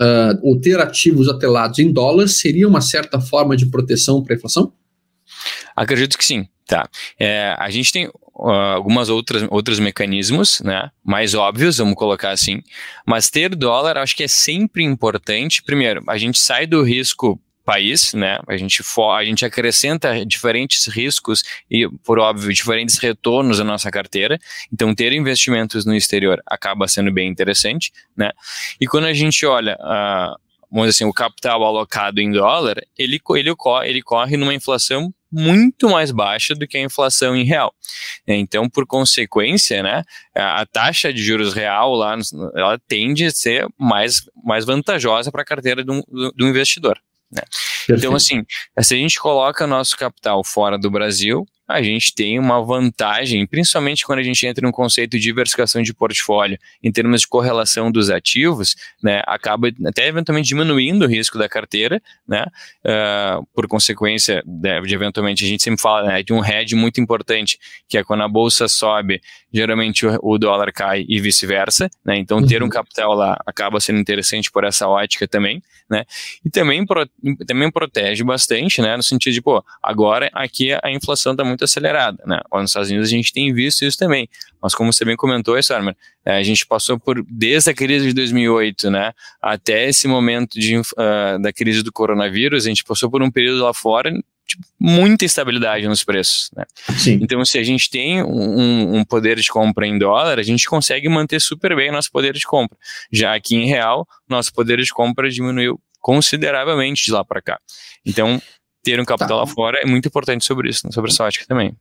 uh, 0.00 0.38
ou 0.42 0.60
ter 0.60 0.80
ativos 0.80 1.28
atrelados 1.28 1.78
em 1.78 1.92
dólares 1.92 2.38
seria 2.38 2.68
uma 2.68 2.80
certa 2.80 3.20
forma 3.20 3.56
de 3.56 3.66
proteção 3.66 4.22
para 4.22 4.34
a 4.34 4.36
inflação? 4.36 4.72
Acredito 5.74 6.16
que 6.16 6.24
sim. 6.24 6.48
Tá. 6.66 6.86
É, 7.18 7.56
a 7.58 7.70
gente 7.70 7.90
tem 7.90 8.08
uh, 8.08 8.50
algumas 8.74 9.08
outras 9.08 9.42
outros 9.50 9.78
mecanismos, 9.78 10.60
né, 10.60 10.90
mais 11.02 11.34
óbvios, 11.34 11.78
vamos 11.78 11.94
colocar 11.94 12.30
assim, 12.30 12.62
mas 13.06 13.30
ter 13.30 13.56
dólar 13.56 13.96
acho 13.96 14.14
que 14.14 14.22
é 14.22 14.28
sempre 14.28 14.84
importante. 14.84 15.62
Primeiro, 15.62 16.02
a 16.06 16.18
gente 16.18 16.38
sai 16.38 16.66
do 16.66 16.82
risco 16.82 17.40
país, 17.68 18.14
né? 18.14 18.38
A 18.48 18.56
gente, 18.56 18.82
for, 18.82 19.12
a 19.12 19.22
gente 19.22 19.44
acrescenta 19.44 20.24
diferentes 20.24 20.86
riscos 20.86 21.42
e, 21.70 21.86
por 22.02 22.18
óbvio, 22.18 22.50
diferentes 22.50 22.96
retornos 22.96 23.60
à 23.60 23.64
nossa 23.64 23.90
carteira. 23.90 24.38
Então, 24.72 24.94
ter 24.94 25.12
investimentos 25.12 25.84
no 25.84 25.94
exterior 25.94 26.42
acaba 26.46 26.88
sendo 26.88 27.12
bem 27.12 27.28
interessante, 27.28 27.92
né? 28.16 28.30
E 28.80 28.86
quando 28.86 29.04
a 29.04 29.12
gente 29.12 29.44
olha 29.44 29.76
uh, 29.82 30.34
vamos 30.70 30.88
dizer 30.88 31.04
assim, 31.04 31.04
o 31.04 31.12
capital 31.12 31.62
alocado 31.62 32.22
em 32.22 32.32
dólar, 32.32 32.76
ele, 32.96 33.20
ele, 33.36 33.54
ele 33.84 34.02
corre 34.02 34.36
numa 34.38 34.54
inflação 34.54 35.12
muito 35.30 35.90
mais 35.90 36.10
baixa 36.10 36.54
do 36.54 36.66
que 36.66 36.78
a 36.78 36.82
inflação 36.82 37.36
em 37.36 37.44
real. 37.44 37.74
Então, 38.26 38.66
por 38.66 38.86
consequência, 38.86 39.82
né, 39.82 40.02
a 40.34 40.64
taxa 40.64 41.12
de 41.12 41.22
juros 41.22 41.52
real 41.52 41.94
lá, 41.94 42.16
ela 42.54 42.78
tende 42.88 43.26
a 43.26 43.30
ser 43.30 43.66
mais, 43.78 44.22
mais 44.42 44.64
vantajosa 44.64 45.30
para 45.30 45.42
a 45.42 45.44
carteira 45.44 45.84
do, 45.84 46.02
do 46.34 46.48
investidor. 46.48 46.98
Né? 47.30 47.42
Então, 47.90 48.14
assim, 48.14 48.44
se 48.80 48.94
a 48.94 48.98
gente 48.98 49.18
coloca 49.18 49.66
nosso 49.66 49.96
capital 49.96 50.42
fora 50.44 50.78
do 50.78 50.90
Brasil, 50.90 51.46
a 51.68 51.82
gente 51.82 52.14
tem 52.14 52.38
uma 52.38 52.64
vantagem, 52.64 53.46
principalmente 53.46 54.06
quando 54.06 54.20
a 54.20 54.22
gente 54.22 54.46
entra 54.46 54.66
no 54.66 54.72
conceito 54.72 55.10
de 55.10 55.20
diversificação 55.20 55.82
de 55.82 55.92
portfólio, 55.92 56.58
em 56.82 56.90
termos 56.90 57.20
de 57.20 57.28
correlação 57.28 57.92
dos 57.92 58.08
ativos, 58.08 58.74
né, 59.02 59.22
acaba 59.26 59.68
até 59.86 60.08
eventualmente 60.08 60.48
diminuindo 60.48 61.04
o 61.04 61.08
risco 61.08 61.36
da 61.36 61.46
carteira, 61.46 62.00
né, 62.26 62.46
uh, 62.86 63.46
por 63.54 63.68
consequência 63.68 64.42
de, 64.46 64.80
de, 64.80 64.94
eventualmente, 64.94 65.44
a 65.44 65.48
gente 65.48 65.62
sempre 65.62 65.82
fala 65.82 66.08
né, 66.08 66.22
de 66.22 66.32
um 66.32 66.42
hedge 66.42 66.74
muito 66.74 67.02
importante, 67.02 67.58
que 67.86 67.98
é 67.98 68.02
quando 68.04 68.22
a 68.22 68.28
bolsa 68.28 68.66
sobe, 68.66 69.20
geralmente 69.52 70.06
o, 70.06 70.18
o 70.22 70.38
dólar 70.38 70.72
cai 70.72 71.04
e 71.06 71.20
vice-versa, 71.20 71.90
né, 72.02 72.16
então 72.16 72.44
ter 72.46 72.62
um 72.62 72.64
uhum. 72.64 72.70
capital 72.70 73.12
lá 73.12 73.38
acaba 73.44 73.78
sendo 73.78 73.98
interessante 73.98 74.50
por 74.50 74.64
essa 74.64 74.88
ótica 74.88 75.28
também, 75.28 75.62
né, 75.90 76.06
e 76.42 76.48
também, 76.48 76.86
pro, 76.86 77.06
também 77.46 77.70
protege 77.70 78.24
bastante, 78.24 78.80
né, 78.80 78.96
no 78.96 79.02
sentido 79.02 79.34
de, 79.34 79.42
pô, 79.42 79.62
agora 79.82 80.30
aqui 80.32 80.72
a 80.82 80.90
inflação 80.90 81.32
está 81.32 81.44
muito 81.44 81.57
muito 81.58 81.64
acelerada, 81.64 82.22
né? 82.24 82.40
Lá 82.52 82.60
nos 82.60 82.70
Estados 82.70 82.88
Unidos 82.88 83.08
a 83.08 83.10
gente 83.10 83.32
tem 83.32 83.52
visto 83.52 83.84
isso 83.84 83.98
também. 83.98 84.28
Mas 84.62 84.74
como 84.74 84.92
você 84.92 85.04
bem 85.04 85.16
comentou, 85.16 85.60
Sarmer, 85.62 85.96
é, 86.24 86.36
a 86.36 86.42
gente 86.42 86.64
passou 86.64 86.98
por, 86.98 87.24
desde 87.28 87.70
a 87.70 87.74
crise 87.74 88.06
de 88.06 88.14
2008, 88.14 88.90
né, 88.90 89.12
até 89.42 89.88
esse 89.88 90.06
momento 90.06 90.58
de, 90.58 90.78
uh, 90.78 91.40
da 91.40 91.52
crise 91.52 91.82
do 91.82 91.92
coronavírus, 91.92 92.64
a 92.64 92.68
gente 92.68 92.84
passou 92.84 93.10
por 93.10 93.22
um 93.22 93.30
período 93.30 93.62
lá 93.62 93.74
fora 93.74 94.12
tipo, 94.46 94.62
muita 94.80 95.24
estabilidade 95.24 95.86
nos 95.86 96.02
preços. 96.02 96.50
Né? 96.56 96.64
Então, 97.20 97.44
se 97.44 97.58
a 97.58 97.62
gente 97.62 97.90
tem 97.90 98.22
um, 98.22 98.96
um, 98.96 99.04
poder 99.04 99.38
de 99.38 99.48
compra 99.48 99.86
em 99.86 99.98
dólar, 99.98 100.38
a 100.38 100.42
gente 100.42 100.66
consegue 100.68 101.08
manter 101.08 101.40
super 101.40 101.76
bem 101.76 101.92
nosso 101.92 102.10
poder 102.10 102.32
de 102.34 102.46
compra. 102.46 102.76
Já 103.12 103.34
aqui 103.34 103.56
em 103.56 103.66
real, 103.66 104.08
nosso 104.28 104.52
poder 104.52 104.80
de 104.80 104.90
compra 104.90 105.28
diminuiu 105.28 105.80
consideravelmente 106.00 107.04
de 107.04 107.12
lá 107.12 107.24
para 107.24 107.42
cá. 107.42 107.60
Então, 108.06 108.40
ter 108.82 109.00
um 109.00 109.04
capital 109.04 109.28
tá. 109.28 109.34
lá 109.36 109.46
fora 109.46 109.78
é 109.82 109.86
muito 109.86 110.08
importante 110.08 110.44
sobre 110.44 110.68
isso, 110.68 110.86
né? 110.86 110.92
sobre 110.92 111.10
essa 111.10 111.24
ótica 111.24 111.44
também. 111.46 111.74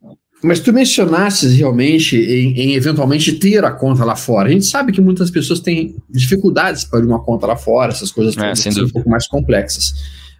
Mas 0.43 0.59
tu 0.59 0.71
mencionaste 0.71 1.47
realmente 1.47 2.15
em, 2.15 2.53
em, 2.59 2.73
eventualmente 2.75 3.33
ter 3.33 3.63
a 3.65 3.71
conta 3.71 4.05
lá 4.05 4.15
fora. 4.15 4.49
A 4.49 4.51
gente 4.51 4.65
sabe 4.65 4.91
que 4.91 5.01
muitas 5.01 5.31
pessoas 5.31 5.59
têm 5.59 5.95
dificuldades 6.09 6.83
para 6.83 6.99
abrir 6.99 7.09
uma 7.09 7.23
conta 7.23 7.47
lá 7.47 7.55
fora, 7.55 7.91
essas 7.91 8.11
coisas 8.11 8.37
é, 8.37 8.53
são 8.55 8.85
um 8.85 8.89
pouco 8.89 9.09
mais 9.09 9.27
complexas. 9.27 9.93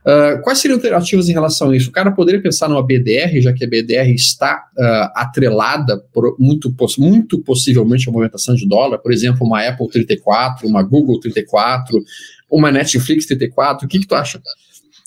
Uh, 0.07 0.41
quais 0.41 0.59
seriam 0.59 0.77
alternativas 0.77 1.27
em 1.27 1.33
relação 1.33 1.71
a 1.71 1.75
isso? 1.75 1.89
O 1.89 1.91
cara 1.91 2.11
poderia 2.11 2.41
pensar 2.41 2.69
numa 2.69 2.81
BDR, 2.81 3.41
já 3.41 3.51
que 3.51 3.65
a 3.65 3.67
BDR 3.67 4.09
está 4.13 4.63
uh, 4.77 5.11
atrelada 5.15 5.97
por, 6.13 6.37
muito, 6.39 6.73
muito 6.97 7.39
possivelmente 7.39 8.07
à 8.07 8.11
movimentação 8.11 8.55
de 8.55 8.65
dólar, 8.65 8.99
por 8.99 9.11
exemplo, 9.11 9.45
uma 9.45 9.67
Apple 9.67 9.89
34, 9.89 10.65
uma 10.65 10.81
Google 10.81 11.19
34, 11.19 12.01
uma 12.49 12.71
Netflix 12.71 13.25
34. 13.25 13.85
O 13.85 13.89
que, 13.89 13.99
que 13.99 14.07
tu 14.07 14.15
acha? 14.15 14.41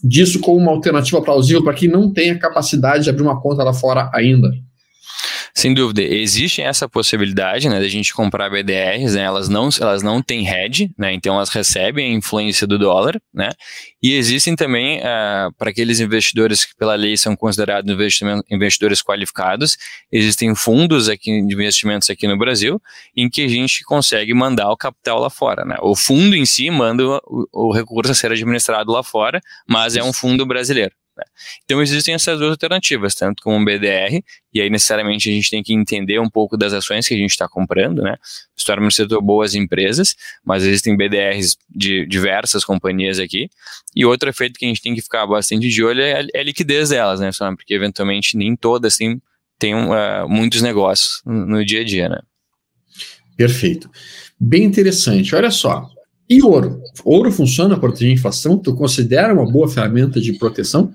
Disso 0.02 0.40
como 0.40 0.58
uma 0.58 0.70
alternativa 0.70 1.22
plausível 1.22 1.62
para 1.62 1.74
quem 1.74 1.88
não 1.88 2.12
tem 2.12 2.30
a 2.30 2.38
capacidade 2.38 3.04
de 3.04 3.10
abrir 3.10 3.22
uma 3.22 3.40
conta 3.40 3.62
lá 3.62 3.72
fora 3.72 4.10
ainda? 4.14 4.50
Sem 5.60 5.74
dúvida, 5.74 6.00
existe 6.00 6.62
essa 6.62 6.88
possibilidade, 6.88 7.68
né, 7.68 7.78
da 7.78 7.86
gente 7.86 8.14
comprar 8.14 8.48
BDRs, 8.48 9.14
né, 9.14 9.24
elas 9.24 9.46
não, 9.46 9.68
elas 9.78 10.02
não 10.02 10.22
têm 10.22 10.48
hedge, 10.48 10.90
né, 10.96 11.12
então 11.12 11.34
elas 11.34 11.50
recebem 11.50 12.14
a 12.14 12.16
influência 12.16 12.66
do 12.66 12.78
dólar, 12.78 13.20
né, 13.30 13.50
e 14.02 14.14
existem 14.14 14.56
também, 14.56 15.00
uh, 15.00 15.52
para 15.58 15.68
aqueles 15.68 16.00
investidores 16.00 16.64
que 16.64 16.74
pela 16.74 16.94
lei 16.94 17.14
são 17.14 17.36
considerados 17.36 17.94
investidores 18.50 19.02
qualificados, 19.02 19.76
existem 20.10 20.54
fundos 20.54 21.10
aqui 21.10 21.44
de 21.44 21.52
investimentos 21.52 22.08
aqui 22.08 22.26
no 22.26 22.38
Brasil, 22.38 22.80
em 23.14 23.28
que 23.28 23.44
a 23.44 23.48
gente 23.48 23.84
consegue 23.84 24.32
mandar 24.32 24.70
o 24.70 24.78
capital 24.78 25.20
lá 25.20 25.28
fora, 25.28 25.66
né, 25.66 25.76
o 25.82 25.94
fundo 25.94 26.34
em 26.34 26.46
si 26.46 26.70
manda 26.70 27.04
o, 27.04 27.46
o 27.52 27.70
recurso 27.70 28.12
a 28.12 28.14
ser 28.14 28.32
administrado 28.32 28.90
lá 28.90 29.02
fora, 29.02 29.42
mas 29.68 29.94
é 29.94 30.02
um 30.02 30.10
fundo 30.10 30.46
brasileiro. 30.46 30.94
Né? 31.20 31.24
Então 31.64 31.82
existem 31.82 32.14
essas 32.14 32.38
duas 32.38 32.50
alternativas, 32.50 33.14
tanto 33.14 33.42
como 33.42 33.56
um 33.56 33.64
BDR, 33.64 34.22
e 34.52 34.60
aí 34.60 34.70
necessariamente 34.70 35.28
a 35.28 35.32
gente 35.32 35.50
tem 35.50 35.62
que 35.62 35.72
entender 35.72 36.18
um 36.18 36.28
pouco 36.28 36.56
das 36.56 36.72
ações 36.72 37.06
que 37.06 37.14
a 37.14 37.16
gente 37.16 37.30
está 37.30 37.48
comprando, 37.48 38.02
né? 38.02 38.16
História 38.56 38.82
no 38.82 38.90
setor 38.90 39.20
boas 39.22 39.54
empresas, 39.54 40.16
mas 40.44 40.64
existem 40.64 40.96
BDRs 40.96 41.56
de 41.68 42.06
diversas 42.06 42.64
companhias 42.64 43.18
aqui. 43.18 43.48
E 43.94 44.04
outro 44.04 44.28
efeito 44.28 44.58
que 44.58 44.64
a 44.64 44.68
gente 44.68 44.82
tem 44.82 44.94
que 44.94 45.02
ficar 45.02 45.26
bastante 45.26 45.68
de 45.68 45.84
olho 45.84 46.00
é 46.00 46.20
a, 46.20 46.26
é 46.34 46.40
a 46.40 46.42
liquidez 46.42 46.88
delas, 46.88 47.20
né? 47.20 47.30
Porque 47.56 47.74
eventualmente 47.74 48.36
nem 48.36 48.56
todas 48.56 48.96
têm, 48.96 49.20
têm 49.58 49.74
uh, 49.74 50.28
muitos 50.28 50.62
negócios 50.62 51.22
no 51.24 51.64
dia 51.64 51.82
a 51.82 51.84
dia, 51.84 52.08
né? 52.08 52.20
Perfeito. 53.36 53.90
Bem 54.38 54.64
interessante. 54.64 55.34
Olha 55.34 55.50
só, 55.50 55.88
e 56.30 56.40
ouro? 56.44 56.80
Ouro 57.04 57.32
funciona 57.32 57.70
para 57.70 57.80
proteger 57.80 58.10
a 58.10 58.14
inflação? 58.14 58.56
Tu 58.56 58.72
considera 58.76 59.34
uma 59.34 59.50
boa 59.50 59.68
ferramenta 59.68 60.20
de 60.20 60.32
proteção? 60.34 60.92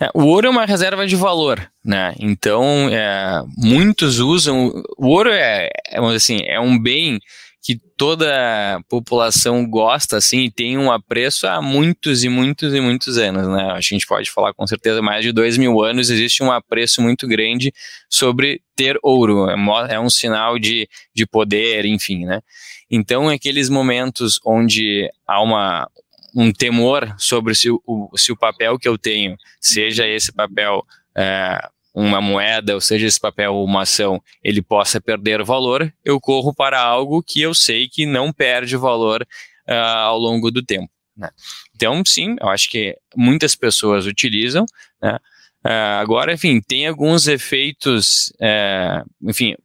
É, 0.00 0.10
o 0.14 0.24
ouro 0.24 0.46
é 0.46 0.50
uma 0.50 0.66
reserva 0.66 1.06
de 1.06 1.16
valor, 1.16 1.70
né? 1.84 2.14
Então, 2.18 2.88
é, 2.90 3.42
muitos 3.56 4.18
usam. 4.18 4.70
O 4.98 5.08
ouro 5.08 5.30
é, 5.30 5.70
é, 5.88 5.98
assim, 6.14 6.38
é 6.44 6.60
um 6.60 6.78
bem 6.78 7.18
que 7.62 7.80
toda 7.96 8.80
população 8.88 9.68
gosta, 9.68 10.18
assim, 10.18 10.44
e 10.44 10.50
tem 10.52 10.78
um 10.78 10.92
apreço 10.92 11.48
há 11.48 11.60
muitos 11.60 12.22
e 12.22 12.28
muitos 12.28 12.72
e 12.72 12.80
muitos 12.80 13.18
anos, 13.18 13.48
né? 13.48 13.72
A 13.72 13.80
gente 13.80 14.06
pode 14.06 14.30
falar 14.30 14.54
com 14.54 14.64
certeza 14.68 15.02
mais 15.02 15.24
de 15.24 15.32
dois 15.32 15.58
mil 15.58 15.82
anos, 15.82 16.08
existe 16.08 16.44
um 16.44 16.52
apreço 16.52 17.02
muito 17.02 17.26
grande 17.26 17.72
sobre 18.08 18.60
ter 18.76 18.96
ouro, 19.02 19.50
é, 19.50 19.56
é 19.94 19.98
um 19.98 20.08
sinal 20.08 20.60
de, 20.60 20.88
de 21.12 21.26
poder, 21.26 21.84
enfim, 21.86 22.24
né? 22.24 22.40
Então, 22.88 23.28
aqueles 23.28 23.68
momentos 23.68 24.38
onde 24.44 25.10
há 25.26 25.42
uma, 25.42 25.88
um 26.36 26.52
temor 26.52 27.14
sobre 27.18 27.54
se 27.54 27.70
o, 27.70 28.10
se 28.14 28.30
o 28.30 28.36
papel 28.36 28.78
que 28.78 28.86
eu 28.86 28.98
tenho, 28.98 29.36
seja 29.58 30.06
esse 30.06 30.30
papel 30.30 30.84
é, 31.16 31.58
uma 31.94 32.20
moeda, 32.20 32.74
ou 32.74 32.80
seja, 32.80 33.06
esse 33.06 33.18
papel 33.18 33.54
uma 33.56 33.82
ação, 33.82 34.22
ele 34.44 34.60
possa 34.60 35.00
perder 35.00 35.42
valor, 35.42 35.90
eu 36.04 36.20
corro 36.20 36.54
para 36.54 36.78
algo 36.78 37.22
que 37.22 37.40
eu 37.40 37.54
sei 37.54 37.88
que 37.88 38.04
não 38.04 38.30
perde 38.34 38.76
valor 38.76 39.22
uh, 39.66 39.72
ao 39.72 40.18
longo 40.18 40.50
do 40.50 40.62
tempo. 40.62 40.92
Né? 41.16 41.30
Então, 41.74 42.04
sim, 42.04 42.36
eu 42.38 42.50
acho 42.50 42.68
que 42.68 42.94
muitas 43.16 43.54
pessoas 43.54 44.04
utilizam. 44.04 44.66
Né? 45.00 45.18
Uh, 45.64 45.98
agora, 45.98 46.34
enfim, 46.34 46.60
tem 46.60 46.86
alguns 46.86 47.26
efeitos, 47.28 48.30
uh, 48.42 49.08
enfim, 49.26 49.56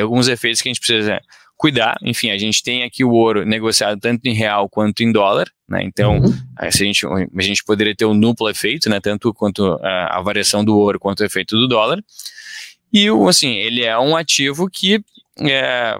alguns 0.00 0.26
efeitos 0.26 0.60
que 0.60 0.68
a 0.68 0.72
gente 0.72 0.84
precisa 0.84 1.20
cuidar. 1.62 1.96
Enfim, 2.02 2.30
a 2.30 2.36
gente 2.36 2.60
tem 2.60 2.82
aqui 2.82 3.04
o 3.04 3.12
ouro 3.12 3.46
negociado 3.46 3.96
tanto 4.00 4.26
em 4.26 4.34
real 4.34 4.68
quanto 4.68 5.04
em 5.04 5.12
dólar, 5.12 5.48
né? 5.68 5.80
Então, 5.84 6.18
uhum. 6.18 6.34
a, 6.58 6.68
gente, 6.70 7.06
a 7.06 7.42
gente 7.42 7.62
poderia 7.62 7.94
ter 7.94 8.04
um 8.04 8.18
duplo 8.18 8.50
efeito, 8.50 8.90
né? 8.90 8.98
Tanto 8.98 9.32
quanto 9.32 9.78
a, 9.80 10.18
a 10.18 10.20
variação 10.20 10.64
do 10.64 10.76
ouro 10.76 10.98
quanto 10.98 11.20
o 11.20 11.24
efeito 11.24 11.56
do 11.56 11.68
dólar. 11.68 12.02
E, 12.92 13.06
assim, 13.28 13.54
ele 13.54 13.84
é 13.84 13.96
um 13.96 14.16
ativo 14.16 14.68
que 14.68 15.04
é, 15.38 15.96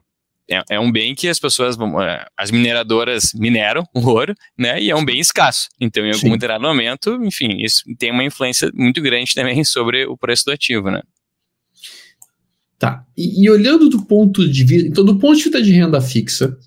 é, 0.51 0.63
é, 0.71 0.81
um 0.81 0.91
bem 0.91 1.15
que 1.15 1.29
as 1.29 1.39
pessoas, 1.39 1.77
é, 1.79 2.27
as 2.37 2.51
mineradoras 2.51 3.31
mineram 3.33 3.87
o 3.95 4.05
ouro, 4.09 4.35
né? 4.59 4.83
E 4.83 4.91
é 4.91 4.97
um 4.97 5.05
bem 5.05 5.21
escasso. 5.21 5.69
Então, 5.81 6.05
em 6.05 6.13
algum 6.13 6.33
determinado 6.33 6.67
momento, 6.67 7.21
enfim, 7.23 7.63
isso 7.63 7.85
tem 8.01 8.11
uma 8.11 8.25
influência 8.25 8.69
muito 8.75 9.01
grande 9.01 9.33
também 9.33 9.63
sobre 9.65 10.07
o 10.07 10.17
preço 10.17 10.45
do 10.45 10.51
ativo, 10.51 10.91
né? 10.91 11.03
Tá. 12.83 13.05
E, 13.17 13.45
e, 13.45 13.49
olhando 13.49 13.89
do 13.89 14.03
ponto 14.03 14.45
de 14.51 14.65
vista. 14.65 14.89
Então, 14.89 15.05
do 15.05 15.17
ponto 15.17 15.37
de 15.37 15.45
vista 15.45 15.63
de 15.63 15.71
renda 15.71 16.01
fixa, 16.01 16.59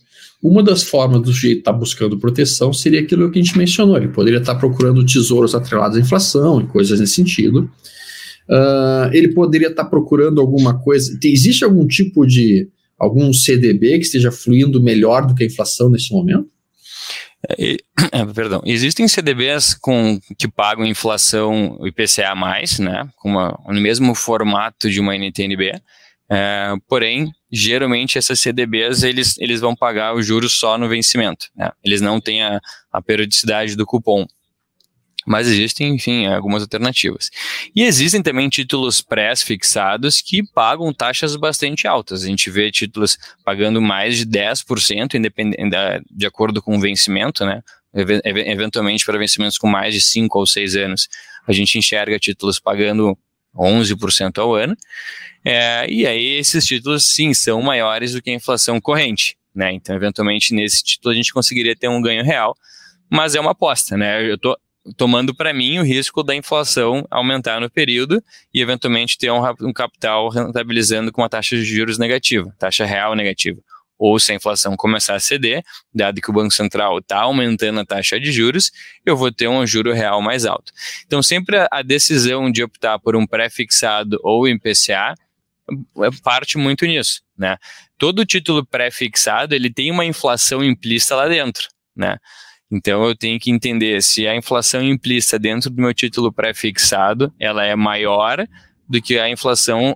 uma 0.41 0.63
das 0.63 0.81
formas 0.81 1.21
do 1.21 1.33
sujeito 1.33 1.57
estar 1.57 1.73
tá 1.73 1.77
buscando 1.77 2.17
proteção 2.17 2.71
seria 2.71 3.01
aquilo 3.01 3.29
que 3.29 3.37
a 3.37 3.43
gente 3.43 3.57
mencionou. 3.57 3.97
Ele 3.97 4.07
poderia 4.07 4.39
estar 4.39 4.53
tá 4.53 4.59
procurando 4.61 5.05
tesouros 5.05 5.53
atrelados 5.53 5.97
à 5.97 5.99
inflação 5.99 6.61
e 6.61 6.67
coisas 6.67 7.01
nesse 7.01 7.15
sentido. 7.15 7.69
Uh, 8.49 9.11
ele 9.11 9.33
poderia 9.33 9.67
estar 9.67 9.83
tá 9.83 9.89
procurando 9.89 10.39
alguma 10.39 10.79
coisa. 10.79 11.19
Tem, 11.19 11.33
existe 11.33 11.65
algum 11.65 11.85
tipo 11.85 12.25
de. 12.25 12.69
algum 12.97 13.33
CDB 13.33 13.99
que 13.99 14.05
esteja 14.05 14.31
fluindo 14.31 14.81
melhor 14.81 15.27
do 15.27 15.35
que 15.35 15.43
a 15.43 15.47
inflação 15.47 15.89
nesse 15.89 16.13
momento? 16.13 16.47
É, 17.59 17.73
é, 18.13 18.25
perdão, 18.33 18.61
existem 18.65 19.05
CDBs 19.05 19.73
com, 19.73 20.17
que 20.37 20.47
pagam 20.47 20.85
inflação 20.85 21.77
IPCA+, 21.85 22.33
né, 22.79 23.09
com 23.17 23.31
uma, 23.31 23.59
no 23.67 23.81
mesmo 23.81 24.15
formato 24.15 24.89
de 24.89 25.01
uma 25.01 25.13
NTNB, 25.13 25.73
é, 26.29 26.73
porém, 26.87 27.31
geralmente 27.51 28.17
essas 28.17 28.39
CDBs 28.39 29.03
eles, 29.03 29.37
eles 29.37 29.61
vão 29.61 29.75
pagar 29.75 30.15
os 30.15 30.25
juros 30.25 30.53
só 30.53 30.77
no 30.77 30.89
vencimento. 30.89 31.47
Né? 31.55 31.71
Eles 31.83 32.01
não 32.01 32.19
têm 32.19 32.43
a, 32.43 32.59
a 32.91 33.01
periodicidade 33.01 33.75
do 33.75 33.85
cupom. 33.85 34.25
Mas 35.27 35.47
existem, 35.47 35.95
enfim, 35.95 36.27
algumas 36.27 36.61
alternativas. 36.61 37.31
E 37.75 37.81
existem 37.81 38.21
também 38.21 38.47
títulos 38.47 39.01
pré-fixados 39.01 40.21
que 40.21 40.43
pagam 40.53 40.93
taxas 40.93 41.35
bastante 41.35 41.87
altas. 41.87 42.23
A 42.23 42.27
gente 42.27 42.49
vê 42.51 42.69
títulos 42.69 43.17
pagando 43.43 43.81
mais 43.81 44.17
de 44.17 44.25
10%, 44.27 46.03
de 46.11 46.25
acordo 46.27 46.61
com 46.61 46.77
o 46.77 46.79
vencimento, 46.79 47.43
né? 47.43 47.63
Eventualmente, 47.95 49.03
para 49.03 49.17
vencimentos 49.17 49.57
com 49.57 49.67
mais 49.67 49.95
de 49.95 50.01
5 50.01 50.37
ou 50.37 50.45
6 50.45 50.75
anos, 50.75 51.07
a 51.47 51.53
gente 51.53 51.77
enxerga 51.77 52.19
títulos 52.19 52.59
pagando 52.59 53.17
11% 53.55 54.37
ao 54.39 54.53
ano. 54.53 54.75
É, 55.43 55.85
e 55.89 56.05
aí 56.05 56.37
esses 56.37 56.65
títulos, 56.65 57.05
sim, 57.07 57.33
são 57.33 57.61
maiores 57.61 58.13
do 58.13 58.21
que 58.21 58.29
a 58.29 58.33
inflação 58.33 58.79
corrente. 58.81 59.37
Né? 59.53 59.73
Então, 59.73 59.95
eventualmente, 59.95 60.53
nesse 60.53 60.83
título 60.83 61.13
a 61.13 61.15
gente 61.15 61.33
conseguiria 61.33 61.75
ter 61.75 61.87
um 61.87 62.01
ganho 62.01 62.23
real, 62.23 62.55
mas 63.09 63.35
é 63.35 63.39
uma 63.39 63.51
aposta. 63.51 63.95
Né? 63.95 64.29
Eu 64.29 64.35
estou 64.35 64.57
tomando 64.97 65.33
para 65.33 65.53
mim 65.53 65.79
o 65.79 65.83
risco 65.83 66.21
da 66.23 66.35
inflação 66.35 67.05
aumentar 67.09 67.59
no 67.61 67.69
período 67.69 68.21
e, 68.53 68.61
eventualmente, 68.61 69.17
ter 69.17 69.31
um, 69.31 69.41
um 69.61 69.73
capital 69.73 70.29
rentabilizando 70.29 71.11
com 71.11 71.21
uma 71.21 71.29
taxa 71.29 71.55
de 71.55 71.63
juros 71.63 71.97
negativa, 71.97 72.53
taxa 72.59 72.85
real 72.85 73.15
negativa 73.15 73.61
ou 73.97 74.19
se 74.19 74.31
a 74.31 74.35
inflação 74.35 74.75
começar 74.75 75.15
a 75.15 75.19
ceder, 75.19 75.63
dado 75.93 76.21
que 76.21 76.29
o 76.29 76.33
Banco 76.33 76.51
Central 76.51 76.99
está 76.99 77.19
aumentando 77.21 77.79
a 77.79 77.85
taxa 77.85 78.19
de 78.19 78.31
juros, 78.31 78.71
eu 79.05 79.15
vou 79.15 79.31
ter 79.31 79.47
um 79.47 79.65
juro 79.65 79.93
real 79.93 80.21
mais 80.21 80.45
alto. 80.45 80.71
Então, 81.05 81.21
sempre 81.23 81.67
a 81.71 81.81
decisão 81.81 82.51
de 82.51 82.63
optar 82.63 82.99
por 82.99 83.15
um 83.15 83.25
pré-fixado 83.25 84.19
ou 84.23 84.47
IPCA 84.47 85.15
é, 85.69 86.09
parte 86.23 86.57
muito 86.57 86.85
nisso, 86.85 87.21
né? 87.37 87.57
Todo 87.97 88.25
título 88.25 88.65
pré-fixado, 88.65 89.55
ele 89.55 89.71
tem 89.71 89.89
uma 89.91 90.05
inflação 90.05 90.63
implícita 90.63 91.15
lá 91.15 91.27
dentro, 91.27 91.67
né? 91.95 92.17
Então 92.71 93.05
eu 93.05 93.15
tenho 93.15 93.39
que 93.39 93.51
entender 93.51 94.01
se 94.01 94.27
a 94.27 94.35
inflação 94.35 94.83
implícita 94.83 95.39
dentro 95.39 95.69
do 95.69 95.81
meu 95.81 95.93
título 95.93 96.31
pré-fixado, 96.31 97.33
ela 97.39 97.63
é 97.63 97.75
maior 97.75 98.45
do 98.87 99.01
que 99.01 99.17
a 99.17 99.29
inflação 99.29 99.95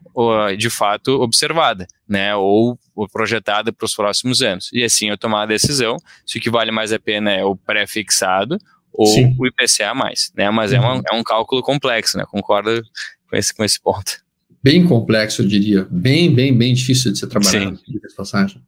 de 0.57 0.69
fato 0.69 1.21
observada, 1.21 1.87
né, 2.07 2.35
ou, 2.35 2.77
projetada 3.11 3.71
para 3.71 3.85
os 3.85 3.95
próximos 3.95 4.41
anos. 4.41 4.69
E 4.73 4.83
assim 4.83 5.09
eu 5.09 5.17
tomar 5.17 5.43
a 5.43 5.45
decisão 5.45 5.97
se 6.25 6.37
o 6.37 6.41
que 6.41 6.49
vale 6.49 6.71
mais 6.71 6.91
a 6.91 6.99
pena 6.99 7.31
é 7.31 7.43
o 7.43 7.55
pré-fixado 7.55 8.57
ou 8.91 9.07
Sim. 9.07 9.35
o 9.39 9.47
IPCA 9.47 9.93
mais, 9.93 10.31
né? 10.35 10.49
Mas 10.49 10.73
é, 10.73 10.79
uma, 10.79 10.95
uhum. 10.95 11.01
é 11.11 11.15
um 11.15 11.23
cálculo 11.23 11.61
complexo, 11.61 12.17
né? 12.17 12.25
Concordo 12.29 12.81
com 13.29 13.37
esse, 13.37 13.53
com 13.55 13.63
esse 13.63 13.79
ponto. 13.79 14.21
Bem 14.61 14.85
complexo, 14.85 15.41
eu 15.41 15.47
diria. 15.47 15.87
Bem, 15.89 16.33
bem, 16.33 16.57
bem 16.57 16.73
difícil 16.73 17.13
de 17.13 17.19
ser 17.19 17.27
trabalhado, 17.27 17.79
de 17.87 17.99
passagem. 18.15 18.61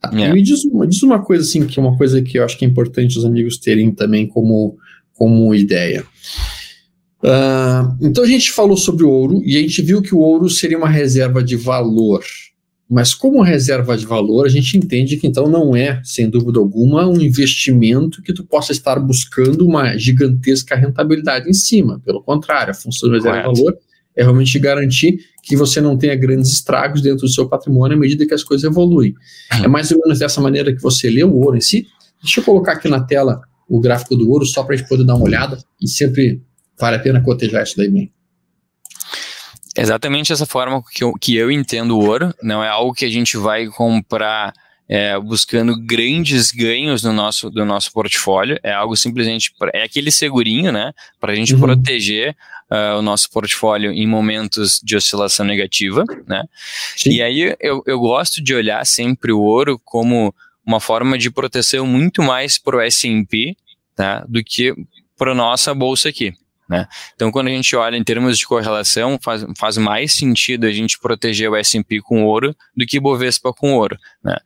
Tá. 0.00 0.10
Yeah. 0.10 0.34
Me 0.34 0.42
diz, 0.42 0.60
diz 0.88 1.02
uma 1.02 1.24
coisa 1.24 1.42
assim, 1.42 1.66
que 1.66 1.78
é 1.78 1.82
uma 1.82 1.96
coisa 1.96 2.20
que 2.20 2.38
eu 2.38 2.44
acho 2.44 2.58
que 2.58 2.64
é 2.64 2.68
importante 2.68 3.18
os 3.18 3.24
amigos 3.24 3.58
terem 3.58 3.90
também 3.90 4.26
como, 4.26 4.76
como 5.14 5.54
ideia. 5.54 6.04
Uh, 7.22 7.96
então 8.00 8.22
a 8.22 8.26
gente 8.26 8.52
falou 8.52 8.76
sobre 8.76 9.04
o 9.04 9.10
ouro 9.10 9.42
e 9.44 9.56
a 9.56 9.60
gente 9.60 9.82
viu 9.82 10.00
que 10.00 10.14
o 10.14 10.18
ouro 10.18 10.48
seria 10.48 10.78
uma 10.78 10.88
reserva 10.88 11.42
de 11.42 11.56
valor. 11.56 12.22
Mas 12.88 13.12
como 13.12 13.42
reserva 13.42 13.96
de 13.98 14.06
valor, 14.06 14.46
a 14.46 14.48
gente 14.48 14.78
entende 14.78 15.18
que 15.18 15.26
então 15.26 15.46
não 15.46 15.76
é, 15.76 16.00
sem 16.02 16.30
dúvida 16.30 16.58
alguma, 16.58 17.06
um 17.06 17.20
investimento 17.20 18.22
que 18.22 18.32
tu 18.32 18.44
possa 18.44 18.72
estar 18.72 18.98
buscando 18.98 19.66
uma 19.66 19.96
gigantesca 19.98 20.74
rentabilidade 20.74 21.50
em 21.50 21.52
cima. 21.52 22.00
Pelo 22.02 22.22
contrário, 22.22 22.70
a 22.70 22.74
função 22.74 23.10
da 23.10 23.16
reserva 23.16 23.52
de 23.52 23.60
valor 23.60 23.76
é 24.16 24.22
realmente 24.22 24.58
garantir 24.58 25.18
que 25.42 25.54
você 25.54 25.82
não 25.82 25.98
tenha 25.98 26.16
grandes 26.16 26.50
estragos 26.50 27.02
dentro 27.02 27.26
do 27.26 27.32
seu 27.32 27.46
patrimônio 27.46 27.96
à 27.96 28.00
medida 28.00 28.26
que 28.26 28.34
as 28.34 28.42
coisas 28.42 28.64
evoluem. 28.64 29.14
Uhum. 29.52 29.64
É 29.64 29.68
mais 29.68 29.90
ou 29.90 29.98
menos 29.98 30.18
dessa 30.18 30.40
maneira 30.40 30.74
que 30.74 30.80
você 30.80 31.10
lê 31.10 31.22
o 31.22 31.34
ouro 31.34 31.58
em 31.58 31.60
si. 31.60 31.86
Deixa 32.22 32.40
eu 32.40 32.44
colocar 32.44 32.72
aqui 32.72 32.88
na 32.88 33.00
tela 33.00 33.40
o 33.68 33.78
gráfico 33.80 34.16
do 34.16 34.30
ouro 34.30 34.46
só 34.46 34.64
para 34.64 34.74
a 34.74 34.78
gente 34.78 34.88
poder 34.88 35.04
dar 35.04 35.14
uma 35.14 35.24
olhada 35.24 35.58
e 35.80 35.86
sempre 35.86 36.40
vale 36.78 36.96
a 36.96 37.00
pena 37.00 37.20
cotejar 37.20 37.62
isso 37.62 37.76
daí 37.76 37.88
bem. 37.88 38.12
Exatamente 39.76 40.32
essa 40.32 40.46
forma 40.46 40.82
que 40.92 41.04
eu, 41.04 41.12
que 41.14 41.36
eu 41.36 41.50
entendo 41.50 41.96
o 41.96 42.04
ouro, 42.04 42.34
não 42.42 42.64
é 42.64 42.68
algo 42.68 42.92
que 42.92 43.04
a 43.04 43.08
gente 43.08 43.36
vai 43.36 43.66
comprar 43.66 44.52
é, 44.88 45.18
buscando 45.20 45.78
grandes 45.78 46.50
ganhos 46.50 47.02
no 47.02 47.12
nosso, 47.12 47.50
do 47.50 47.64
nosso 47.64 47.92
portfólio, 47.92 48.58
é 48.62 48.72
algo 48.72 48.96
simplesmente, 48.96 49.52
pra, 49.58 49.70
é 49.74 49.82
aquele 49.82 50.10
segurinho, 50.10 50.72
né, 50.72 50.92
para 51.20 51.32
a 51.32 51.34
gente 51.34 51.54
uhum. 51.54 51.60
proteger 51.60 52.34
uh, 52.70 52.98
o 52.98 53.02
nosso 53.02 53.30
portfólio 53.30 53.92
em 53.92 54.06
momentos 54.06 54.80
de 54.82 54.96
oscilação 54.96 55.44
negativa, 55.44 56.04
né, 56.26 56.42
Sim. 56.96 57.10
e 57.10 57.22
aí 57.22 57.54
eu, 57.60 57.82
eu 57.86 58.00
gosto 58.00 58.42
de 58.42 58.54
olhar 58.54 58.84
sempre 58.86 59.30
o 59.30 59.40
ouro 59.40 59.78
como 59.84 60.34
uma 60.64 60.80
forma 60.80 61.18
de 61.18 61.30
proteção 61.30 61.86
muito 61.86 62.22
mais 62.22 62.58
para 62.58 62.78
o 62.78 62.80
S&P, 62.80 63.54
tá, 63.94 64.24
do 64.26 64.42
que 64.42 64.74
para 65.18 65.32
a 65.32 65.34
nossa 65.34 65.74
bolsa 65.74 66.08
aqui. 66.08 66.32
Né? 66.68 66.86
Então, 67.14 67.30
quando 67.32 67.46
a 67.46 67.50
gente 67.50 67.74
olha 67.74 67.96
em 67.96 68.04
termos 68.04 68.38
de 68.38 68.46
correlação, 68.46 69.18
faz, 69.22 69.44
faz 69.56 69.78
mais 69.78 70.12
sentido 70.12 70.66
a 70.66 70.72
gente 70.72 70.98
proteger 70.98 71.50
o 71.50 71.56
S&P 71.56 72.00
com 72.02 72.24
ouro 72.24 72.54
do 72.76 72.84
que 72.84 73.00
Bovespa 73.00 73.52
com 73.54 73.74
ouro. 73.74 73.96
Né? 74.22 74.36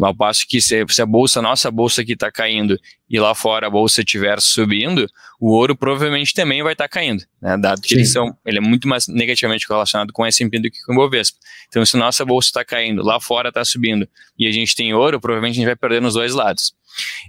Ao 0.00 0.14
passo 0.14 0.46
que 0.46 0.60
se, 0.60 0.84
se 0.88 1.02
a 1.02 1.06
bolsa, 1.06 1.42
nossa 1.42 1.70
bolsa 1.70 2.02
aqui 2.02 2.12
está 2.12 2.30
caindo 2.30 2.78
e 3.10 3.18
lá 3.18 3.34
fora 3.34 3.66
a 3.66 3.70
bolsa 3.70 4.00
estiver 4.00 4.40
subindo, 4.40 5.06
o 5.40 5.50
ouro 5.50 5.76
provavelmente 5.76 6.32
também 6.32 6.62
vai 6.62 6.72
estar 6.72 6.84
tá 6.84 6.88
caindo, 6.88 7.24
né? 7.40 7.58
dado 7.58 7.82
que 7.82 8.04
são, 8.04 8.34
ele 8.46 8.58
é 8.58 8.60
muito 8.60 8.86
mais 8.86 9.08
negativamente 9.08 9.66
correlacionado 9.66 10.12
com 10.12 10.22
o 10.22 10.26
S&P 10.26 10.60
do 10.60 10.70
que 10.70 10.80
com 10.86 10.92
o 10.92 10.96
Bovespa. 10.96 11.36
Então, 11.68 11.84
se 11.84 11.96
nossa 11.96 12.24
bolsa 12.24 12.48
está 12.48 12.64
caindo, 12.64 13.02
lá 13.02 13.20
fora 13.20 13.48
está 13.48 13.64
subindo 13.64 14.08
e 14.38 14.46
a 14.46 14.52
gente 14.52 14.76
tem 14.76 14.94
ouro, 14.94 15.20
provavelmente 15.20 15.54
a 15.54 15.56
gente 15.56 15.66
vai 15.66 15.76
perder 15.76 16.00
nos 16.00 16.14
dois 16.14 16.32
lados. 16.32 16.72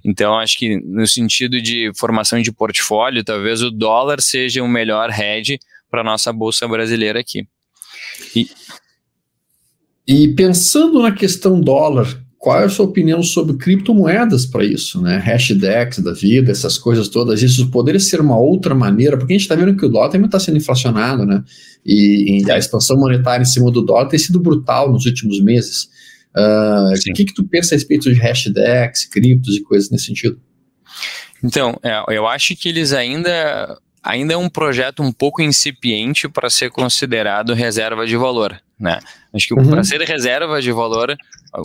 Então, 0.04 0.38
acho 0.38 0.58
que 0.58 0.80
no 0.80 1.08
sentido 1.08 1.62
de 1.62 1.92
formação 1.96 2.42
de 2.42 2.52
portfólio, 2.52 3.24
talvez 3.24 3.62
o 3.62 3.72
dólar 3.72 4.22
seja 4.22 4.64
o 4.64 4.68
melhor 4.68 5.10
hedge 5.10 5.60
para 5.90 6.02
a 6.02 6.04
nossa 6.04 6.34
bolsa 6.34 6.68
brasileira 6.68 7.20
aqui. 7.20 7.48
E, 8.36 8.50
e 10.08 10.28
pensando 10.30 11.02
na 11.02 11.12
questão 11.12 11.62
dólar, 11.62 12.08
qual 12.44 12.60
é 12.60 12.66
a 12.66 12.70
sua 12.70 12.86
opinião 12.86 13.24
sobre 13.24 13.56
criptomoedas 13.56 14.46
para 14.46 14.66
isso, 14.66 15.02
né? 15.02 15.16
Hashdex 15.18 16.00
da 16.00 16.12
vida, 16.12 16.52
essas 16.52 16.78
coisas 16.78 17.08
todas, 17.08 17.42
isso 17.42 17.72
poderia 17.72 18.02
ser 18.02 18.20
uma 18.20 18.38
outra 18.38 18.76
maneira, 18.76 19.18
porque 19.18 19.32
a 19.32 19.38
gente 19.38 19.44
está 19.44 19.56
vendo 19.56 19.78
que 19.78 19.86
o 19.86 19.90
dólar 19.90 20.10
também 20.10 20.26
está 20.26 20.42
sendo 20.42 20.58
inflacionado, 20.58 21.26
né? 21.26 21.42
E, 21.86 22.44
e, 22.44 22.52
a 22.52 22.58
expansão 22.58 22.98
monetária 22.98 23.44
em 23.44 23.46
cima 23.46 23.72
do 23.72 23.82
dólar 23.82 24.10
tem 24.10 24.20
sido 24.20 24.42
brutal 24.42 24.92
nos 24.92 25.06
últimos 25.06 25.40
meses. 25.40 25.88
Uh, 26.36 26.94
o 26.94 27.14
que, 27.14 27.26
que 27.26 27.34
tu 27.34 27.44
pensa 27.44 27.76
a 27.76 27.78
respeito 27.78 28.12
de 28.12 28.20
Hashdex, 28.20 29.06
criptos 29.06 29.56
e 29.56 29.62
coisas 29.62 29.90
nesse 29.90 30.06
sentido? 30.06 30.40
Então, 31.44 31.78
é, 31.84 32.04
eu 32.16 32.28
acho 32.28 32.56
que 32.56 32.70
eles 32.70 32.94
ainda 32.94 33.78
ainda 34.04 34.34
é 34.34 34.38
um 34.38 34.50
projeto 34.50 35.02
um 35.02 35.12
pouco 35.12 35.42
incipiente 35.42 36.28
para 36.28 36.50
ser 36.50 36.70
considerado 36.70 37.54
reserva 37.54 38.06
de 38.06 38.18
valor. 38.18 38.62
Né? 38.78 39.00
Acho 39.34 39.48
que 39.48 39.54
uhum. 39.54 39.70
para 39.70 39.84
ser 39.84 40.02
reserva 40.02 40.62
de 40.62 40.72
valor, 40.74 41.16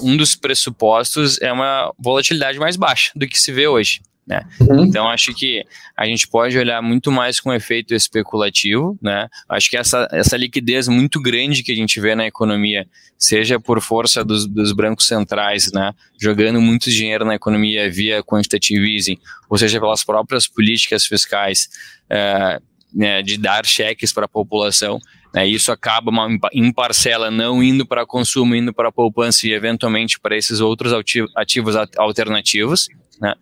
um 0.01 0.17
dos 0.17 0.37
pressupostos 0.37 1.41
é 1.43 1.53
uma 1.53 1.93
volatilidade 1.99 2.59
mais 2.59 2.77
baixa 2.77 3.11
do 3.17 3.27
que 3.27 3.39
se 3.39 3.51
vê 3.51 3.67
hoje. 3.67 4.01
Né? 4.29 4.45
Uhum. 4.61 4.85
Então, 4.85 5.09
acho 5.09 5.35
que 5.35 5.65
a 5.97 6.05
gente 6.05 6.29
pode 6.29 6.57
olhar 6.59 6.83
muito 6.83 7.11
mais 7.11 7.41
com 7.41 7.53
efeito 7.53 7.95
especulativo. 7.95 8.99
Né? 9.01 9.27
Acho 9.49 9.71
que 9.71 9.77
essa, 9.77 10.07
essa 10.13 10.37
liquidez 10.37 10.87
muito 10.87 11.21
grande 11.21 11.63
que 11.63 11.73
a 11.73 11.75
gente 11.75 11.99
vê 11.99 12.15
na 12.15 12.27
economia, 12.27 12.87
seja 13.17 13.59
por 13.59 13.81
força 13.81 14.23
dos, 14.23 14.47
dos 14.47 14.73
bancos 14.73 15.07
centrais, 15.07 15.73
né? 15.73 15.93
jogando 16.21 16.61
muito 16.61 16.91
dinheiro 16.91 17.25
na 17.25 17.35
economia 17.35 17.91
via 17.91 18.23
quantitative 18.23 18.95
easing, 18.95 19.19
ou 19.49 19.57
seja, 19.57 19.81
pelas 19.81 20.05
próprias 20.05 20.47
políticas 20.47 21.07
fiscais, 21.07 21.69
é, 22.11 22.61
né, 22.95 23.23
de 23.23 23.39
dar 23.39 23.65
cheques 23.67 24.13
para 24.13 24.25
a 24.25 24.29
população, 24.29 24.99
né, 25.35 25.47
isso 25.47 25.71
acaba 25.71 26.11
uma, 26.11 26.29
em 26.53 26.73
parcela 26.73 27.31
não 27.31 27.63
indo 27.63 27.87
para 27.87 28.07
consumo, 28.07 28.55
indo 28.55 28.73
para 28.73 28.91
poupança 28.91 29.47
e 29.47 29.53
eventualmente 29.53 30.19
para 30.19 30.37
esses 30.37 30.61
outros 30.61 30.93
ativos 31.37 31.77
alternativos. 31.97 32.89
Né? 33.21 33.35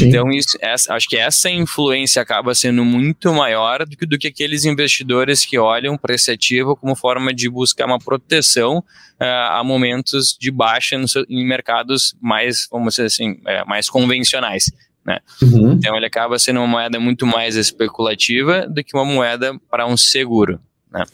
Então, 0.00 0.30
isso, 0.30 0.58
essa, 0.60 0.94
acho 0.94 1.08
que 1.08 1.16
essa 1.16 1.48
influência 1.48 2.20
acaba 2.20 2.54
sendo 2.54 2.84
muito 2.84 3.32
maior 3.32 3.86
do 3.86 3.96
que, 3.96 4.04
do 4.04 4.18
que 4.18 4.28
aqueles 4.28 4.64
investidores 4.64 5.46
que 5.46 5.58
olham 5.58 5.96
para 5.96 6.14
esse 6.14 6.30
ativo 6.30 6.74
como 6.74 6.96
forma 6.96 7.32
de 7.32 7.48
buscar 7.48 7.86
uma 7.86 7.98
proteção 7.98 8.78
uh, 8.78 9.24
a 9.50 9.62
momentos 9.64 10.36
de 10.38 10.50
baixa 10.50 10.98
no, 10.98 11.06
em 11.28 11.46
mercados 11.46 12.16
mais, 12.20 12.66
vamos 12.70 12.94
dizer 12.94 13.06
assim, 13.06 13.40
é, 13.46 13.64
mais 13.64 13.88
convencionais. 13.88 14.72
Né? 15.06 15.18
Uhum. 15.40 15.72
Então, 15.72 15.96
ele 15.96 16.06
acaba 16.06 16.38
sendo 16.38 16.58
uma 16.58 16.66
moeda 16.66 16.98
muito 16.98 17.26
mais 17.26 17.54
especulativa 17.54 18.66
do 18.66 18.82
que 18.82 18.96
uma 18.96 19.04
moeda 19.04 19.56
para 19.70 19.86
um 19.86 19.96
seguro. 19.96 20.60
Né? 20.90 21.04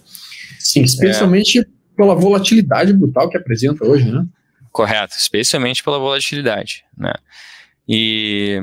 Sim, 0.59 0.83
especialmente 0.83 1.61
é, 1.61 1.65
pela 1.97 2.15
volatilidade 2.15 2.93
brutal 2.93 3.29
que 3.29 3.37
apresenta 3.37 3.85
hoje, 3.87 4.11
né? 4.11 4.27
Correto, 4.71 5.17
especialmente 5.17 5.83
pela 5.83 5.99
volatilidade, 5.99 6.85
né? 6.97 7.13
E, 7.89 8.63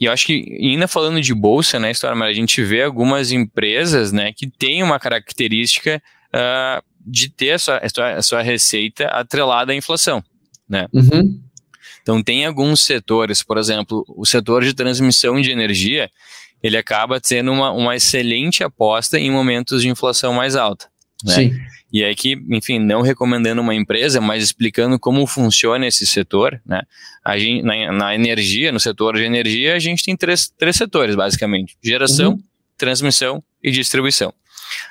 e 0.00 0.06
eu 0.06 0.12
acho 0.12 0.26
que, 0.26 0.58
ainda 0.60 0.88
falando 0.88 1.20
de 1.20 1.34
bolsa, 1.34 1.78
né, 1.78 1.90
Stormer, 1.90 2.28
a 2.28 2.32
gente 2.32 2.62
vê 2.62 2.82
algumas 2.82 3.30
empresas, 3.30 4.12
né, 4.12 4.32
que 4.32 4.48
têm 4.48 4.82
uma 4.82 4.98
característica 4.98 6.02
uh, 6.28 6.82
de 7.04 7.28
ter 7.28 7.52
a 7.52 7.58
sua, 7.58 7.80
a, 8.16 8.22
sua, 8.22 8.42
receita 8.42 9.06
atrelada 9.06 9.72
à 9.72 9.74
inflação, 9.74 10.22
né? 10.68 10.86
Uhum. 10.92 11.40
Então, 12.00 12.22
tem 12.22 12.46
alguns 12.46 12.82
setores, 12.82 13.42
por 13.42 13.58
exemplo, 13.58 14.04
o 14.08 14.24
setor 14.24 14.64
de 14.64 14.74
transmissão 14.74 15.40
de 15.40 15.50
energia, 15.50 16.10
ele 16.62 16.76
acaba 16.76 17.20
sendo 17.22 17.52
uma, 17.52 17.70
uma 17.72 17.94
excelente 17.94 18.64
aposta 18.64 19.18
em 19.18 19.30
momentos 19.30 19.82
de 19.82 19.88
inflação 19.88 20.32
mais 20.32 20.56
alta. 20.56 20.91
Né? 21.24 21.34
Sim. 21.34 21.60
E 21.92 22.02
aqui, 22.04 22.42
enfim, 22.48 22.78
não 22.78 23.02
recomendando 23.02 23.60
uma 23.60 23.74
empresa, 23.74 24.18
mas 24.18 24.42
explicando 24.42 24.98
como 24.98 25.26
funciona 25.26 25.86
esse 25.86 26.06
setor, 26.06 26.60
né? 26.64 26.82
A 27.22 27.38
gente, 27.38 27.62
na, 27.62 27.92
na 27.92 28.14
energia, 28.14 28.72
no 28.72 28.80
setor 28.80 29.16
de 29.16 29.24
energia, 29.24 29.74
a 29.74 29.78
gente 29.78 30.02
tem 30.02 30.16
três, 30.16 30.48
três 30.56 30.74
setores, 30.74 31.14
basicamente: 31.14 31.76
geração, 31.82 32.32
uhum. 32.32 32.42
transmissão 32.78 33.44
e 33.62 33.70
distribuição. 33.70 34.32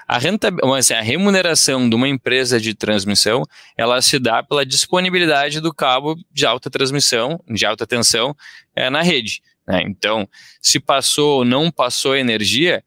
A, 0.07 0.19
renta, 0.19 0.53
assim, 0.77 0.93
a 0.93 1.01
remuneração 1.01 1.89
de 1.89 1.95
uma 1.95 2.07
empresa 2.07 2.59
de 2.59 2.75
transmissão, 2.75 3.43
ela 3.75 3.99
se 3.99 4.19
dá 4.19 4.43
pela 4.43 4.63
disponibilidade 4.63 5.59
do 5.59 5.73
cabo 5.73 6.15
de 6.31 6.45
alta 6.45 6.69
transmissão, 6.69 7.39
de 7.49 7.65
alta 7.65 7.87
tensão, 7.87 8.35
é, 8.75 8.91
na 8.91 9.01
rede. 9.01 9.41
Né? 9.67 9.83
Então, 9.87 10.27
se 10.61 10.79
passou 10.79 11.39
ou 11.39 11.45
não 11.45 11.71
passou 11.71 12.15
energia, 12.15 12.83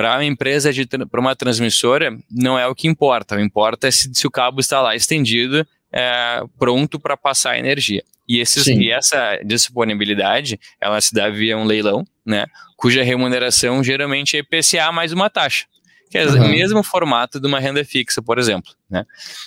para 0.00 0.16
uma 0.16 0.24
empresa, 0.24 0.70
para 1.10 1.20
uma 1.20 1.36
transmissora, 1.36 2.16
não 2.30 2.58
é 2.58 2.66
o 2.66 2.74
que 2.74 2.88
importa. 2.88 3.36
O 3.36 3.40
importa 3.40 3.86
é 3.86 3.90
se, 3.90 4.10
se 4.14 4.26
o 4.26 4.30
cabo 4.30 4.58
está 4.58 4.80
lá 4.80 4.96
estendido, 4.96 5.66
é, 5.92 6.42
pronto 6.58 6.98
para 6.98 7.18
passar 7.18 7.58
energia. 7.58 8.02
E, 8.26 8.40
esses, 8.40 8.66
e 8.66 8.90
essa 8.90 9.38
disponibilidade, 9.44 10.58
ela 10.80 10.98
se 11.02 11.12
dá 11.12 11.28
via 11.28 11.58
um 11.58 11.64
leilão, 11.64 12.02
né, 12.24 12.46
cuja 12.78 13.02
remuneração 13.02 13.84
geralmente 13.84 14.38
é 14.38 14.40
IPCA 14.40 14.90
mais 14.90 15.12
uma 15.12 15.28
taxa, 15.28 15.66
que 16.10 16.16
é 16.16 16.24
uhum. 16.24 16.46
o 16.46 16.48
mesmo 16.48 16.82
formato 16.82 17.38
de 17.38 17.46
uma 17.46 17.60
renda 17.60 17.84
fixa, 17.84 18.22
por 18.22 18.38
exemplo. 18.38 18.72
Né. 18.88 19.04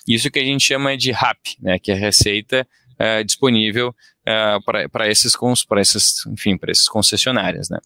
Isso 0.08 0.30
que 0.30 0.38
a 0.38 0.45
gente 0.45 0.64
chama 0.64 0.95
de 0.95 1.12
RAP, 1.12 1.39
né, 1.60 1.80
que 1.80 1.91
é 1.91 1.95
receita 1.95 2.68
é, 3.04 3.22
disponível 3.22 3.93
é, 4.26 4.58
para 4.89 5.10
esses, 5.10 5.34
para 5.68 5.82
esses, 5.82 6.26
enfim, 6.28 6.58
para 6.58 6.72
esses 6.72 6.88
concessionárias, 6.88 7.70
né? 7.70 7.78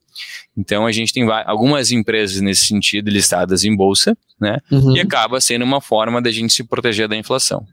Então 0.55 0.85
a 0.85 0.91
gente 0.91 1.11
tem 1.11 1.27
algumas 1.45 1.91
empresas 1.91 2.39
nesse 2.39 2.67
sentido 2.67 3.09
listadas 3.09 3.63
em 3.63 3.75
bolsa, 3.75 4.15
né? 4.39 4.59
Uhum. 4.71 4.95
E 4.95 4.99
acaba 4.99 5.41
sendo 5.41 5.65
uma 5.65 5.81
forma 5.81 6.21
da 6.21 6.31
gente 6.31 6.53
se 6.53 6.63
proteger 6.63 7.07
da 7.07 7.15
inflação. 7.15 7.65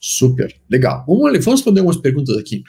Super, 0.00 0.52
legal. 0.68 1.04
Vamos, 1.06 1.22
vamos 1.44 1.60
responder 1.60 1.80
algumas 1.80 2.00
perguntas 2.00 2.36
aqui 2.36 2.64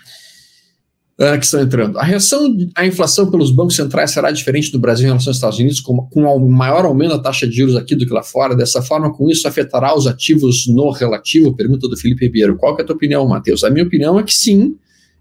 uh, 1.20 1.38
que 1.38 1.46
estão 1.46 1.62
entrando. 1.62 1.98
A 1.98 2.04
reação 2.04 2.56
à 2.76 2.86
inflação 2.86 3.30
pelos 3.30 3.52
bancos 3.52 3.76
centrais 3.76 4.12
será 4.12 4.32
diferente 4.32 4.72
do 4.72 4.80
Brasil 4.80 5.06
em 5.06 5.10
relação 5.10 5.30
aos 5.30 5.38
Estados 5.38 5.60
Unidos, 5.60 5.80
com, 5.80 5.98
com 6.10 6.26
um 6.26 6.50
maior 6.50 6.86
aumento 6.86 7.12
da 7.12 7.20
taxa 7.20 7.48
de 7.48 7.56
juros 7.56 7.76
aqui 7.76 7.96
do 7.96 8.06
que 8.06 8.14
lá 8.14 8.24
fora? 8.24 8.56
Dessa 8.56 8.82
forma, 8.82 9.14
com 9.14 9.30
isso 9.30 9.48
afetará 9.48 9.96
os 9.96 10.08
ativos 10.08 10.68
no 10.68 10.92
relativo? 10.92 11.56
Pergunta 11.56 11.88
do 11.88 11.98
Felipe 11.98 12.26
Ribeiro. 12.26 12.56
Qual 12.58 12.78
é 12.78 12.82
a 12.82 12.86
tua 12.86 12.96
opinião, 12.96 13.28
Matheus? 13.28 13.64
A 13.64 13.70
minha 13.70 13.86
opinião 13.86 14.20
é 14.20 14.24
que 14.24 14.34
sim, 14.34 14.76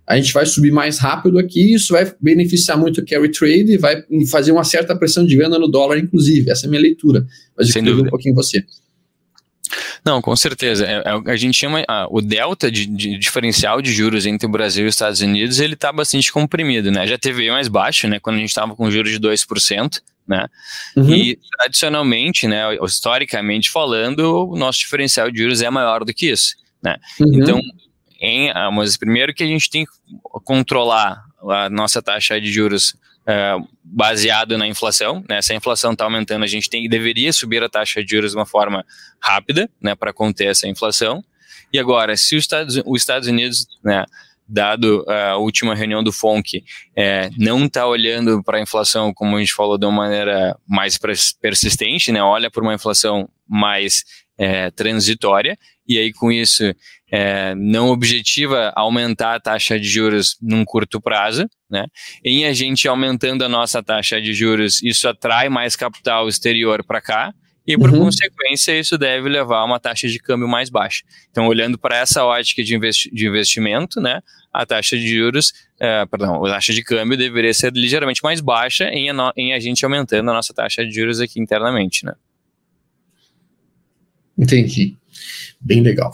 a 0.07 0.16
gente 0.16 0.32
vai 0.32 0.45
subir 0.45 0.70
mais 0.70 0.99
rápido 0.99 1.38
aqui, 1.38 1.74
isso 1.74 1.92
vai 1.92 2.12
beneficiar 2.20 2.76
muito 2.76 3.01
o 3.01 3.07
carry 3.07 3.30
trade 3.30 3.72
e 3.72 3.78
vai 3.78 4.03
fazer 4.30 4.53
uma 4.53 4.64
certa 4.64 4.95
pressão 4.95 5.24
de 5.24 5.36
venda 5.36 5.59
no 5.59 5.68
dólar, 5.68 5.99
inclusive. 5.99 6.51
Essa 6.51 6.66
é 6.66 6.68
a 6.68 6.70
minha 6.70 6.82
leitura. 6.82 7.26
Mas 7.57 7.68
eu 7.68 7.82
queria 7.82 8.03
um 8.03 8.11
pouquinho 8.11 8.34
você. 8.34 8.62
Não, 10.05 10.20
com 10.20 10.36
certeza. 10.36 10.84
É, 10.84 11.02
é, 11.07 11.32
a 11.32 11.36
gente 11.36 11.57
chama 11.57 11.82
a, 11.88 12.07
o 12.11 12.20
delta 12.20 12.70
de, 12.70 12.84
de, 12.86 13.18
diferencial 13.18 13.80
de 13.80 13.90
juros 13.92 14.26
entre 14.26 14.46
o 14.46 14.50
Brasil 14.50 14.84
e 14.84 14.88
os 14.88 14.94
Estados 14.94 15.20
Unidos, 15.20 15.59
ele 15.61 15.74
está 15.74 15.90
bastante 15.90 16.30
comprimido, 16.30 16.90
né? 16.90 17.07
Já 17.07 17.16
teve 17.16 17.50
mais 17.50 17.68
baixo, 17.68 18.07
né? 18.07 18.20
Quando 18.20 18.36
a 18.36 18.40
gente 18.40 18.50
estava 18.50 18.76
com 18.76 18.90
juros 18.90 19.11
de 19.11 19.18
2%, 19.18 20.00
né? 20.28 20.46
Uhum. 20.94 21.09
E 21.11 21.38
tradicionalmente, 21.57 22.46
né, 22.46 22.76
historicamente 22.82 23.70
falando, 23.70 24.50
o 24.50 24.57
nosso 24.57 24.80
diferencial 24.80 25.30
de 25.30 25.38
juros 25.38 25.62
é 25.62 25.70
maior 25.70 26.05
do 26.05 26.12
que 26.12 26.30
isso, 26.30 26.55
né? 26.82 26.96
Uhum. 27.18 27.30
Então, 27.34 27.61
em, 28.20 28.50
ah, 28.50 28.70
mas 28.70 28.96
primeiro 28.96 29.32
que 29.32 29.42
a 29.42 29.46
gente 29.46 29.70
tem 29.70 29.84
que 29.84 29.92
controlar 30.44 31.22
a 31.48 31.70
nossa 31.70 32.02
taxa 32.02 32.40
de 32.40 32.50
juros 32.50 32.94
é, 33.27 33.57
baseado 33.83 34.57
na 34.59 34.66
inflação. 34.66 35.25
Né? 35.29 35.41
Se 35.43 35.53
a 35.53 35.57
inflação 35.57 35.93
está 35.93 36.05
aumentando, 36.05 36.45
a 36.45 36.49
gente 36.49 36.68
tem, 36.68 36.89
deveria 36.89 37.33
subir 37.33 37.62
a 37.62 37.68
taxa 37.68 38.03
de 38.03 38.11
juros 38.11 38.33
de 38.33 38.37
uma 38.37 38.47
forma 38.47 38.85
rápida 39.20 39.68
né, 39.81 39.95
para 39.95 40.12
conter 40.12 40.49
essa 40.49 40.68
inflação. 40.68 41.25
E 41.72 41.79
agora, 41.79 42.16
se 42.16 42.37
os 42.37 42.45
Estados, 42.45 42.83
os 42.85 43.01
Estados 43.01 43.29
Unidos, 43.29 43.66
né, 43.83 44.05
dado 44.47 45.05
a 45.09 45.37
última 45.37 45.75
reunião 45.75 46.03
do 46.03 46.12
FONC, 46.12 46.62
é, 46.95 47.31
não 47.39 47.64
está 47.64 47.87
olhando 47.87 48.43
para 48.43 48.59
a 48.59 48.61
inflação, 48.61 49.12
como 49.12 49.37
a 49.37 49.41
gente 49.41 49.55
falou, 49.55 49.79
de 49.79 49.87
uma 49.87 50.05
maneira 50.05 50.57
mais 50.68 50.99
persistente, 51.41 52.12
né, 52.12 52.22
olha 52.22 52.51
por 52.51 52.62
uma 52.62 52.75
inflação 52.75 53.29
mais 53.49 54.05
é, 54.39 54.70
transitória, 54.70 55.59
e 55.87 55.99
aí 55.99 56.12
com 56.12 56.32
isso 56.32 56.64
é, 57.11 57.55
não 57.55 57.91
objetiva 57.91 58.72
aumentar 58.74 59.37
a 59.37 59.41
taxa 59.41 59.78
de 59.78 59.87
juros 59.87 60.37
num 60.43 60.64
curto 60.64 61.01
prazo, 61.01 61.49
né? 61.70 61.87
Em 62.24 62.45
a 62.45 62.53
gente 62.53 62.89
aumentando 62.89 63.45
a 63.45 63.49
nossa 63.49 63.82
taxa 63.82 64.20
de 64.20 64.32
juros, 64.32 64.82
isso 64.82 65.09
atrai 65.09 65.49
mais 65.49 65.76
capital 65.76 66.28
exterior 66.28 66.85
para 66.85 67.01
cá, 67.01 67.32
e 67.66 67.78
por 67.78 67.91
uhum. 67.91 68.01
consequência 68.01 68.78
isso 68.78 68.99
deve 68.99 69.28
levar 69.28 69.61
a 69.61 69.64
uma 69.64 69.80
taxa 69.80 70.07
de 70.07 70.18
câmbio 70.18 70.47
mais 70.47 70.68
baixa. 70.68 71.03
Então, 71.30 71.47
olhando 71.47 71.78
para 71.78 71.97
essa 71.97 72.24
ótica 72.24 72.62
de, 72.62 72.74
investi 72.74 73.11
de 73.14 73.26
investimento, 73.26 74.01
né, 74.01 74.20
a 74.53 74.66
taxa 74.66 74.99
de 74.99 75.09
juros, 75.09 75.53
é, 75.80 76.05
perdão, 76.05 76.45
a 76.45 76.51
taxa 76.51 76.74
de 76.74 76.82
câmbio 76.82 77.16
deveria 77.16 77.55
ser 77.55 77.72
ligeiramente 77.72 78.22
mais 78.22 78.41
baixa 78.41 78.85
em 78.89 79.09
a, 79.09 79.32
em 79.37 79.55
a 79.55 79.61
gente 79.61 79.85
aumentando 79.85 80.30
a 80.30 80.35
nossa 80.35 80.53
taxa 80.53 80.85
de 80.85 80.95
juros 80.95 81.20
aqui 81.20 81.41
internamente, 81.41 82.05
né? 82.05 82.14
Entendi 84.37 84.97
bem 85.60 85.80
legal. 85.82 86.10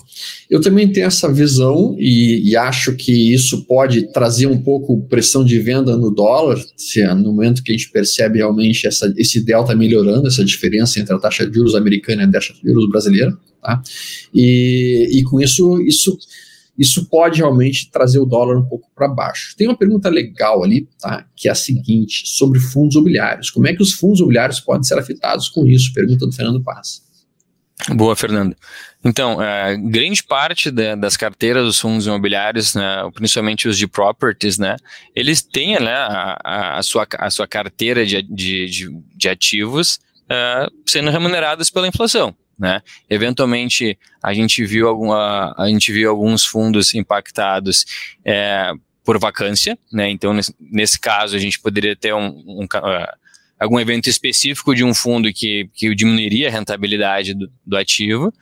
Eu 0.49 0.61
também 0.61 0.91
tenho 0.91 1.07
essa 1.07 1.33
visão 1.33 1.97
e, 1.99 2.51
e, 2.51 2.57
acho 2.57 2.95
que 2.95 3.35
isso 3.35 3.65
pode 3.65 4.13
trazer 4.13 4.47
um 4.47 4.61
pouco 4.61 5.03
pressão 5.09 5.45
de 5.45 5.59
venda 5.59 5.97
no 5.97 6.11
dólar, 6.11 6.59
se 6.77 7.01
é 7.01 7.15
no 7.15 7.33
momento 7.33 7.63
que 7.63 7.73
a 7.73 7.77
gente 7.77 7.91
percebe 7.91 8.39
realmente 8.39 8.87
essa, 8.87 9.13
esse 9.17 9.45
delta 9.45 9.75
melhorando, 9.75 10.29
essa 10.29 10.45
diferença 10.45 11.01
entre 11.01 11.15
a 11.15 11.19
taxa 11.19 11.47
de 11.47 11.55
juros 11.55 11.75
americana 11.75 12.23
e 12.23 12.27
a 12.27 12.31
taxa 12.31 12.53
de 12.53 12.61
juros 12.69 12.89
brasileira. 12.89 13.37
Tá? 13.61 13.83
E, 14.33 15.09
e 15.13 15.23
com 15.25 15.41
isso, 15.41 15.81
isso 15.83 16.17
isso 16.81 17.05
pode 17.11 17.41
realmente 17.41 17.91
trazer 17.91 18.19
o 18.19 18.25
dólar 18.25 18.57
um 18.57 18.65
pouco 18.65 18.89
para 18.95 19.07
baixo. 19.07 19.55
Tem 19.55 19.69
uma 19.69 19.77
pergunta 19.77 20.09
legal 20.09 20.65
ali, 20.65 20.89
tá? 20.99 21.27
Que 21.37 21.47
é 21.47 21.51
a 21.51 21.55
seguinte, 21.55 22.23
sobre 22.25 22.59
fundos 22.59 22.95
imobiliários. 22.95 23.51
Como 23.51 23.67
é 23.67 23.75
que 23.75 23.83
os 23.83 23.93
fundos 23.93 24.21
imobiliários 24.21 24.61
podem 24.61 24.85
ser 24.85 24.99
afetados 24.99 25.51
com 25.51 25.67
isso? 25.67 25.93
Pergunta 25.93 26.27
do 26.27 26.33
Fernando 26.33 26.63
Paz. 26.63 27.03
Boa, 27.89 28.15
Fernando. 28.15 28.57
Então, 29.03 29.43
é, 29.43 29.77
grande 29.77 30.23
parte 30.23 30.71
da, 30.71 30.95
das 30.95 31.17
carteiras 31.17 31.65
dos 31.65 31.81
fundos 31.81 32.07
imobiliários, 32.07 32.75
né, 32.75 33.11
principalmente 33.15 33.67
os 33.67 33.79
de 33.79 33.87
properties, 33.87 34.59
né, 34.59 34.77
eles 35.17 35.41
têm 35.41 35.81
né, 35.81 35.95
a, 35.95 36.79
a, 36.79 36.83
sua, 36.83 37.07
a 37.19 37.31
sua 37.31 37.47
carteira 37.47 38.05
de, 38.05 38.23
de, 38.23 38.91
de, 39.15 39.29
ativos 39.29 39.99
é, 40.29 40.67
sendo 40.87 41.11
remuneradas 41.11 41.71
pela 41.71 41.89
inflação. 41.89 42.37
Né? 42.59 42.83
Eventualmente, 43.09 43.99
a 44.23 44.35
gente 44.35 44.63
viu, 44.67 44.87
alguma, 44.87 45.55
a 45.57 45.67
gente 45.69 45.91
viu 45.91 46.11
alguns 46.11 46.45
fundos 46.45 46.95
impactados 46.95 47.87
é, 48.23 48.71
por 49.03 49.19
vacância, 49.19 49.79
né? 49.91 50.11
então, 50.11 50.35
nesse, 50.35 50.55
nesse, 50.61 51.01
caso, 51.01 51.35
a 51.35 51.39
gente 51.39 51.59
poderia 51.59 51.97
ter 51.97 52.15
um, 52.15 52.27
um 52.47 52.65
uh, 52.65 53.20
algum 53.61 53.79
evento 53.79 54.09
específico 54.09 54.75
de 54.75 54.83
um 54.83 54.95
fundo 54.95 55.33
que, 55.33 55.69
que 55.75 55.95
diminuiria 55.95 56.49
a 56.49 56.51
rentabilidade 56.51 57.35
do, 57.35 57.51
do 57.65 57.77
ativo, 57.77 58.33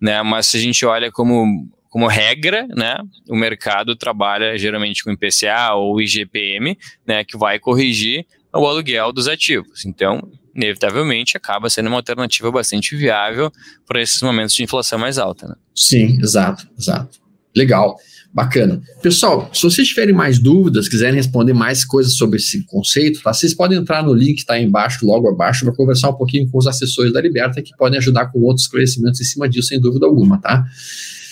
né? 0.00 0.20
Mas 0.22 0.48
se 0.48 0.56
a 0.56 0.60
gente 0.60 0.84
olha 0.84 1.12
como, 1.12 1.70
como 1.88 2.08
regra, 2.08 2.66
né, 2.76 2.96
o 3.28 3.36
mercado 3.36 3.94
trabalha 3.94 4.58
geralmente 4.58 5.04
com 5.04 5.12
IPCA 5.12 5.74
ou 5.74 6.00
IGPM, 6.00 6.76
né, 7.06 7.24
que 7.24 7.38
vai 7.38 7.58
corrigir 7.58 8.26
o 8.52 8.66
aluguel 8.66 9.12
dos 9.12 9.28
ativos. 9.28 9.84
Então, 9.84 10.20
inevitavelmente, 10.54 11.36
acaba 11.36 11.70
sendo 11.70 11.86
uma 11.86 11.96
alternativa 11.96 12.50
bastante 12.50 12.96
viável 12.96 13.50
para 13.86 14.02
esses 14.02 14.20
momentos 14.22 14.54
de 14.54 14.62
inflação 14.62 14.98
mais 14.98 15.18
alta. 15.18 15.48
Né? 15.48 15.54
Sim, 15.74 16.18
exato, 16.20 16.68
exato. 16.78 17.18
Legal. 17.54 17.96
Bacana. 18.34 18.82
Pessoal, 19.00 19.48
se 19.54 19.62
vocês 19.62 19.86
tiverem 19.86 20.12
mais 20.12 20.40
dúvidas, 20.40 20.88
quiserem 20.88 21.14
responder 21.14 21.52
mais 21.52 21.84
coisas 21.84 22.16
sobre 22.16 22.38
esse 22.38 22.64
conceito, 22.64 23.22
tá? 23.22 23.32
vocês 23.32 23.54
podem 23.54 23.78
entrar 23.78 24.02
no 24.02 24.12
link 24.12 24.34
que 24.34 24.40
está 24.40 24.54
aí 24.54 24.64
embaixo, 24.64 25.06
logo 25.06 25.28
abaixo, 25.28 25.64
para 25.64 25.72
conversar 25.72 26.10
um 26.10 26.14
pouquinho 26.14 26.50
com 26.50 26.58
os 26.58 26.66
assessores 26.66 27.12
da 27.12 27.20
Liberta, 27.20 27.62
que 27.62 27.70
podem 27.76 27.96
ajudar 27.96 28.32
com 28.32 28.40
outros 28.40 28.64
esclarecimentos 28.64 29.20
em 29.20 29.24
cima 29.24 29.48
disso, 29.48 29.68
sem 29.68 29.80
dúvida 29.80 30.04
alguma, 30.04 30.40
tá? 30.40 30.64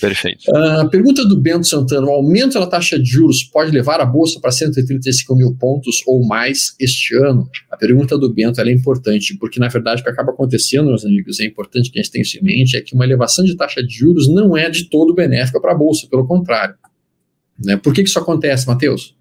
Perfeito. 0.01 0.45
Uh, 0.49 0.89
pergunta 0.91 1.25
do 1.25 1.37
Bento 1.37 1.67
Santana: 1.67 2.07
o 2.07 2.11
aumento 2.11 2.59
da 2.59 2.67
taxa 2.69 2.97
de 2.99 3.09
juros 3.09 3.43
pode 3.43 3.73
levar 3.73 4.01
a 4.01 4.05
Bolsa 4.05 4.41
para 4.41 4.53
135 4.53 5.35
mil 5.35 5.57
pontos 5.57 6.03
ou 6.07 6.25
mais 6.25 6.75
este 6.79 7.17
ano? 7.17 7.49
A 7.69 7.77
pergunta 7.77 8.17
do 8.17 8.33
Bento 8.33 8.61
é 8.61 8.73
importante, 8.73 9.37
porque 9.39 9.59
na 9.59 9.69
verdade 9.69 10.03
o 10.03 10.05
que 10.05 10.11
acaba 10.11 10.31
acontecendo, 10.31 10.87
meus 10.87 11.05
amigos, 11.05 11.41
é 11.41 11.47
importante 11.47 11.91
que 11.91 11.99
a 11.99 12.03
gente 12.03 12.13
tenha 12.13 12.23
isso 12.23 12.39
em 12.39 12.45
mente, 12.45 12.77
é 12.77 12.81
que 12.81 12.95
uma 12.95 13.05
elevação 13.05 13.45
de 13.45 13.57
taxa 13.57 13.83
de 13.83 13.93
juros 13.93 14.29
não 14.29 14.57
é 14.57 14.71
de 14.71 14.89
todo 14.89 15.15
benéfica 15.15 15.61
para 15.61 15.73
a 15.73 15.77
Bolsa, 15.77 16.07
pelo 16.09 16.27
contrário. 16.27 16.75
Né? 17.59 17.77
Por 17.77 17.93
que, 17.93 18.03
que 18.03 18.09
isso 18.09 18.19
acontece, 18.19 18.67
Matheus? 18.67 19.15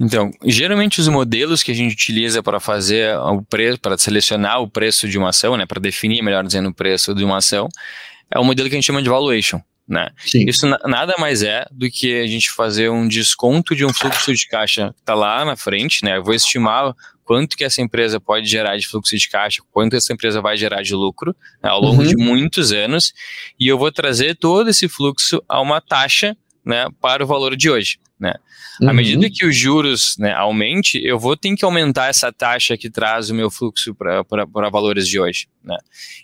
Então, 0.00 0.30
geralmente 0.44 1.00
os 1.00 1.08
modelos 1.08 1.62
que 1.62 1.70
a 1.70 1.74
gente 1.74 1.92
utiliza 1.92 2.42
para 2.42 2.58
fazer 2.58 3.16
o 3.18 3.42
preço, 3.42 3.78
para 3.78 3.98
selecionar 3.98 4.60
o 4.60 4.68
preço 4.68 5.08
de 5.08 5.18
uma 5.18 5.28
ação, 5.28 5.56
né, 5.56 5.66
para 5.66 5.80
definir, 5.80 6.22
melhor 6.22 6.44
dizendo, 6.44 6.70
o 6.70 6.74
preço 6.74 7.14
de 7.14 7.22
uma 7.22 7.36
ação, 7.36 7.68
é 8.30 8.38
o 8.38 8.44
modelo 8.44 8.68
que 8.68 8.74
a 8.74 8.78
gente 8.78 8.86
chama 8.86 9.02
de 9.02 9.08
valuation. 9.08 9.60
Né? 9.86 10.08
Isso 10.46 10.66
nada 10.66 11.14
mais 11.18 11.42
é 11.42 11.66
do 11.70 11.90
que 11.90 12.20
a 12.20 12.26
gente 12.26 12.50
fazer 12.50 12.88
um 12.88 13.06
desconto 13.06 13.74
de 13.74 13.84
um 13.84 13.92
fluxo 13.92 14.32
de 14.32 14.48
caixa 14.48 14.92
que 14.94 15.00
está 15.00 15.14
lá 15.14 15.44
na 15.44 15.56
frente, 15.56 16.04
né? 16.04 16.16
Eu 16.16 16.22
vou 16.22 16.32
estimar 16.32 16.94
quanto 17.24 17.56
que 17.56 17.64
essa 17.64 17.82
empresa 17.82 18.20
pode 18.20 18.46
gerar 18.46 18.76
de 18.76 18.86
fluxo 18.86 19.16
de 19.16 19.28
caixa, 19.28 19.62
quanto 19.70 19.94
essa 19.94 20.12
empresa 20.12 20.40
vai 20.40 20.56
gerar 20.56 20.82
de 20.82 20.94
lucro 20.94 21.34
né, 21.62 21.68
ao 21.68 21.80
longo 21.80 22.02
uhum. 22.02 22.08
de 22.08 22.16
muitos 22.16 22.72
anos, 22.72 23.12
e 23.58 23.66
eu 23.66 23.76
vou 23.76 23.90
trazer 23.92 24.36
todo 24.36 24.70
esse 24.70 24.88
fluxo 24.88 25.42
a 25.48 25.60
uma 25.60 25.80
taxa 25.80 26.36
né, 26.64 26.86
para 27.00 27.24
o 27.24 27.26
valor 27.26 27.56
de 27.56 27.70
hoje. 27.70 27.98
Né? 28.18 28.34
Uhum. 28.80 28.88
À 28.88 28.92
medida 28.92 29.28
que 29.30 29.44
os 29.44 29.56
juros 29.56 30.16
né, 30.18 30.32
aumente, 30.32 31.00
eu 31.04 31.18
vou 31.18 31.36
ter 31.36 31.54
que 31.56 31.64
aumentar 31.64 32.06
essa 32.06 32.32
taxa 32.32 32.76
que 32.76 32.88
traz 32.88 33.30
o 33.30 33.34
meu 33.34 33.50
fluxo 33.50 33.94
para 33.94 34.70
valores 34.70 35.08
de 35.08 35.18
hoje. 35.18 35.48
Né? 35.62 35.76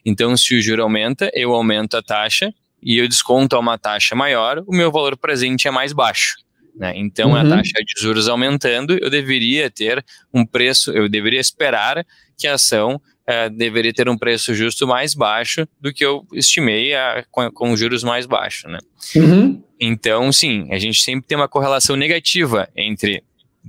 Então, 0.04 0.36
se 0.36 0.54
o 0.54 0.62
juro 0.62 0.82
aumenta, 0.82 1.30
eu 1.34 1.52
aumento 1.52 1.96
a 1.96 2.02
taxa 2.02 2.54
e 2.80 2.98
eu 2.98 3.08
desconto 3.08 3.56
a 3.56 3.58
uma 3.58 3.76
taxa 3.76 4.14
maior, 4.14 4.62
o 4.66 4.74
meu 4.74 4.92
valor 4.92 5.16
presente 5.16 5.66
é 5.66 5.70
mais 5.70 5.92
baixo. 5.92 6.36
Né? 6.74 6.92
Então, 6.94 7.30
uhum. 7.30 7.36
a 7.36 7.48
taxa 7.48 7.82
de 7.84 8.00
juros 8.00 8.28
aumentando, 8.28 8.96
eu 9.00 9.10
deveria 9.10 9.68
ter 9.68 10.04
um 10.32 10.46
preço, 10.46 10.92
eu 10.92 11.08
deveria 11.08 11.40
esperar 11.40 12.06
que 12.36 12.46
a 12.46 12.54
ação 12.54 13.00
é, 13.28 13.50
deveria 13.50 13.92
ter 13.92 14.08
um 14.08 14.16
preço 14.16 14.54
justo 14.54 14.86
mais 14.86 15.14
baixo 15.14 15.68
do 15.78 15.92
que 15.92 16.02
eu 16.02 16.26
estimei 16.32 16.94
a, 16.94 17.22
com, 17.30 17.50
com 17.50 17.76
juros 17.76 18.02
mais 18.02 18.24
baixos. 18.24 18.72
Né? 18.72 18.78
Uhum. 19.16 19.62
Então, 19.78 20.32
sim, 20.32 20.66
a 20.72 20.78
gente 20.78 21.02
sempre 21.02 21.28
tem 21.28 21.36
uma 21.36 21.46
correlação 21.46 21.94
negativa 21.94 22.66
entre 22.74 23.22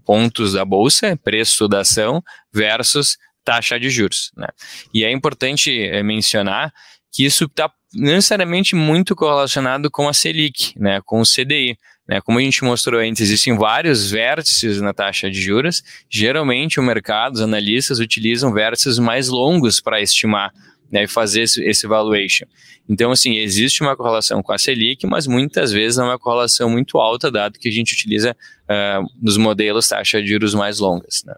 pontos 0.05 0.53
da 0.53 0.63
bolsa, 0.63 1.19
preço 1.21 1.67
da 1.67 1.81
ação, 1.81 2.23
versus 2.53 3.17
taxa 3.43 3.77
de 3.77 3.89
juros. 3.89 4.31
Né? 4.37 4.47
E 4.93 5.03
é 5.03 5.11
importante 5.11 5.77
é, 5.77 6.01
mencionar 6.01 6.73
que 7.11 7.25
isso 7.25 7.43
está 7.43 7.69
necessariamente 7.93 8.75
muito 8.75 9.13
correlacionado 9.13 9.91
com 9.91 10.07
a 10.07 10.13
Selic, 10.13 10.79
né, 10.79 11.01
com 11.03 11.19
o 11.19 11.25
CDI. 11.25 11.77
Né, 12.09 12.19
como 12.21 12.39
a 12.39 12.41
gente 12.41 12.63
mostrou 12.63 12.99
antes, 12.99 13.21
existem 13.21 13.55
vários 13.55 14.09
vértices 14.09 14.81
na 14.81 14.91
taxa 14.91 15.29
de 15.29 15.39
juros. 15.39 15.83
Geralmente, 16.09 16.79
o 16.79 16.83
mercado, 16.83 17.35
os 17.35 17.41
analistas 17.41 17.99
utilizam 17.99 18.51
vértices 18.51 18.97
mais 18.97 19.29
longos 19.29 19.79
para 19.79 20.01
estimar 20.01 20.51
né, 20.91 21.03
e 21.03 21.07
fazer 21.07 21.43
esse, 21.43 21.85
valuation. 21.85 22.47
Então, 22.89 23.11
assim, 23.11 23.37
existe 23.37 23.83
uma 23.83 23.95
correlação 23.95 24.41
com 24.41 24.51
a 24.51 24.57
Selic, 24.57 25.05
mas 25.05 25.27
muitas 25.27 25.71
vezes 25.71 25.99
é 25.99 26.03
uma 26.03 26.17
correlação 26.17 26.67
muito 26.67 26.97
alta, 26.97 27.29
dado 27.29 27.59
que 27.59 27.69
a 27.69 27.71
gente 27.71 27.93
utiliza 27.93 28.35
uh, 28.63 29.07
nos 29.21 29.37
modelos 29.37 29.87
taxa 29.87 30.19
de 30.19 30.29
juros 30.29 30.55
mais 30.55 30.79
longas. 30.79 31.23
Né. 31.23 31.35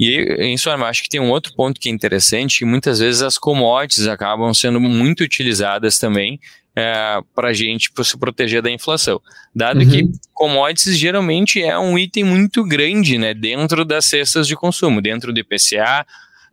E 0.00 0.20
em 0.38 0.56
sua 0.56 0.74
acho 0.86 1.02
que 1.02 1.08
tem 1.10 1.20
um 1.20 1.28
outro 1.28 1.52
ponto 1.54 1.78
que 1.78 1.90
é 1.90 1.92
interessante, 1.92 2.60
que 2.60 2.64
muitas 2.64 2.98
vezes 2.98 3.20
as 3.20 3.36
commodities 3.36 4.06
acabam 4.06 4.54
sendo 4.54 4.80
muito 4.80 5.22
utilizadas 5.22 5.98
também 5.98 6.40
é, 6.78 7.20
para 7.34 7.48
a 7.48 7.52
gente 7.52 7.90
se 8.04 8.16
proteger 8.16 8.62
da 8.62 8.70
inflação. 8.70 9.20
Dado 9.52 9.80
uhum. 9.80 9.90
que 9.90 10.08
commodities 10.32 10.96
geralmente 10.96 11.60
é 11.60 11.76
um 11.76 11.98
item 11.98 12.22
muito 12.22 12.64
grande 12.64 13.18
né, 13.18 13.34
dentro 13.34 13.84
das 13.84 14.04
cestas 14.04 14.46
de 14.46 14.54
consumo, 14.54 15.02
dentro 15.02 15.32
do 15.32 15.40
IPCA, 15.40 16.06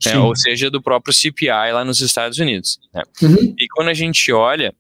é, 0.04 0.18
ou 0.18 0.36
seja, 0.36 0.72
do 0.72 0.82
próprio 0.82 1.14
CPI 1.14 1.72
lá 1.72 1.86
nos 1.86 2.02
Estados 2.02 2.40
Unidos. 2.40 2.80
Né? 2.92 3.04
Uhum. 3.22 3.56
E 3.58 3.68
quando 3.68 3.90
a 3.90 3.94
gente 3.94 4.32
olha, 4.32 4.74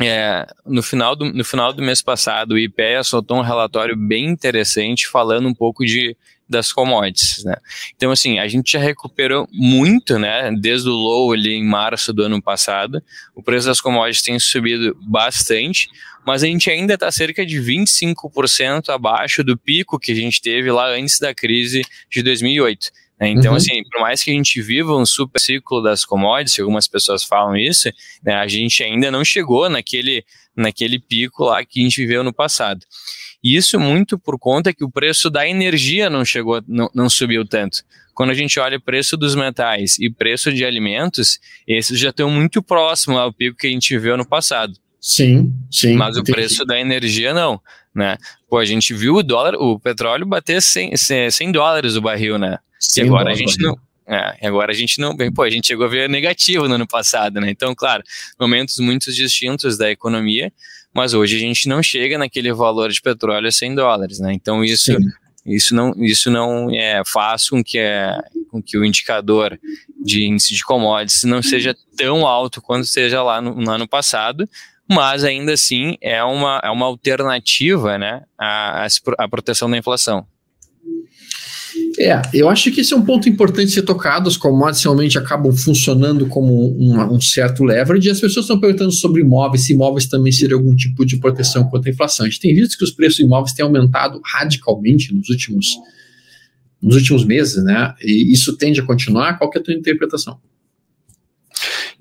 é, 0.00 0.46
no, 0.64 0.82
final 0.82 1.14
do, 1.14 1.26
no 1.32 1.44
final 1.44 1.72
do 1.72 1.82
mês 1.82 2.02
passado, 2.02 2.52
o 2.52 2.58
IPEA 2.58 3.04
soltou 3.04 3.38
um 3.38 3.42
relatório 3.42 3.96
bem 3.96 4.26
interessante 4.26 5.06
falando 5.06 5.48
um 5.48 5.54
pouco 5.54 5.84
de 5.84 6.16
das 6.48 6.70
commodities, 6.70 7.42
né? 7.44 7.56
Então, 7.96 8.12
assim, 8.12 8.38
a 8.38 8.46
gente 8.46 8.72
já 8.72 8.78
recuperou 8.78 9.48
muito, 9.50 10.18
né? 10.18 10.52
Desde 10.60 10.86
o 10.86 10.92
low 10.92 11.32
ali 11.32 11.54
em 11.54 11.64
março 11.64 12.12
do 12.12 12.22
ano 12.22 12.42
passado, 12.42 13.02
o 13.34 13.42
preço 13.42 13.66
das 13.66 13.80
commodities 13.80 14.22
tem 14.22 14.38
subido 14.38 14.94
bastante, 15.00 15.88
mas 16.26 16.42
a 16.42 16.46
gente 16.46 16.70
ainda 16.70 16.94
está 16.94 17.10
cerca 17.10 17.44
de 17.44 17.58
25% 17.58 18.90
abaixo 18.90 19.42
do 19.42 19.56
pico 19.56 19.98
que 19.98 20.12
a 20.12 20.14
gente 20.14 20.42
teve 20.42 20.70
lá 20.70 20.90
antes 20.90 21.18
da 21.18 21.34
crise 21.34 21.82
de 22.10 22.22
2008. 22.22 22.90
Né? 23.22 23.28
Então, 23.28 23.52
uhum. 23.52 23.56
assim, 23.56 23.84
por 23.84 24.00
mais 24.00 24.20
que 24.20 24.32
a 24.32 24.34
gente 24.34 24.60
viva 24.60 24.96
um 24.96 25.06
super 25.06 25.40
ciclo 25.40 25.80
das 25.80 26.04
commodities, 26.04 26.58
algumas 26.58 26.88
pessoas 26.88 27.22
falam 27.22 27.56
isso, 27.56 27.88
né, 28.20 28.34
a 28.34 28.48
gente 28.48 28.82
ainda 28.82 29.12
não 29.12 29.24
chegou 29.24 29.68
naquele, 29.68 30.24
naquele 30.56 30.98
pico 30.98 31.44
lá 31.44 31.64
que 31.64 31.80
a 31.80 31.84
gente 31.84 32.00
viveu 32.00 32.24
no 32.24 32.32
passado. 32.32 32.84
E 33.40 33.54
isso 33.54 33.78
muito 33.78 34.18
por 34.18 34.36
conta 34.40 34.74
que 34.74 34.82
o 34.82 34.90
preço 34.90 35.30
da 35.30 35.46
energia 35.48 36.10
não 36.10 36.24
chegou, 36.24 36.60
não, 36.66 36.90
não 36.92 37.08
subiu 37.08 37.46
tanto. 37.46 37.84
Quando 38.12 38.30
a 38.30 38.34
gente 38.34 38.58
olha 38.58 38.76
o 38.76 38.80
preço 38.80 39.16
dos 39.16 39.36
metais 39.36 40.00
e 40.00 40.10
preço 40.10 40.52
de 40.52 40.64
alimentos, 40.64 41.38
esses 41.66 42.00
já 42.00 42.10
estão 42.10 42.28
muito 42.28 42.60
próximos 42.60 43.18
ao 43.18 43.32
pico 43.32 43.56
que 43.56 43.68
a 43.68 43.70
gente 43.70 43.96
viu 43.98 44.16
no 44.16 44.26
passado. 44.26 44.74
Sim, 45.00 45.52
sim. 45.70 45.94
Mas 45.94 46.16
entendi. 46.16 46.32
o 46.32 46.34
preço 46.34 46.64
da 46.64 46.78
energia 46.78 47.32
não, 47.32 47.60
né? 47.94 48.18
Pô, 48.48 48.58
a 48.58 48.64
gente 48.64 48.92
viu 48.92 49.14
o 49.14 49.22
dólar, 49.22 49.54
o 49.54 49.78
petróleo 49.78 50.26
bater 50.26 50.60
100, 50.60 50.96
100 51.30 51.52
dólares 51.52 51.94
o 51.94 52.00
barril, 52.00 52.36
né? 52.36 52.58
E 52.96 53.00
agora 53.00 53.30
a 53.30 53.34
gente 53.34 53.58
não, 53.60 53.76
é, 54.06 54.46
agora 54.46 54.72
a 54.72 54.74
gente 54.74 55.00
não. 55.00 55.16
Bem, 55.16 55.32
pô, 55.32 55.42
a 55.42 55.50
gente 55.50 55.66
chegou 55.66 55.86
a 55.86 55.88
ver 55.88 56.08
negativo 56.08 56.68
no 56.68 56.74
ano 56.74 56.86
passado, 56.86 57.40
né? 57.40 57.50
Então, 57.50 57.74
claro, 57.74 58.02
momentos 58.38 58.78
muito 58.78 59.12
distintos 59.12 59.78
da 59.78 59.90
economia, 59.90 60.52
mas 60.92 61.14
hoje 61.14 61.36
a 61.36 61.38
gente 61.38 61.68
não 61.68 61.82
chega 61.82 62.18
naquele 62.18 62.52
valor 62.52 62.90
de 62.90 63.00
petróleo 63.00 63.48
a 63.48 63.52
100 63.52 63.74
dólares, 63.74 64.18
né? 64.18 64.32
Então 64.32 64.64
isso, 64.64 64.92
isso, 65.46 65.74
não, 65.74 65.94
isso 65.98 66.30
não 66.30 66.70
é, 66.70 67.02
faz 67.06 67.48
com 67.48 67.62
que, 67.62 67.78
é, 67.78 68.18
com 68.50 68.62
que 68.62 68.76
o 68.76 68.84
indicador 68.84 69.58
de 70.04 70.24
índice 70.24 70.54
de 70.54 70.64
commodities 70.64 71.22
não 71.24 71.42
seja 71.42 71.74
tão 71.96 72.26
alto 72.26 72.60
quanto 72.60 72.86
seja 72.86 73.22
lá 73.22 73.40
no, 73.40 73.54
no 73.54 73.70
ano 73.70 73.86
passado, 73.86 74.48
mas 74.88 75.24
ainda 75.24 75.52
assim 75.52 75.96
é 76.00 76.22
uma, 76.24 76.60
é 76.62 76.70
uma 76.70 76.86
alternativa 76.86 77.96
né, 77.96 78.24
à, 78.36 78.86
à 79.18 79.28
proteção 79.28 79.70
da 79.70 79.78
inflação. 79.78 80.26
É, 81.98 82.22
eu 82.32 82.48
acho 82.48 82.70
que 82.70 82.80
esse 82.80 82.94
é 82.94 82.96
um 82.96 83.04
ponto 83.04 83.28
importante 83.28 83.70
ser 83.70 83.82
tocado. 83.82 84.28
As 84.28 84.36
commodities 84.36 84.82
realmente 84.82 85.18
acabam 85.18 85.52
funcionando 85.52 86.26
como 86.26 86.74
um 86.78 87.20
certo 87.20 87.64
leverage. 87.64 88.08
As 88.08 88.20
pessoas 88.20 88.44
estão 88.44 88.58
perguntando 88.58 88.92
sobre 88.92 89.20
imóveis, 89.20 89.66
se 89.66 89.72
imóveis 89.72 90.06
também 90.06 90.32
seriam 90.32 90.58
algum 90.58 90.74
tipo 90.74 91.04
de 91.04 91.18
proteção 91.18 91.64
contra 91.64 91.90
a 91.90 91.92
inflação. 91.92 92.24
A 92.24 92.28
gente 92.28 92.40
tem 92.40 92.54
visto 92.54 92.78
que 92.78 92.84
os 92.84 92.90
preços 92.90 93.16
de 93.16 93.24
imóveis 93.24 93.52
têm 93.52 93.64
aumentado 93.64 94.20
radicalmente 94.24 95.14
nos 95.14 95.28
últimos, 95.28 95.76
nos 96.80 96.96
últimos 96.96 97.24
meses, 97.24 97.62
né? 97.62 97.94
E 98.02 98.32
isso 98.32 98.56
tende 98.56 98.80
a 98.80 98.84
continuar. 98.84 99.38
Qual 99.38 99.50
é 99.54 99.58
a 99.58 99.62
tua 99.62 99.74
interpretação? 99.74 100.38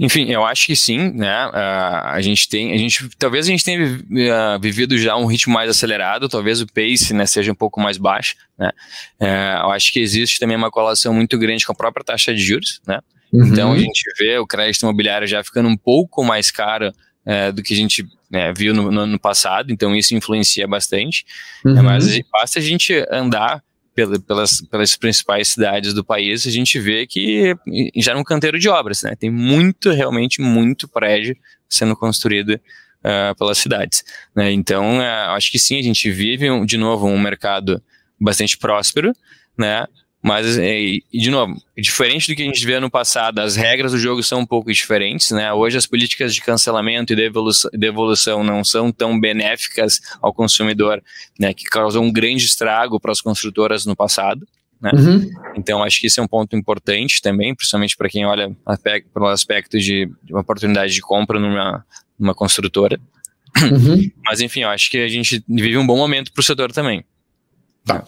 Enfim, 0.01 0.31
eu 0.31 0.43
acho 0.43 0.65
que 0.65 0.75
sim, 0.75 1.11
né? 1.11 1.47
Uh, 1.49 2.07
a 2.07 2.21
gente 2.21 2.49
tem, 2.49 2.73
a 2.73 2.77
gente, 2.77 3.07
talvez 3.19 3.45
a 3.45 3.49
gente 3.49 3.63
tenha 3.63 3.85
uh, 3.85 4.59
vivido 4.59 4.97
já 4.97 5.15
um 5.15 5.27
ritmo 5.27 5.53
mais 5.53 5.69
acelerado, 5.69 6.27
talvez 6.27 6.59
o 6.59 6.65
pace, 6.65 7.13
né, 7.13 7.27
seja 7.27 7.51
um 7.51 7.55
pouco 7.55 7.79
mais 7.79 7.97
baixo, 7.97 8.33
né? 8.57 8.71
Uh, 9.21 9.65
eu 9.65 9.71
acho 9.71 9.93
que 9.93 9.99
existe 9.99 10.39
também 10.39 10.57
uma 10.57 10.71
colação 10.71 11.13
muito 11.13 11.37
grande 11.37 11.63
com 11.63 11.71
a 11.71 11.75
própria 11.75 12.03
taxa 12.03 12.33
de 12.33 12.41
juros, 12.41 12.81
né? 12.87 12.99
Uhum. 13.31 13.45
Então 13.45 13.73
a 13.73 13.77
gente 13.77 14.01
vê 14.17 14.39
o 14.39 14.47
crédito 14.47 14.81
imobiliário 14.81 15.27
já 15.27 15.43
ficando 15.43 15.69
um 15.69 15.77
pouco 15.77 16.23
mais 16.23 16.49
caro 16.49 16.91
do 17.53 17.61
que 17.61 17.75
a 17.75 17.77
gente 17.77 18.03
né, 18.31 18.51
viu 18.51 18.73
no, 18.73 18.91
no, 18.91 19.01
ano 19.01 19.19
passado, 19.19 19.71
então 19.71 19.95
isso 19.95 20.15
influencia 20.15 20.67
bastante. 20.67 21.23
Uhum. 21.63 21.83
mas 21.83 22.19
basta 22.31 22.57
a 22.57 22.61
gente 22.61 23.05
andar 23.11 23.61
pelas, 23.93 24.61
pelas 24.61 24.95
principais 24.95 25.49
cidades 25.49 25.93
do 25.93 26.03
país, 26.03 26.47
a 26.47 26.51
gente 26.51 26.79
vê 26.79 27.05
que 27.05 27.55
já 27.97 28.13
é 28.13 28.15
um 28.15 28.23
canteiro 28.23 28.57
de 28.57 28.69
obras, 28.69 29.01
né? 29.03 29.15
Tem 29.15 29.29
muito, 29.29 29.91
realmente 29.91 30.41
muito 30.41 30.87
prédio 30.87 31.35
sendo 31.67 31.95
construído 31.95 32.51
uh, 33.01 33.35
pelas 33.37 33.57
cidades. 33.57 34.03
Né? 34.35 34.51
Então, 34.51 34.99
uh, 34.99 35.31
acho 35.35 35.51
que 35.51 35.59
sim, 35.59 35.77
a 35.77 35.81
gente 35.81 36.09
vive, 36.09 36.65
de 36.65 36.77
novo, 36.77 37.07
um 37.07 37.19
mercado 37.19 37.81
bastante 38.19 38.57
próspero, 38.57 39.13
né? 39.57 39.85
Mas, 40.21 40.55
e, 40.57 41.03
de 41.11 41.31
novo, 41.31 41.59
diferente 41.75 42.31
do 42.31 42.35
que 42.35 42.43
a 42.43 42.45
gente 42.45 42.63
vê 42.63 42.79
no 42.79 42.91
passado, 42.91 43.39
as 43.39 43.55
regras 43.55 43.91
do 43.91 43.97
jogo 43.97 44.21
são 44.21 44.41
um 44.41 44.45
pouco 44.45 44.71
diferentes, 44.71 45.31
né? 45.31 45.51
Hoje 45.51 45.77
as 45.77 45.87
políticas 45.87 46.35
de 46.35 46.41
cancelamento 46.41 47.11
e 47.11 47.15
devolução, 47.15 47.71
devolução 47.73 48.43
não 48.43 48.63
são 48.63 48.91
tão 48.91 49.19
benéficas 49.19 49.99
ao 50.21 50.31
consumidor, 50.31 51.01
né? 51.39 51.53
Que 51.55 51.63
causam 51.63 52.03
um 52.03 52.11
grande 52.11 52.45
estrago 52.45 52.99
para 52.99 53.11
as 53.11 53.19
construtoras 53.19 53.85
no 53.85 53.95
passado. 53.95 54.47
Né? 54.79 54.91
Uhum. 54.93 55.29
Então, 55.55 55.83
acho 55.83 55.99
que 55.99 56.07
isso 56.07 56.19
é 56.19 56.23
um 56.23 56.27
ponto 56.27 56.55
importante 56.55 57.21
também, 57.21 57.55
principalmente 57.55 57.97
para 57.97 58.09
quem 58.09 58.25
olha 58.25 58.55
pelo 59.13 59.27
aspecto 59.27 59.79
de, 59.79 60.09
de, 60.23 60.33
uma 60.33 60.41
oportunidade 60.41 60.93
de 60.93 61.01
compra 61.01 61.39
numa, 61.39 61.85
numa 62.17 62.35
construtora. 62.35 62.99
Uhum. 63.61 64.09
Mas, 64.25 64.39
enfim, 64.39 64.61
eu 64.61 64.69
acho 64.69 64.89
que 64.89 64.97
a 64.97 65.07
gente 65.07 65.43
vive 65.47 65.77
um 65.77 65.85
bom 65.85 65.97
momento 65.97 66.31
para 66.31 66.41
o 66.41 66.43
setor 66.43 66.71
também. 66.71 67.03
Tá. 67.85 68.05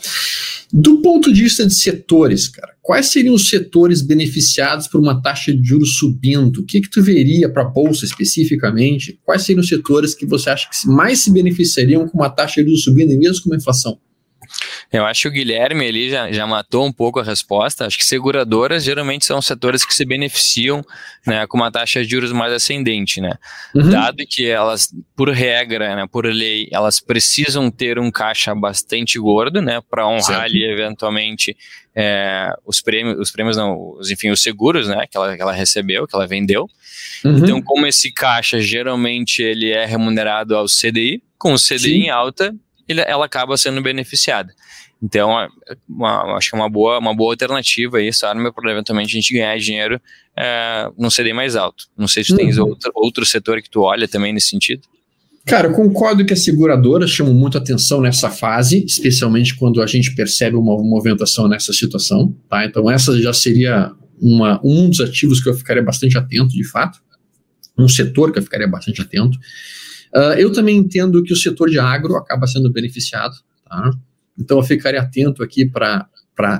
Do 0.72 1.02
ponto 1.02 1.32
de 1.32 1.44
vista 1.44 1.66
de 1.66 1.76
setores, 1.76 2.48
cara, 2.48 2.74
quais 2.82 3.08
seriam 3.08 3.36
os 3.36 3.50
setores 3.50 4.02
beneficiados 4.02 4.88
por 4.88 5.00
uma 5.00 5.22
taxa 5.22 5.54
de 5.54 5.64
juros 5.64 5.98
subindo? 5.98 6.62
O 6.62 6.66
que, 6.66 6.82
que 6.82 6.90
tu 6.90 7.02
veria 7.02 7.50
para 7.50 7.64
a 7.64 7.70
Bolsa 7.70 8.06
especificamente? 8.06 9.20
Quais 9.24 9.44
seriam 9.44 9.62
os 9.62 9.68
setores 9.68 10.16
que 10.16 10.26
você 10.26 10.50
acha 10.50 10.68
que 10.70 10.88
mais 10.88 11.20
se 11.20 11.32
beneficiariam 11.32 12.08
com 12.08 12.18
uma 12.18 12.30
taxa 12.30 12.62
de 12.62 12.70
juros 12.70 12.84
subindo, 12.84 13.18
mesmo 13.18 13.44
com 13.44 13.50
uma 13.50 13.58
inflação? 13.58 14.00
Eu 14.92 15.06
acho 15.06 15.24
que 15.24 15.28
o 15.28 15.32
Guilherme 15.32 15.88
ali 15.88 16.10
já, 16.10 16.32
já 16.32 16.46
matou 16.46 16.86
um 16.86 16.92
pouco 16.92 17.20
a 17.20 17.24
resposta. 17.24 17.86
Acho 17.86 17.98
que 17.98 18.06
seguradoras 18.06 18.84
geralmente 18.84 19.26
são 19.26 19.42
setores 19.42 19.86
que 19.86 19.94
se 19.94 20.06
beneficiam 20.06 20.86
né, 21.26 21.48
com 21.48 21.58
uma 21.58 21.72
taxa 21.72 22.04
de 22.04 22.10
juros 22.10 22.32
mais 22.32 22.54
ascendente, 22.54 23.22
né? 23.22 23.34
Uhum. 23.76 23.90
Dado 23.90 24.24
que 24.28 24.48
elas, 24.48 24.94
por 25.16 25.30
regra, 25.30 25.96
né, 25.96 26.08
por 26.12 26.26
lei, 26.26 26.68
elas 26.72 27.00
precisam 27.00 27.72
ter 27.72 27.98
um 27.98 28.12
caixa 28.12 28.54
bastante 28.54 29.18
gordo, 29.20 29.62
né, 29.62 29.82
para 29.90 30.08
honrar 30.08 30.24
certo. 30.24 30.44
ali 30.44 30.64
eventualmente 30.64 31.56
é, 31.96 32.52
os 32.66 32.82
prêmios, 32.82 33.20
os 33.20 33.32
prêmios 33.32 33.56
não, 33.56 33.96
os, 33.98 34.10
enfim, 34.10 34.30
os 34.32 34.42
seguros, 34.42 34.88
né, 34.88 35.06
que 35.10 35.18
ela, 35.18 35.36
que 35.36 35.42
ela 35.42 35.54
recebeu, 35.54 36.08
que 36.08 36.16
ela 36.16 36.28
vendeu. 36.28 36.68
Uhum. 37.24 37.38
Então, 37.38 37.62
como 37.62 37.86
esse 37.86 38.12
caixa 38.12 38.60
geralmente 38.60 39.42
ele 39.42 39.72
é 39.72 39.86
remunerado 39.86 40.56
ao 40.56 40.66
CDI, 40.66 41.22
com 41.38 41.54
o 41.54 41.58
CDI 41.58 41.80
Sim. 41.80 42.04
em 42.04 42.10
alta, 42.10 42.56
ele, 42.88 43.02
ela 43.02 43.26
acaba 43.26 43.56
sendo 43.58 43.82
beneficiada. 43.82 44.54
Então, 45.02 45.38
é, 45.40 45.50
uma, 45.88 46.38
acho 46.38 46.50
que 46.50 46.56
é 46.56 46.60
uma 46.60 46.70
boa, 46.70 46.98
uma 46.98 47.14
boa 47.14 47.34
alternativa 47.34 47.98
aí, 47.98 48.08
essa 48.08 48.28
arma 48.28 48.54
para 48.54 48.72
eventualmente 48.72 49.10
a 49.10 49.20
gente 49.20 49.34
ganhar 49.34 49.58
dinheiro 49.58 50.02
é, 50.38 50.90
num 50.98 51.10
CD 51.10 51.34
mais 51.34 51.56
alto. 51.56 51.86
Não 51.98 52.08
sei 52.08 52.24
se 52.24 52.32
uhum. 52.32 52.38
tens 52.38 52.58
outro, 52.58 52.92
outro 52.96 53.26
setor 53.26 53.62
que 53.62 53.70
tu 53.70 53.82
olha 53.82 54.08
também 54.08 54.32
nesse 54.32 54.50
sentido. 54.50 54.82
Cara, 55.46 55.68
eu 55.68 55.74
concordo 55.74 56.26
que 56.26 56.32
as 56.32 56.42
seguradoras 56.44 57.10
chamam 57.10 57.34
muito 57.34 57.58
atenção 57.58 58.00
nessa 58.00 58.30
fase, 58.30 58.86
especialmente 58.86 59.56
quando 59.56 59.82
a 59.82 59.88
gente 59.88 60.16
percebe 60.16 60.56
uma 60.56 60.82
movimentação 60.82 61.50
nessa 61.50 61.74
situação. 61.74 62.34
Tá? 62.50 62.66
Então, 62.66 62.90
essa 62.90 63.20
já 63.22 63.34
seria 63.34 63.92
uma, 64.22 64.62
um 64.64 64.90
dos 64.90 65.02
ativos 65.02 65.44
que 65.44 65.50
eu 65.50 65.54
ficaria 65.54 65.84
bastante 65.84 66.18
atento, 66.18 66.54
de 66.54 66.64
fato. 66.64 67.00
Um 67.78 67.90
setor 67.90 68.32
que 68.32 68.40
eu 68.40 68.44
ficaria 68.44 68.68
bastante 68.68 69.02
atento. 69.02 69.38
Uh, 70.16 70.38
eu 70.38 70.52
também 70.52 70.78
entendo 70.78 71.24
que 71.24 71.34
o 71.34 71.36
setor 71.36 71.70
de 71.70 71.80
agro 71.80 72.16
acaba 72.16 72.46
sendo 72.46 72.72
beneficiado, 72.72 73.36
tá? 73.68 73.92
Então 74.40 74.58
eu 74.58 74.64
ficaria 74.64 75.02
atento 75.02 75.42
aqui 75.42 75.66
para 75.66 76.08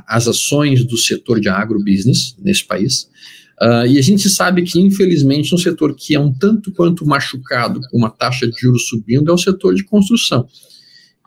as 0.08 0.28
ações 0.28 0.84
do 0.84 0.98
setor 0.98 1.40
de 1.40 1.50
agrobusiness 1.50 2.36
nesse 2.40 2.66
país. 2.66 3.10
Uh, 3.62 3.86
e 3.88 4.00
a 4.00 4.02
gente 4.02 4.28
sabe 4.30 4.64
que, 4.64 4.80
infelizmente, 4.80 5.54
um 5.54 5.58
setor 5.58 5.96
que 5.96 6.16
é 6.16 6.20
um 6.20 6.34
tanto 6.34 6.72
quanto 6.72 7.06
machucado 7.06 7.80
com 7.90 7.98
uma 7.98 8.10
taxa 8.10 8.48
de 8.48 8.60
juros 8.60 8.88
subindo 8.88 9.30
é 9.30 9.34
o 9.34 9.38
setor 9.38 9.76
de 9.76 9.84
construção. 9.84 10.48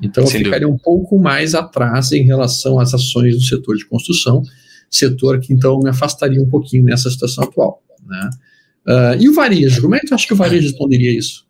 Então 0.03 0.25
eu 0.25 0.31
ficaria 0.31 0.69
um 0.69 0.77
pouco 0.77 1.19
mais 1.19 1.55
atrás 1.55 2.13
em 2.13 2.23
relação 2.23 2.79
às 2.79 2.93
ações 2.93 3.37
do 3.37 3.43
setor 3.43 3.77
de 3.77 3.87
construção, 3.87 4.43
setor 4.91 5.41
que 5.41 5.53
então 5.53 5.79
me 5.79 5.89
afastaria 5.89 6.43
um 6.43 6.49
pouquinho 6.49 6.85
nessa 6.85 7.09
situação 7.09 7.45
atual. 7.45 7.83
Né? 8.05 8.31
Uh, 8.87 9.23
e 9.23 9.29
o 9.29 9.33
varejo, 9.33 9.81
como 9.81 9.95
é 9.95 10.01
que 10.01 10.07
tu 10.07 10.15
acha 10.15 10.27
que 10.27 10.35
o 10.35 10.37
varejo 10.37 10.69
responderia 10.69 11.17
isso? 11.17 11.46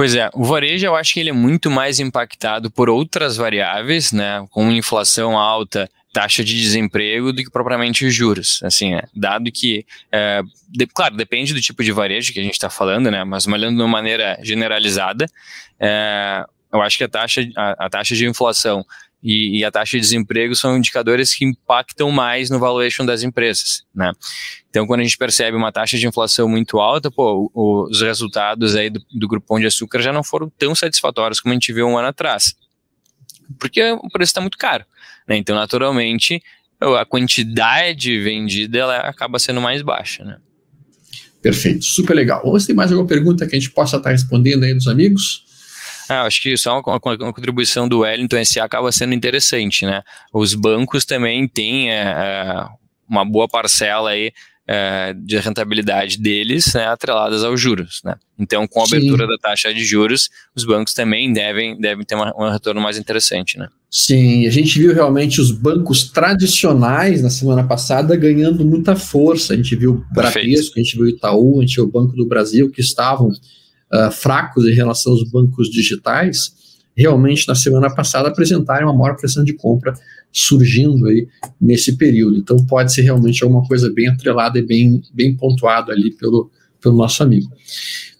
Pois 0.00 0.14
é, 0.14 0.30
o 0.32 0.46
varejo 0.46 0.86
eu 0.86 0.96
acho 0.96 1.12
que 1.12 1.20
ele 1.20 1.28
é 1.28 1.32
muito 1.34 1.70
mais 1.70 2.00
impactado 2.00 2.70
por 2.70 2.88
outras 2.88 3.36
variáveis, 3.36 4.12
né, 4.12 4.46
com 4.48 4.70
inflação 4.70 5.36
alta, 5.36 5.90
taxa 6.10 6.42
de 6.42 6.58
desemprego 6.58 7.34
do 7.34 7.44
que 7.44 7.50
propriamente 7.50 8.06
os 8.06 8.14
juros. 8.14 8.62
Assim, 8.62 8.94
é, 8.94 9.02
dado 9.14 9.52
que, 9.52 9.84
é, 10.10 10.40
de, 10.70 10.86
claro, 10.86 11.18
depende 11.18 11.52
do 11.52 11.60
tipo 11.60 11.84
de 11.84 11.92
varejo 11.92 12.32
que 12.32 12.40
a 12.40 12.42
gente 12.42 12.54
está 12.54 12.70
falando, 12.70 13.10
né, 13.10 13.24
mas 13.24 13.46
olhando 13.46 13.76
de 13.76 13.82
uma 13.82 13.88
maneira 13.88 14.38
generalizada, 14.42 15.26
é, 15.78 16.46
eu 16.72 16.80
acho 16.80 16.96
que 16.96 17.04
a 17.04 17.08
taxa, 17.08 17.46
a, 17.54 17.84
a 17.84 17.90
taxa 17.90 18.14
de 18.14 18.26
inflação 18.26 18.82
e, 19.22 19.58
e, 19.58 19.64
a 19.64 19.70
taxa 19.70 19.96
de 19.96 20.00
desemprego 20.00 20.56
são 20.56 20.78
indicadores 20.78 21.34
que 21.34 21.44
impactam 21.44 22.10
mais 22.10 22.48
no 22.48 22.58
valuation 22.58 23.04
das 23.04 23.22
empresas, 23.22 23.84
né? 23.94 24.12
Então, 24.70 24.86
quando 24.86 25.00
a 25.00 25.02
gente 25.02 25.18
percebe 25.18 25.56
uma 25.56 25.70
taxa 25.70 25.98
de 25.98 26.06
inflação 26.06 26.48
muito 26.48 26.78
alta, 26.78 27.10
pô, 27.10 27.50
os 27.54 28.00
resultados 28.00 28.74
aí 28.74 28.88
do, 28.88 29.04
do 29.12 29.28
Grupo 29.28 29.46
Pão 29.46 29.60
de 29.60 29.66
Açúcar 29.66 30.00
já 30.00 30.12
não 30.12 30.24
foram 30.24 30.50
tão 30.58 30.74
satisfatórios 30.74 31.40
como 31.40 31.52
a 31.52 31.54
gente 31.54 31.72
viu 31.72 31.86
um 31.86 31.98
ano 31.98 32.08
atrás, 32.08 32.54
porque 33.58 33.82
o 33.92 34.08
preço 34.08 34.30
está 34.30 34.40
muito 34.40 34.56
caro, 34.56 34.86
né? 35.28 35.36
Então, 35.36 35.54
naturalmente, 35.54 36.42
a 36.80 37.04
quantidade 37.04 38.18
vendida 38.20 38.78
ela 38.78 38.96
acaba 39.00 39.38
sendo 39.38 39.60
mais 39.60 39.82
baixa, 39.82 40.24
né? 40.24 40.38
Perfeito, 41.42 41.84
super 41.84 42.14
legal. 42.14 42.42
Ou 42.44 42.58
se 42.58 42.66
tem 42.66 42.76
mais 42.76 42.90
alguma 42.90 43.08
pergunta 43.08 43.46
que 43.46 43.56
a 43.56 43.58
gente 43.58 43.70
possa 43.70 43.96
estar 43.96 44.10
respondendo 44.10 44.64
aí 44.64 44.74
dos 44.74 44.86
amigos? 44.86 45.44
Ah, 46.10 46.22
acho 46.22 46.42
que 46.42 46.56
só 46.56 46.80
uma, 46.80 46.98
uma, 46.98 47.14
uma, 47.14 47.32
contribuição 47.32 47.88
do 47.88 48.00
Wellington 48.00 48.44
SA 48.44 48.64
acaba 48.64 48.90
sendo 48.90 49.14
interessante, 49.14 49.86
né? 49.86 50.02
Os 50.34 50.54
bancos 50.54 51.04
também 51.04 51.46
têm 51.46 51.88
é, 51.88 52.02
é, 52.02 52.66
uma 53.08 53.24
boa 53.24 53.46
parcela 53.46 54.10
aí 54.10 54.32
é, 54.66 55.14
de 55.14 55.38
rentabilidade 55.38 56.18
deles 56.18 56.74
né, 56.74 56.88
atreladas 56.88 57.44
aos 57.44 57.60
juros, 57.60 58.00
né? 58.04 58.16
Então, 58.36 58.66
com 58.66 58.80
a 58.80 58.86
abertura 58.86 59.24
Sim. 59.24 59.30
da 59.30 59.38
taxa 59.38 59.72
de 59.72 59.84
juros, 59.84 60.30
os 60.52 60.64
bancos 60.64 60.94
também 60.94 61.32
devem, 61.32 61.80
devem 61.80 62.04
ter 62.04 62.16
uma, 62.16 62.34
um 62.36 62.50
retorno 62.50 62.80
mais 62.80 62.98
interessante, 62.98 63.56
né? 63.56 63.68
Sim, 63.88 64.48
a 64.48 64.50
gente 64.50 64.80
viu 64.80 64.92
realmente 64.92 65.40
os 65.40 65.52
bancos 65.52 66.10
tradicionais 66.10 67.22
na 67.22 67.30
semana 67.30 67.62
passada 67.62 68.16
ganhando 68.16 68.64
muita 68.64 68.96
força. 68.96 69.54
A 69.54 69.56
gente 69.56 69.76
viu 69.76 69.92
o 69.92 70.04
Bradesco, 70.12 70.74
a 70.76 70.82
gente 70.82 70.96
viu 70.96 71.04
o 71.04 71.08
Itaú, 71.08 71.58
a 71.58 71.62
gente 71.62 71.76
viu 71.76 71.84
o 71.84 71.90
Banco 71.90 72.16
do 72.16 72.26
Brasil, 72.26 72.68
que 72.68 72.80
estavam 72.80 73.30
uh, 73.92 74.10
fracos 74.10 74.66
em 74.66 74.72
relação 74.72 75.12
aos 75.12 75.24
bancos 75.30 75.68
digitais, 75.70 76.52
realmente 76.96 77.46
na 77.48 77.54
semana 77.54 77.92
passada 77.94 78.28
apresentaram 78.28 78.88
uma 78.88 78.96
maior 78.96 79.16
pressão 79.16 79.44
de 79.44 79.52
compra 79.54 79.94
surgindo 80.32 81.06
aí 81.06 81.26
nesse 81.60 81.96
período. 81.96 82.36
Então 82.36 82.56
pode 82.66 82.92
ser 82.92 83.02
realmente 83.02 83.42
alguma 83.42 83.66
coisa 83.66 83.90
bem 83.92 84.08
atrelada 84.08 84.58
e 84.58 84.62
bem, 84.62 85.02
bem 85.12 85.34
pontuada 85.34 85.92
ali 85.92 86.12
pelo, 86.12 86.50
pelo 86.80 86.96
nosso 86.96 87.22
amigo. 87.22 87.50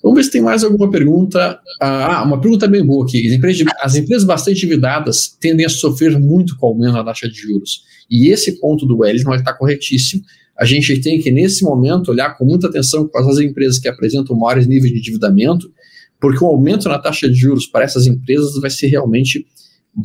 Vamos 0.03 0.17
ver 0.17 0.25
se 0.25 0.31
tem 0.31 0.41
mais 0.41 0.65
alguma 0.65 0.91
pergunta. 0.91 1.59
Ah, 1.81 2.23
uma 2.25 2.41
pergunta 2.41 2.67
bem 2.67 2.85
boa 2.85 3.05
aqui. 3.05 3.27
As 3.27 3.33
empresas, 3.35 3.67
as 3.81 3.97
empresas 3.97 4.25
bastante 4.25 4.59
endividadas 4.59 5.37
tendem 5.41 5.67
a 5.67 5.69
sofrer 5.69 6.19
muito 6.19 6.57
com 6.57 6.67
o 6.67 6.69
aumento 6.71 6.95
da 6.95 7.05
taxa 7.05 7.29
de 7.29 7.35
juros. 7.35 7.83
E 8.11 8.29
esse 8.29 8.59
ponto 8.61 8.87
do 8.87 8.99
Wellington 8.99 9.35
está 9.35 9.53
corretíssimo 9.53 10.23
a 10.61 10.67
gente 10.67 11.01
tem 11.01 11.19
que, 11.19 11.31
nesse 11.31 11.65
momento, 11.65 12.11
olhar 12.11 12.37
com 12.37 12.45
muita 12.45 12.67
atenção 12.67 13.09
quais 13.09 13.27
as 13.27 13.39
empresas 13.39 13.79
que 13.79 13.89
apresentam 13.89 14.37
maiores 14.37 14.67
níveis 14.67 14.93
de 14.93 14.99
endividamento, 14.99 15.73
porque 16.21 16.45
o 16.45 16.49
aumento 16.49 16.87
na 16.87 16.99
taxa 16.99 17.27
de 17.31 17.35
juros 17.35 17.67
para 17.67 17.83
essas 17.83 18.07
empresas 18.07 18.61
vai 18.61 18.69
ser 18.69 18.89
realmente 18.89 19.47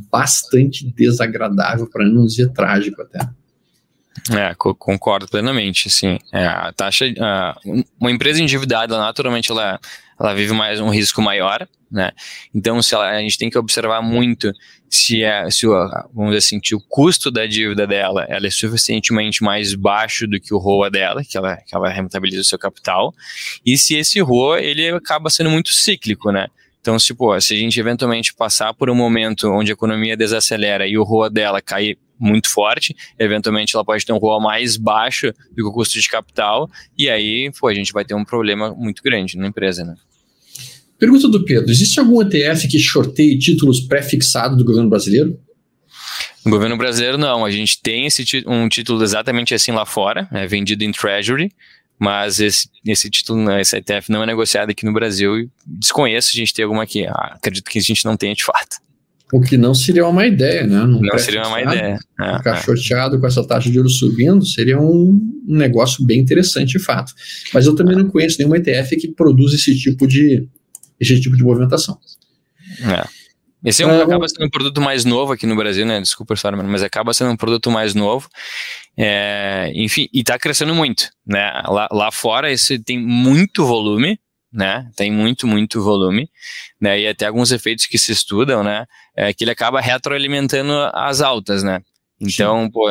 bastante 0.10 0.90
desagradável, 0.96 1.90
para 1.90 2.08
não 2.08 2.26
dizer 2.26 2.54
trágico 2.54 3.02
até. 3.02 3.20
É, 4.32 4.56
concordo 4.56 5.28
plenamente, 5.28 5.90
sim. 5.90 6.18
É, 6.32 6.46
a 6.46 6.72
taxa, 6.72 7.06
uma 8.00 8.12
empresa 8.12 8.42
endividada, 8.42 8.98
naturalmente, 8.98 9.52
ela, 9.52 9.80
ela 10.20 10.34
vive 10.34 10.54
mais 10.54 10.80
um 10.80 10.90
risco 10.90 11.22
maior, 11.22 11.68
né? 11.92 12.12
Então, 12.54 12.82
se 12.82 12.96
ela, 12.96 13.10
a 13.10 13.20
gente 13.20 13.38
tem 13.38 13.50
que 13.50 13.58
observar 13.58 14.02
muito 14.02 14.52
se 14.90 15.24
é, 15.24 15.50
se 15.50 15.68
o, 15.68 15.72
vamos 16.14 16.34
dizer 16.34 16.38
assim, 16.38 16.60
o 16.74 16.80
custo 16.88 17.30
da 17.30 17.46
dívida 17.46 17.86
dela, 17.86 18.26
ela 18.30 18.48
é 18.48 18.50
suficientemente 18.50 19.44
mais 19.44 19.76
baixo 19.76 20.26
do 20.26 20.40
que 20.40 20.54
o 20.54 20.58
ROA 20.58 20.90
dela, 20.90 21.24
que 21.24 21.38
ela, 21.38 21.58
que 21.58 21.76
ela 21.76 21.90
rentabiliza 21.90 22.42
o 22.42 22.46
seu 22.46 22.58
capital, 22.58 23.14
e 23.66 23.78
se 23.78 23.96
esse 23.96 24.20
ROA, 24.22 24.62
ele 24.62 24.88
acaba 24.90 25.30
sendo 25.30 25.50
muito 25.50 25.70
cíclico, 25.70 26.32
né? 26.32 26.48
Então, 26.86 27.00
se, 27.00 27.16
pô, 27.16 27.42
se 27.42 27.56
a 27.56 27.58
gente 27.58 27.80
eventualmente 27.80 28.32
passar 28.32 28.72
por 28.72 28.92
um 28.92 28.96
momento 28.96 29.50
onde 29.50 29.72
a 29.72 29.74
economia 29.74 30.16
desacelera 30.16 30.88
e 30.88 31.00
o 31.00 31.04
ROA 31.04 31.32
dela 31.32 31.60
cair 31.60 31.98
muito 32.20 32.48
forte, 32.48 32.96
eventualmente 33.18 33.76
ela 33.76 33.84
pode 33.84 34.06
ter 34.06 34.14
um 34.14 34.20
ROA 34.20 34.40
mais 34.40 34.78
baixo 34.78 35.34
do 35.50 35.56
que 35.56 35.64
o 35.64 35.72
custo 35.72 36.00
de 36.00 36.08
capital, 36.08 36.70
e 36.96 37.10
aí, 37.10 37.52
pô, 37.60 37.70
a 37.70 37.74
gente 37.74 37.92
vai 37.92 38.06
ter 38.06 38.14
um 38.14 38.24
problema 38.24 38.72
muito 38.76 39.02
grande 39.02 39.36
na 39.36 39.48
empresa, 39.48 39.84
né? 39.84 39.96
Pergunta 41.00 41.28
do 41.28 41.44
Pedro: 41.44 41.72
existe 41.72 42.00
algum 42.00 42.22
ETF 42.22 42.68
que 42.68 42.78
shorteie 42.78 43.40
títulos 43.40 43.80
pré-fixados 43.80 44.56
do 44.56 44.64
governo 44.64 44.88
brasileiro? 44.88 45.40
No 46.46 46.52
governo 46.52 46.78
brasileiro, 46.78 47.18
não. 47.18 47.44
A 47.44 47.50
gente 47.50 47.82
tem 47.82 48.06
esse 48.06 48.24
um 48.46 48.70
título 48.70 49.04
exatamente 49.04 49.56
assim 49.56 49.72
lá 49.72 49.88
fora, 49.88 50.30
é 50.32 50.46
vendido 50.46 50.84
em 50.84 50.92
Treasury, 50.92 51.52
mas 52.00 52.40
esse, 52.40 52.70
esse 52.86 53.10
título, 53.10 53.50
esse 53.58 53.78
ETF 53.78 54.12
não 54.12 54.24
é 54.24 54.26
negociado 54.26 54.70
aqui 54.70 54.86
no 54.86 54.94
Brasil 54.94 55.40
e 55.40 55.50
desconheço 55.66 56.30
se 56.30 56.38
a 56.38 56.40
gente 56.40 56.54
tem 56.54 56.64
alguma 56.64 56.84
aqui. 56.84 57.06
Ah, 57.08 57.34
acredito 57.36 57.70
que 57.70 57.80
a 57.80 57.82
gente 57.82 58.04
não 58.06 58.18
tenha 58.18 58.34
de 58.34 58.44
fato. 58.44 58.78
O 59.34 59.42
que 59.42 59.58
não 59.58 59.74
seria 59.74 60.08
uma 60.08 60.26
ideia, 60.26 60.68
né? 60.68 60.86
Num 60.86 61.02
não 61.02 61.18
seria 61.18 61.42
uma 61.42 61.50
má 61.50 61.62
ideia. 61.62 61.98
É, 62.20 62.38
ficar 62.38 62.58
é. 62.58 62.62
shorteado 62.62 63.20
com 63.20 63.26
essa 63.26 63.46
taxa 63.46 63.70
de 63.70 63.76
juros 63.76 63.98
subindo 63.98 64.46
seria 64.46 64.80
um 64.80 65.20
negócio 65.48 66.06
bem 66.06 66.20
interessante, 66.20 66.78
de 66.78 66.80
fato. 66.80 67.12
Mas 67.54 67.66
eu 67.66 67.76
também 67.76 67.96
não 67.96 68.08
conheço 68.08 68.38
nenhum 68.38 68.56
ETF 68.56 68.96
que 68.98 69.08
produz 69.08 69.54
esse 69.54 69.76
tipo 69.76 70.06
de, 70.08 70.48
esse 71.00 71.20
tipo 71.20 71.36
de 71.36 71.44
movimentação. 71.44 71.98
É. 72.82 73.25
Esse 73.66 73.82
é 73.82 73.88
um, 73.88 74.00
acaba 74.00 74.28
sendo 74.30 74.46
um 74.46 74.50
produto 74.50 74.80
mais 74.80 75.04
novo 75.06 75.34
aqui 75.34 75.48
no 75.48 75.56
Brasil, 75.56 75.86
né? 75.88 76.00
Desculpa, 76.00 76.36
história, 76.36 76.56
mas 76.56 76.84
acaba 76.84 77.14
sendo 77.16 77.32
um 77.32 77.36
produto 77.38 77.72
mais 77.72 77.96
novo. 77.96 78.30
É, 78.96 79.72
enfim, 79.74 80.08
e 80.14 80.20
está 80.20 80.38
crescendo 80.38 80.76
muito, 80.76 81.10
né? 81.26 81.52
Lá, 81.68 81.88
lá 81.92 82.12
fora, 82.12 82.52
esse 82.52 82.78
tem 82.78 83.00
muito 83.00 83.66
volume, 83.66 84.20
né? 84.54 84.88
Tem 84.96 85.12
muito, 85.12 85.48
muito 85.48 85.82
volume, 85.82 86.30
né? 86.80 87.00
E 87.00 87.08
até 87.08 87.26
alguns 87.26 87.52
efeitos 87.52 87.88
que 87.88 87.98
se 87.98 88.12
estudam, 88.12 88.64
né? 88.64 88.86
É 89.16 89.34
que 89.34 89.44
ele 89.44 89.52
acaba 89.52 89.82
retroalimentando 89.82 90.72
as 90.94 91.20
altas, 91.22 91.64
né? 91.64 91.82
Então, 92.20 92.64
Sim. 92.64 92.72
pô, 92.72 92.86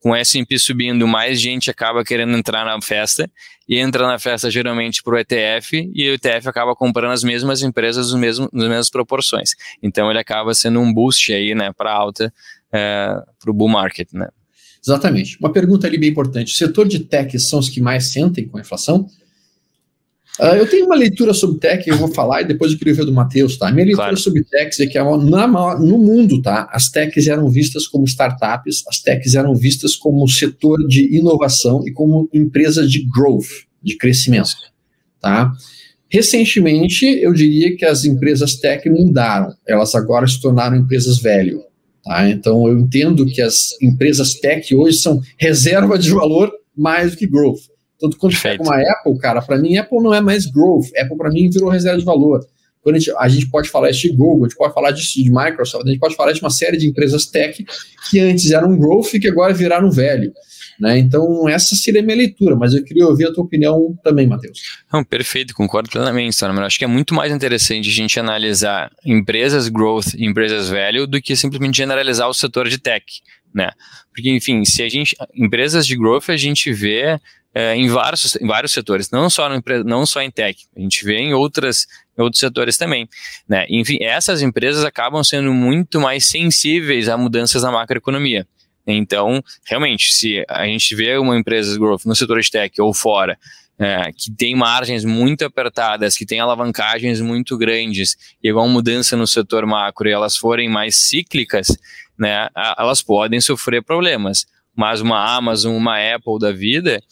com 0.00 0.10
o 0.10 0.14
S&P 0.14 0.58
subindo, 0.58 1.06
mais 1.06 1.40
gente 1.40 1.70
acaba 1.70 2.04
querendo 2.04 2.36
entrar 2.36 2.64
na 2.64 2.80
festa 2.80 3.30
e 3.68 3.78
entra 3.78 4.06
na 4.06 4.18
festa 4.18 4.50
geralmente 4.50 5.02
para 5.02 5.14
o 5.14 5.18
ETF 5.18 5.90
e 5.94 6.10
o 6.10 6.14
ETF 6.14 6.48
acaba 6.48 6.74
comprando 6.74 7.12
as 7.12 7.24
mesmas 7.24 7.62
empresas 7.62 8.12
nos 8.12 8.20
mesmos, 8.20 8.48
nas 8.52 8.68
mesmas 8.68 8.90
proporções. 8.90 9.50
Então 9.82 10.10
ele 10.10 10.18
acaba 10.18 10.54
sendo 10.54 10.80
um 10.80 10.92
boost 10.92 11.32
aí, 11.32 11.54
né, 11.54 11.72
para 11.76 11.92
alta, 11.92 12.32
é, 12.72 13.08
para 13.40 13.50
o 13.50 13.54
bull 13.54 13.68
market, 13.68 14.08
né. 14.12 14.28
Exatamente. 14.84 15.36
Uma 15.40 15.52
pergunta 15.52 15.86
ali 15.86 15.98
bem 15.98 16.10
importante. 16.10 16.54
O 16.54 16.56
setor 16.56 16.86
de 16.86 17.00
tech 17.00 17.38
são 17.40 17.58
os 17.58 17.68
que 17.68 17.80
mais 17.80 18.12
sentem 18.12 18.46
com 18.48 18.58
a 18.58 18.60
inflação? 18.60 19.06
Uh, 20.38 20.54
eu 20.54 20.68
tenho 20.68 20.86
uma 20.86 20.94
leitura 20.94 21.34
sobre 21.34 21.58
tech, 21.58 21.88
eu 21.88 21.96
vou 21.96 22.06
falar, 22.06 22.42
e 22.42 22.44
depois 22.44 22.70
eu 22.70 22.78
queria 22.78 22.94
ver 22.94 23.04
do 23.04 23.12
Matheus, 23.12 23.56
tá? 23.56 23.72
Minha 23.72 23.86
leitura 23.86 24.06
claro. 24.06 24.16
sobre 24.16 24.44
techs 24.44 24.78
é 24.78 24.86
que 24.86 24.96
na, 24.96 25.76
no 25.78 25.98
mundo, 25.98 26.40
tá? 26.40 26.68
As 26.72 26.88
techs 26.88 27.26
eram 27.26 27.48
vistas 27.50 27.88
como 27.88 28.04
startups, 28.04 28.84
as 28.86 29.00
techs 29.00 29.34
eram 29.34 29.52
vistas 29.56 29.96
como 29.96 30.28
setor 30.28 30.78
de 30.86 31.16
inovação 31.16 31.82
e 31.84 31.90
como 31.90 32.28
empresa 32.32 32.86
de 32.86 33.04
growth, 33.04 33.48
de 33.82 33.96
crescimento, 33.96 34.50
tá? 35.20 35.52
Recentemente, 36.08 37.04
eu 37.04 37.32
diria 37.32 37.76
que 37.76 37.84
as 37.84 38.04
empresas 38.04 38.54
tech 38.54 38.88
mudaram, 38.88 39.52
elas 39.66 39.92
agora 39.96 40.26
se 40.28 40.40
tornaram 40.40 40.76
empresas 40.76 41.18
velho, 41.18 41.64
tá? 42.04 42.30
Então, 42.30 42.68
eu 42.68 42.78
entendo 42.78 43.26
que 43.26 43.42
as 43.42 43.70
empresas 43.82 44.34
tech 44.34 44.72
hoje 44.72 44.98
são 44.98 45.20
reserva 45.36 45.98
de 45.98 46.10
valor 46.10 46.52
mais 46.76 47.10
do 47.10 47.16
que 47.16 47.26
growth. 47.26 47.62
Tanto 48.00 48.16
quando 48.16 48.32
Perfeito. 48.32 48.62
pega 48.62 48.70
uma 48.70 48.92
Apple, 48.92 49.18
cara, 49.18 49.42
para 49.42 49.58
mim 49.58 49.76
Apple 49.76 50.00
não 50.00 50.14
é 50.14 50.20
mais 50.20 50.46
growth. 50.46 50.86
Apple 50.96 51.16
para 51.16 51.30
mim 51.30 51.50
virou 51.50 51.68
reserva 51.68 51.98
de 51.98 52.04
valor. 52.04 52.46
Quando 52.82 52.96
a 52.96 52.98
gente, 52.98 53.12
a 53.18 53.28
gente 53.28 53.50
pode 53.50 53.68
falar 53.68 53.90
de 53.90 54.08
Google, 54.10 54.44
a 54.44 54.48
gente 54.48 54.56
pode 54.56 54.72
falar 54.72 54.92
de, 54.92 55.02
de, 55.02 55.30
Microsoft, 55.30 55.84
a 55.84 55.90
gente 55.90 55.98
pode 55.98 56.14
falar 56.14 56.32
de 56.32 56.40
uma 56.40 56.50
série 56.50 56.76
de 56.76 56.86
empresas 56.86 57.26
tech 57.26 57.66
que 58.08 58.20
antes 58.20 58.50
eram 58.50 58.78
growth 58.78 59.14
e 59.14 59.20
que 59.20 59.28
agora 59.28 59.52
viraram 59.52 59.90
velho. 59.90 60.32
Né? 60.78 60.96
Então, 60.98 61.48
essa 61.48 61.74
seria 61.74 62.00
a 62.00 62.04
minha 62.04 62.16
leitura, 62.16 62.54
mas 62.54 62.72
eu 62.72 62.84
queria 62.84 63.04
ouvir 63.04 63.26
a 63.26 63.32
tua 63.32 63.42
opinião 63.42 63.98
também, 64.02 64.28
Matheus. 64.28 64.60
Não, 64.92 65.02
perfeito, 65.02 65.52
concordo 65.52 65.90
plenamente, 65.90 66.36
Sônia, 66.36 66.54
mas 66.54 66.66
acho 66.66 66.78
que 66.78 66.84
é 66.84 66.88
muito 66.88 67.14
mais 67.14 67.32
interessante 67.32 67.88
a 67.88 67.92
gente 67.92 68.20
analisar 68.20 68.92
empresas 69.04 69.68
growth 69.68 70.14
e 70.16 70.24
empresas 70.24 70.68
value 70.68 71.06
do 71.06 71.20
que 71.20 71.34
simplesmente 71.34 71.78
generalizar 71.78 72.28
o 72.28 72.34
setor 72.34 72.68
de 72.68 72.78
tech. 72.78 73.04
Né? 73.52 73.70
Porque, 74.14 74.30
enfim, 74.30 74.64
se 74.64 74.82
a 74.82 74.88
gente. 74.88 75.16
Empresas 75.34 75.86
de 75.86 75.96
growth 75.96 76.28
a 76.28 76.36
gente 76.36 76.72
vê 76.72 77.18
é, 77.58 77.74
em, 77.74 77.88
vários, 77.88 78.36
em 78.36 78.46
vários 78.46 78.70
setores, 78.70 79.10
não 79.10 79.28
só, 79.28 79.48
no, 79.48 79.60
não 79.84 80.06
só 80.06 80.22
em 80.22 80.30
tech, 80.30 80.64
a 80.76 80.80
gente 80.80 81.04
vê 81.04 81.16
em 81.16 81.34
outras, 81.34 81.88
outros 82.16 82.38
setores 82.38 82.78
também. 82.78 83.08
Né? 83.48 83.66
Enfim, 83.68 83.98
essas 84.00 84.42
empresas 84.42 84.84
acabam 84.84 85.24
sendo 85.24 85.52
muito 85.52 86.00
mais 86.00 86.24
sensíveis 86.24 87.08
a 87.08 87.18
mudanças 87.18 87.64
na 87.64 87.72
macroeconomia. 87.72 88.46
Então, 88.86 89.42
realmente, 89.64 90.12
se 90.12 90.44
a 90.48 90.66
gente 90.66 90.94
vê 90.94 91.18
uma 91.18 91.36
empresa 91.36 91.76
growth 91.76 92.04
no 92.06 92.14
setor 92.14 92.40
de 92.40 92.48
tech 92.48 92.80
ou 92.80 92.94
fora, 92.94 93.36
é, 93.76 94.12
que 94.12 94.30
tem 94.30 94.54
margens 94.54 95.04
muito 95.04 95.44
apertadas, 95.44 96.16
que 96.16 96.24
tem 96.24 96.38
alavancagens 96.38 97.20
muito 97.20 97.58
grandes, 97.58 98.16
e 98.40 98.52
uma 98.52 98.68
mudança 98.68 99.16
no 99.16 99.26
setor 99.26 99.66
macro 99.66 100.08
e 100.08 100.12
elas 100.12 100.36
forem 100.36 100.68
mais 100.68 100.94
cíclicas, 100.94 101.76
né, 102.16 102.48
elas 102.78 103.02
podem 103.02 103.40
sofrer 103.40 103.82
problemas. 103.82 104.46
Mas 104.78 105.00
uma 105.00 105.36
Amazon, 105.36 105.74
uma 105.74 105.96
Apple 106.14 106.38
da 106.38 106.52
vida, 106.52 107.02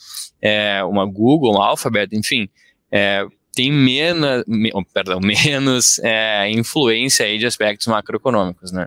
é, 0.40 0.84
uma 0.84 1.04
Google, 1.04 1.56
uma 1.56 1.66
Alphabet, 1.66 2.14
enfim, 2.16 2.48
é, 2.92 3.26
tem 3.52 3.72
menos, 3.72 4.44
me, 4.46 4.70
oh, 4.72 4.84
perdão, 4.84 5.18
menos 5.44 5.98
é, 5.98 6.48
influência 6.48 7.26
aí 7.26 7.38
de 7.38 7.46
aspectos 7.46 7.88
macroeconômicos, 7.88 8.70
né? 8.70 8.86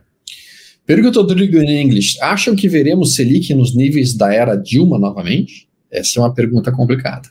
Pergunta 0.85 1.21
do 1.21 1.27
Rodrigo 1.27 1.57
em 1.57 1.83
inglês. 1.83 2.15
Acham 2.21 2.55
que 2.55 2.69
veremos 2.69 3.15
Selic 3.15 3.53
nos 3.53 3.75
níveis 3.75 4.15
da 4.15 4.33
era 4.33 4.55
Dilma 4.55 4.97
novamente? 4.97 5.67
Essa 5.91 6.17
é 6.17 6.23
uma 6.23 6.33
pergunta 6.33 6.71
complicada. 6.71 7.29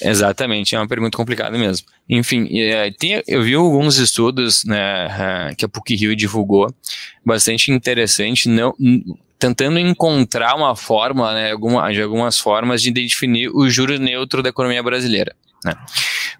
Exatamente, 0.00 0.74
é 0.74 0.78
uma 0.78 0.88
pergunta 0.88 1.14
complicada 1.14 1.58
mesmo. 1.58 1.86
Enfim, 2.08 2.48
é, 2.58 2.90
tem, 2.90 3.22
eu 3.28 3.42
vi 3.42 3.54
alguns 3.54 3.98
estudos 3.98 4.64
né, 4.64 5.54
que 5.58 5.64
a 5.66 5.68
PUC-Rio 5.68 6.16
divulgou, 6.16 6.74
bastante 7.24 7.70
interessante, 7.70 8.48
não, 8.48 8.74
tentando 9.42 9.76
encontrar 9.76 10.54
uma 10.54 10.76
forma, 10.76 11.34
né, 11.34 11.50
alguma, 11.50 11.92
de 11.92 12.00
algumas 12.00 12.38
formas 12.38 12.80
de 12.80 12.92
definir 12.92 13.48
o 13.48 13.68
juro 13.68 13.98
neutro 13.98 14.40
da 14.40 14.50
economia 14.50 14.80
brasileira. 14.80 15.34
Né. 15.64 15.74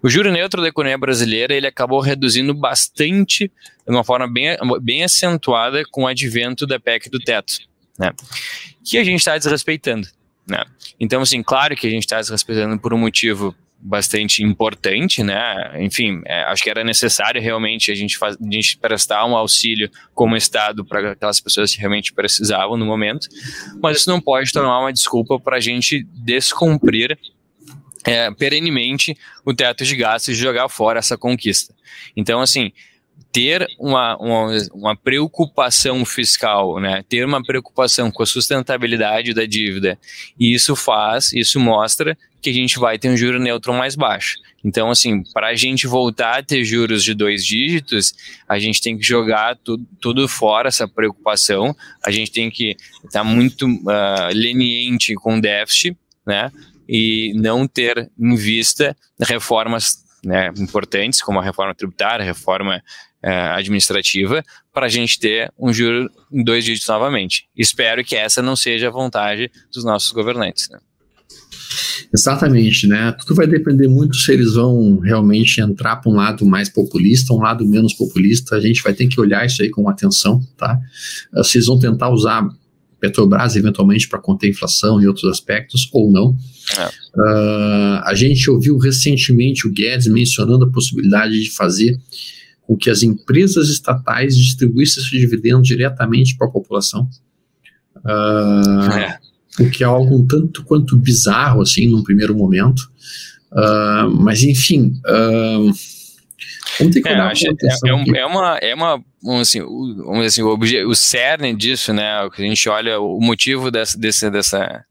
O 0.01 0.09
juro 0.09 0.31
neutro 0.31 0.61
da 0.61 0.69
economia 0.69 0.97
brasileira 0.97 1.53
ele 1.53 1.67
acabou 1.67 1.99
reduzindo 1.99 2.53
bastante, 2.53 3.51
de 3.85 3.93
uma 3.93 4.05
forma 4.05 4.25
bem, 4.25 4.55
bem 4.81 5.03
acentuada 5.03 5.83
com 5.91 6.03
o 6.03 6.07
advento 6.07 6.65
da 6.65 6.79
PEC 6.79 7.09
do 7.09 7.19
teto, 7.19 7.55
né, 7.99 8.11
que 8.85 8.97
a 8.97 9.03
gente 9.03 9.19
está 9.19 9.37
desrespeitando. 9.37 10.07
Né. 10.47 10.63
Então, 10.97 11.21
assim, 11.21 11.43
claro 11.43 11.75
que 11.75 11.85
a 11.85 11.89
gente 11.89 12.03
está 12.03 12.21
desrespeitando 12.21 12.79
por 12.79 12.93
um 12.93 12.97
motivo 12.97 13.53
bastante 13.85 14.41
importante, 14.41 15.21
né? 15.21 15.73
Enfim, 15.83 16.21
é, 16.25 16.43
acho 16.43 16.63
que 16.63 16.69
era 16.69 16.83
necessário 16.83 17.41
realmente 17.41 17.91
a 17.91 17.95
gente, 17.95 18.17
faz, 18.17 18.37
a 18.39 18.51
gente 18.51 18.77
prestar 18.77 19.25
um 19.25 19.35
auxílio 19.35 19.91
como 20.13 20.37
Estado 20.37 20.85
para 20.85 21.11
aquelas 21.11 21.41
pessoas 21.41 21.73
que 21.73 21.79
realmente 21.79 22.13
precisavam 22.13 22.77
no 22.77 22.85
momento, 22.85 23.27
mas 23.81 23.97
isso 23.97 24.09
não 24.09 24.21
pode 24.21 24.51
tornar 24.53 24.79
uma 24.79 24.93
desculpa 24.93 25.37
para 25.37 25.57
a 25.57 25.59
gente 25.59 26.07
descumprir 26.13 27.17
é, 28.05 28.31
perenemente 28.31 29.17
o 29.45 29.53
teto 29.53 29.83
de 29.83 29.95
gastos 29.97 30.33
e 30.33 30.37
jogar 30.37 30.69
fora 30.69 30.99
essa 30.99 31.17
conquista. 31.17 31.73
Então, 32.15 32.39
assim, 32.39 32.71
ter 33.31 33.67
uma, 33.79 34.15
uma, 34.17 34.57
uma, 34.73 34.95
preocupação 34.95 36.05
fiscal, 36.05 36.79
né? 36.79 37.03
ter 37.09 37.25
uma 37.25 37.41
preocupação 37.41 38.11
com 38.11 38.21
a 38.21 38.27
sustentabilidade 38.27 39.33
da 39.33 39.43
dívida, 39.45 39.97
e 40.39 40.53
isso 40.53 40.75
faz, 40.75 41.33
isso 41.33 41.59
mostra 41.59 42.15
que 42.39 42.51
a 42.51 42.53
gente 42.53 42.77
vai 42.77 42.99
ter 42.99 43.09
um 43.09 43.17
juro 43.17 43.39
neutro 43.39 43.73
mais 43.73 43.95
baixo. 43.95 44.35
Então, 44.63 44.91
assim, 44.91 45.23
para 45.33 45.47
a 45.47 45.55
gente 45.55 45.87
voltar 45.87 46.39
a 46.39 46.43
ter 46.43 46.63
juros 46.63 47.03
de 47.03 47.13
dois 47.13 47.43
dígitos, 47.43 48.13
a 48.47 48.59
gente 48.59 48.81
tem 48.81 48.97
que 48.97 49.03
jogar 49.03 49.57
tudo, 49.57 49.85
tudo 49.99 50.27
fora 50.27 50.67
essa 50.67 50.87
preocupação, 50.87 51.75
a 52.05 52.11
gente 52.11 52.31
tem 52.31 52.51
que 52.51 52.75
estar 53.03 53.09
tá 53.09 53.23
muito 53.23 53.65
uh, 53.65 54.33
leniente 54.33 55.15
com 55.15 55.37
o 55.37 55.41
déficit, 55.41 55.97
né? 56.25 56.51
E 56.87 57.33
não 57.35 57.65
ter 57.65 58.11
em 58.19 58.35
vista 58.35 58.95
reformas 59.19 60.02
né, 60.23 60.51
importantes, 60.57 61.21
como 61.21 61.39
a 61.39 61.43
reforma 61.43 61.75
tributária, 61.75 62.23
a 62.23 62.25
reforma 62.25 62.81
é, 63.21 63.31
administrativa, 63.51 64.43
para 64.73 64.87
a 64.87 64.89
gente 64.89 65.19
ter 65.19 65.51
um 65.57 65.71
juro 65.71 66.09
em 66.31 66.43
dois 66.43 66.65
dígitos 66.65 66.87
novamente. 66.87 67.47
Espero 67.55 68.03
que 68.03 68.15
essa 68.15 68.41
não 68.41 68.55
seja 68.55 68.87
a 68.87 68.91
vontade 68.91 69.51
dos 69.73 69.83
nossos 69.83 70.11
governantes. 70.11 70.69
Né? 70.69 70.79
Exatamente, 72.13 72.87
né? 72.87 73.11
Tudo 73.19 73.35
vai 73.35 73.47
depender 73.47 73.87
muito 73.87 74.15
se 74.15 74.31
eles 74.31 74.53
vão 74.53 74.99
realmente 74.99 75.59
entrar 75.59 75.95
para 75.97 76.11
um 76.11 76.15
lado 76.15 76.45
mais 76.45 76.69
populista, 76.69 77.33
um 77.33 77.39
lado 77.39 77.65
menos 77.65 77.93
populista. 77.93 78.55
A 78.55 78.61
gente 78.61 78.83
vai 78.83 78.93
ter 78.93 79.07
que 79.07 79.19
olhar 79.19 79.45
isso 79.45 79.61
aí 79.61 79.69
com 79.69 79.89
atenção, 79.89 80.39
tá? 80.57 80.79
Se 81.43 81.57
eles 81.57 81.67
vão 81.67 81.79
tentar 81.79 82.09
usar 82.09 82.47
Petrobras 83.03 83.57
eventualmente 83.57 84.07
para 84.07 84.17
conter 84.17 84.47
a 84.47 84.49
inflação 84.51 85.01
e 85.01 85.05
outros 85.05 85.29
aspectos, 85.29 85.89
ou 85.91 86.09
não. 86.09 86.37
É. 86.77 86.87
Uh, 86.87 88.01
a 88.05 88.13
gente 88.15 88.49
ouviu 88.49 88.77
recentemente 88.77 89.67
o 89.67 89.69
Guedes 89.69 90.07
mencionando 90.07 90.63
a 90.63 90.69
possibilidade 90.69 91.37
de 91.37 91.51
fazer 91.51 91.99
com 92.61 92.77
que 92.77 92.89
as 92.89 93.03
empresas 93.03 93.67
estatais 93.67 94.37
distribuíssem 94.37 95.03
esses 95.03 95.19
dividendos 95.19 95.67
diretamente 95.67 96.37
para 96.37 96.47
a 96.47 96.49
população. 96.49 97.09
Uh, 97.97 98.89
é. 98.93 99.19
O 99.59 99.69
que 99.69 99.83
é 99.83 99.85
algo 99.85 100.15
um 100.15 100.25
tanto 100.25 100.63
quanto 100.63 100.95
bizarro, 100.95 101.61
assim, 101.61 101.89
num 101.89 102.03
primeiro 102.03 102.33
momento. 102.33 102.89
Uh, 103.51 104.09
mas, 104.17 104.43
enfim, 104.43 104.93
uh, 105.05 105.73
ter 106.77 107.01
que 107.01 107.09
é, 107.09 107.13
olhar 107.13 107.31
é, 107.31 107.89
é, 107.89 107.93
um, 107.93 108.15
é, 108.15 108.25
uma, 108.25 108.57
é 108.57 108.75
uma 108.75 109.03
um, 109.23 109.39
assim, 109.39 109.61
um, 109.61 110.21
assim, 110.21 110.41
o, 110.41 110.57
o 110.57 110.95
cerne 110.95 111.55
disso, 111.55 111.93
né, 111.93 112.21
o 112.23 112.31
que 112.31 112.41
a 112.41 112.45
gente 112.45 112.67
olha, 112.69 112.99
o 112.99 113.19
motivo 113.19 113.71
dessa, 113.71 113.97
desse, 113.97 114.29
dessa, 114.29 114.83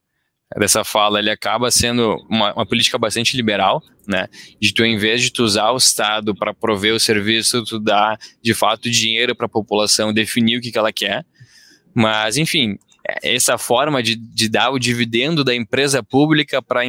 dessa 0.58 0.84
fala, 0.84 1.18
ele 1.18 1.30
acaba 1.30 1.70
sendo 1.70 2.16
uma, 2.30 2.52
uma, 2.54 2.66
política 2.66 2.98
bastante 2.98 3.36
liberal, 3.36 3.82
né? 4.06 4.28
De 4.60 4.72
tu, 4.72 4.84
em 4.84 4.96
vez 4.96 5.22
de 5.22 5.30
tu 5.30 5.42
usar 5.42 5.70
o 5.70 5.76
Estado 5.76 6.34
para 6.34 6.54
prover 6.54 6.94
o 6.94 7.00
serviço, 7.00 7.64
tu 7.64 7.78
dá, 7.78 8.18
de 8.42 8.54
fato, 8.54 8.90
dinheiro 8.90 9.34
para 9.34 9.46
a 9.46 9.50
população 9.50 10.12
definir 10.12 10.58
o 10.58 10.60
que, 10.60 10.70
que 10.70 10.78
ela 10.78 10.92
quer. 10.92 11.24
Mas, 11.94 12.36
enfim, 12.36 12.78
essa 13.22 13.58
forma 13.58 14.02
de, 14.02 14.16
de 14.16 14.48
dar 14.48 14.70
o 14.70 14.78
dividendo 14.78 15.42
da 15.42 15.54
empresa 15.54 16.02
pública 16.02 16.62
para 16.62 16.84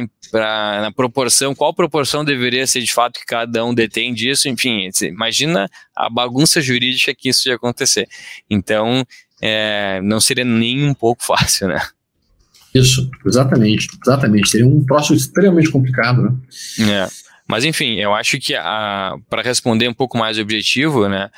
na 0.80 0.92
proporção, 0.92 1.54
qual 1.54 1.74
proporção 1.74 2.24
deveria 2.24 2.66
ser 2.66 2.82
de 2.82 2.92
fato 2.92 3.18
que 3.18 3.26
cada 3.26 3.64
um 3.64 3.74
detém 3.74 4.14
disso, 4.14 4.48
enfim, 4.48 4.88
imagina 5.02 5.68
a 5.94 6.08
bagunça 6.08 6.60
jurídica 6.60 7.14
que 7.14 7.28
isso 7.28 7.48
ia 7.48 7.56
acontecer. 7.56 8.08
Então, 8.48 9.04
é, 9.40 10.00
não 10.02 10.20
seria 10.20 10.44
nem 10.44 10.88
um 10.88 10.94
pouco 10.94 11.22
fácil, 11.24 11.68
né? 11.68 11.80
Isso, 12.74 13.08
exatamente, 13.24 13.88
exatamente. 14.02 14.48
Seria 14.48 14.66
um 14.66 14.84
processo 14.84 15.14
extremamente 15.14 15.70
complicado, 15.70 16.22
né? 16.22 16.34
É. 16.90 17.08
Mas 17.46 17.64
enfim, 17.64 17.96
eu 18.00 18.14
acho 18.14 18.40
que 18.40 18.54
para 18.54 19.42
responder 19.42 19.86
um 19.86 19.94
pouco 19.94 20.16
mais 20.16 20.38
objetivo, 20.38 21.08
né, 21.08 21.30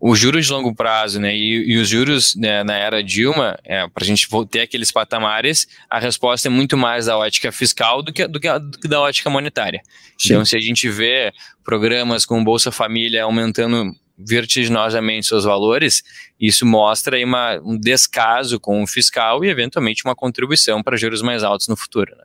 os 0.00 0.18
juros 0.18 0.46
de 0.46 0.52
longo 0.52 0.74
prazo 0.74 1.20
né, 1.20 1.34
e, 1.34 1.72
e 1.72 1.78
os 1.78 1.88
juros 1.88 2.34
né, 2.36 2.62
na 2.62 2.74
era 2.74 3.02
Dilma, 3.02 3.58
é, 3.64 3.86
para 3.88 4.04
a 4.04 4.06
gente 4.06 4.28
ter 4.48 4.60
aqueles 4.60 4.92
patamares, 4.92 5.66
a 5.90 5.98
resposta 5.98 6.48
é 6.48 6.50
muito 6.50 6.76
mais 6.76 7.06
da 7.06 7.16
ótica 7.16 7.50
fiscal 7.50 8.02
do 8.02 8.12
que, 8.12 8.26
do 8.26 8.38
que, 8.38 8.58
do 8.58 8.78
que 8.78 8.88
da 8.88 9.00
ótica 9.00 9.28
monetária. 9.28 9.82
Sim. 10.16 10.34
Então, 10.34 10.44
se 10.44 10.56
a 10.56 10.60
gente 10.60 10.88
vê 10.88 11.32
programas 11.64 12.24
com 12.24 12.42
Bolsa 12.42 12.70
Família 12.70 13.24
aumentando 13.24 13.92
vertiginosamente 14.18 15.26
seus 15.26 15.44
valores, 15.44 16.02
isso 16.40 16.66
mostra 16.66 17.16
aí 17.16 17.24
uma, 17.24 17.60
um 17.62 17.78
descaso 17.78 18.58
com 18.58 18.82
o 18.82 18.86
fiscal 18.86 19.44
e, 19.44 19.48
eventualmente, 19.48 20.04
uma 20.04 20.14
contribuição 20.14 20.82
para 20.82 20.96
juros 20.96 21.22
mais 21.22 21.44
altos 21.44 21.68
no 21.68 21.76
futuro. 21.76 22.16
Né? 22.16 22.24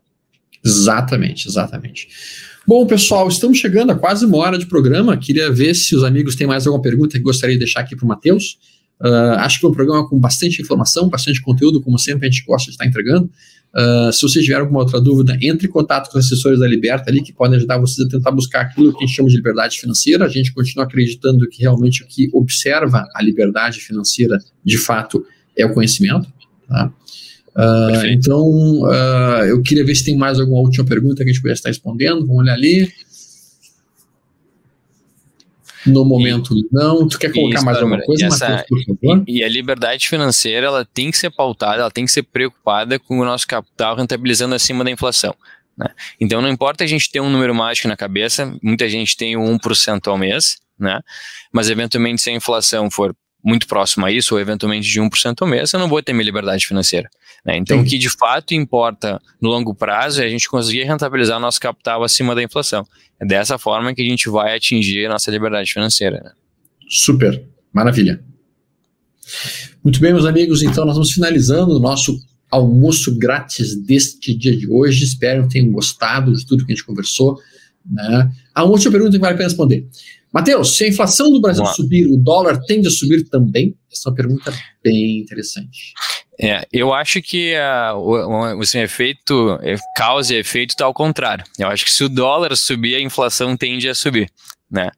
Exatamente, 0.64 1.48
exatamente. 1.48 2.08
Bom, 2.66 2.86
pessoal, 2.88 3.28
estamos 3.28 3.58
chegando 3.58 3.92
a 3.92 3.96
quase 3.96 4.26
uma 4.26 4.38
hora 4.38 4.58
de 4.58 4.66
programa. 4.66 5.18
Queria 5.18 5.52
ver 5.52 5.74
se 5.74 5.96
os 5.96 6.04
amigos 6.04 6.36
têm 6.36 6.48
mais 6.48 6.66
alguma 6.66 6.82
pergunta 6.82 7.18
que 7.18 7.24
gostaria 7.24 7.56
de 7.56 7.60
deixar 7.60 7.82
aqui 7.82 7.96
para 7.96 8.06
o 8.06 8.08
Matheus. 8.08 8.58
Uh, 9.02 9.36
acho 9.40 9.60
que 9.60 9.66
é 9.66 9.70
um 9.70 9.74
programa 9.74 10.08
com 10.08 10.18
bastante 10.18 10.62
informação, 10.62 11.10
bastante 11.10 11.42
conteúdo, 11.42 11.82
como 11.82 12.00
sempre 12.00 12.26
a 12.26 12.32
gente 12.32 12.46
gosta 12.46 12.68
de 12.68 12.72
estar 12.72 12.86
entregando. 12.86 13.30
Uh, 13.76 14.14
se 14.14 14.22
vocês 14.22 14.46
tiverem 14.46 14.62
alguma 14.62 14.80
outra 14.80 15.02
dúvida, 15.02 15.38
entre 15.42 15.68
em 15.68 15.70
contato 15.70 16.10
com 16.10 16.18
os 16.18 16.26
assessores 16.26 16.60
da 16.60 16.68
Liberta 16.68 17.10
ali, 17.10 17.22
que 17.22 17.34
podem 17.34 17.58
ajudar 17.58 17.80
vocês 17.80 18.08
a 18.08 18.10
tentar 18.10 18.32
buscar 18.32 18.62
aquilo 18.62 18.94
que 18.94 19.04
a 19.04 19.08
gente 19.08 19.16
chama 19.16 19.28
de 19.28 19.36
liberdade 19.36 19.78
financeira. 19.78 20.24
A 20.24 20.30
gente 20.30 20.54
continua 20.54 20.86
acreditando 20.86 21.50
que 21.50 21.64
realmente 21.64 22.02
o 22.04 22.08
que 22.08 22.30
observa 22.34 23.06
a 23.14 23.22
liberdade 23.22 23.82
financeira, 23.82 24.38
de 24.64 24.78
fato, 24.78 25.26
é 25.58 25.66
o 25.66 25.74
conhecimento. 25.74 26.32
Tá? 26.70 26.94
Uh, 27.56 28.08
então, 28.08 28.42
uh, 28.82 29.46
eu 29.48 29.62
queria 29.62 29.86
ver 29.86 29.94
se 29.96 30.04
tem 30.04 30.18
mais 30.18 30.40
alguma 30.40 30.62
última 30.62 30.86
pergunta 30.86 31.24
que 31.24 31.30
a 31.30 31.34
gente 31.34 31.42
pudesse 31.42 31.60
estar 31.60 31.70
respondendo. 31.70 32.26
Vamos 32.26 32.44
olhar 32.44 32.54
ali. 32.54 32.92
No 35.86 36.06
momento, 36.06 36.58
e, 36.58 36.66
não. 36.72 37.08
Tu 37.08 37.20
quer 37.20 37.32
colocar 37.32 37.58
isso, 37.58 37.66
mais 37.66 37.78
alguma 37.78 38.02
coisa, 38.02 38.28
essa, 38.28 38.50
Matheus, 38.50 38.86
por 38.86 38.98
favor? 39.02 39.24
E, 39.28 39.40
e, 39.40 39.44
a 39.44 39.50
liberdade 39.50 40.08
financeira, 40.08 40.68
ela 40.68 40.86
tem 40.86 41.12
que 41.12 41.18
ser 41.18 41.30
pautada, 41.30 41.82
ela 41.82 41.92
tem 41.92 42.06
que 42.06 42.12
ser 42.12 42.24
preocupada 42.24 42.98
com 42.98 43.20
o 43.20 43.26
nosso 43.26 43.46
capital 43.46 43.96
rentabilizando 43.98 44.56
acima 44.56 44.84
da 44.84 44.90
inflação. 44.90 45.36
Né? 45.78 45.88
Então, 46.20 46.42
não 46.42 46.50
importa 46.50 46.84
a 46.84 46.88
gente 46.88 47.12
ter 47.12 47.20
um 47.20 47.30
número 47.30 47.54
mágico 47.54 47.88
na 47.88 47.98
cabeça, 47.98 48.56
muita 48.64 48.88
gente 48.88 49.18
tem 49.18 49.36
o 49.36 49.42
1% 49.42 50.08
ao 50.08 50.18
mês, 50.18 50.58
né? 50.80 51.02
mas 51.52 51.70
eventualmente 51.70 52.22
se 52.22 52.30
a 52.30 52.34
inflação 52.34 52.90
for 52.90 53.14
muito 53.44 53.68
próximo 53.68 54.06
a 54.06 54.12
isso, 54.12 54.36
ou 54.36 54.40
eventualmente 54.40 54.90
de 54.90 55.02
1% 55.02 55.36
ao 55.42 55.48
mês, 55.48 55.74
eu 55.74 55.80
não 55.80 55.90
vou 55.90 56.02
ter 56.02 56.14
minha 56.14 56.26
liberdade 56.26 56.66
financeira. 56.66 57.10
Né? 57.46 57.58
Então, 57.58 57.78
Sim. 57.78 57.84
o 57.84 57.86
que 57.86 57.98
de 57.98 58.10
fato 58.10 58.54
importa 58.54 59.22
no 59.42 59.50
longo 59.50 59.76
prazo 59.76 60.22
é 60.22 60.26
a 60.26 60.30
gente 60.30 60.48
conseguir 60.48 60.84
rentabilizar 60.84 61.40
nosso 61.40 61.60
capital 61.60 62.04
acima 62.04 62.34
da 62.34 62.42
inflação. 62.42 62.88
É 63.20 63.26
dessa 63.26 63.58
forma 63.58 63.94
que 63.94 64.02
a 64.02 64.06
gente 64.06 64.30
vai 64.30 64.56
atingir 64.56 65.10
nossa 65.10 65.30
liberdade 65.30 65.72
financeira. 65.72 66.22
Né? 66.24 66.32
Super, 66.90 67.44
maravilha. 67.74 68.24
Muito 69.84 70.00
bem, 70.00 70.14
meus 70.14 70.26
amigos, 70.26 70.62
então 70.62 70.86
nós 70.86 70.96
vamos 70.96 71.12
finalizando 71.12 71.76
o 71.76 71.80
nosso 71.80 72.18
almoço 72.50 73.18
grátis 73.18 73.76
deste 73.76 74.34
dia 74.34 74.56
de 74.56 74.70
hoje. 74.70 75.04
Espero 75.04 75.44
que 75.44 75.54
tenham 75.54 75.72
gostado 75.72 76.34
de 76.34 76.46
tudo 76.46 76.66
que 76.66 76.72
a 76.72 76.76
gente 76.76 76.86
conversou. 76.86 77.40
Né? 77.86 78.32
A 78.54 78.64
última 78.64 78.92
pergunta 78.92 79.14
que 79.14 79.20
vale 79.20 79.34
a 79.34 79.38
pena 79.38 79.50
responder. 79.50 79.86
Matheus, 80.34 80.76
se 80.76 80.86
a 80.86 80.88
inflação 80.88 81.32
do 81.32 81.40
Brasil 81.40 81.66
subir, 81.68 82.08
o 82.08 82.18
dólar 82.18 82.60
tende 82.66 82.88
a 82.88 82.92
subir 82.92 83.30
também? 83.30 83.78
Essa 83.92 84.10
é 84.10 84.10
uma 84.10 84.16
pergunta 84.16 84.54
bem 84.84 85.20
interessante. 85.20 85.94
É, 86.40 86.66
eu 86.74 86.92
acho 86.92 87.22
que 87.22 87.54
uh, 87.54 87.96
o, 87.96 88.58
o 88.58 88.62
assim, 88.62 88.80
efeito, 88.80 89.60
é, 89.62 89.76
causa 89.96 90.34
e 90.34 90.38
efeito 90.38 90.72
está 90.72 90.86
ao 90.86 90.94
contrário. 90.94 91.46
Eu 91.60 91.68
acho 91.68 91.86
que 91.86 91.92
se 91.92 92.04
o 92.04 92.10
dólar 92.10 92.56
subir, 92.58 92.96
a 92.96 93.00
inflação 93.00 93.56
tende 93.56 93.88
a 93.88 93.94
subir, 93.94 94.28
né? 94.72 94.90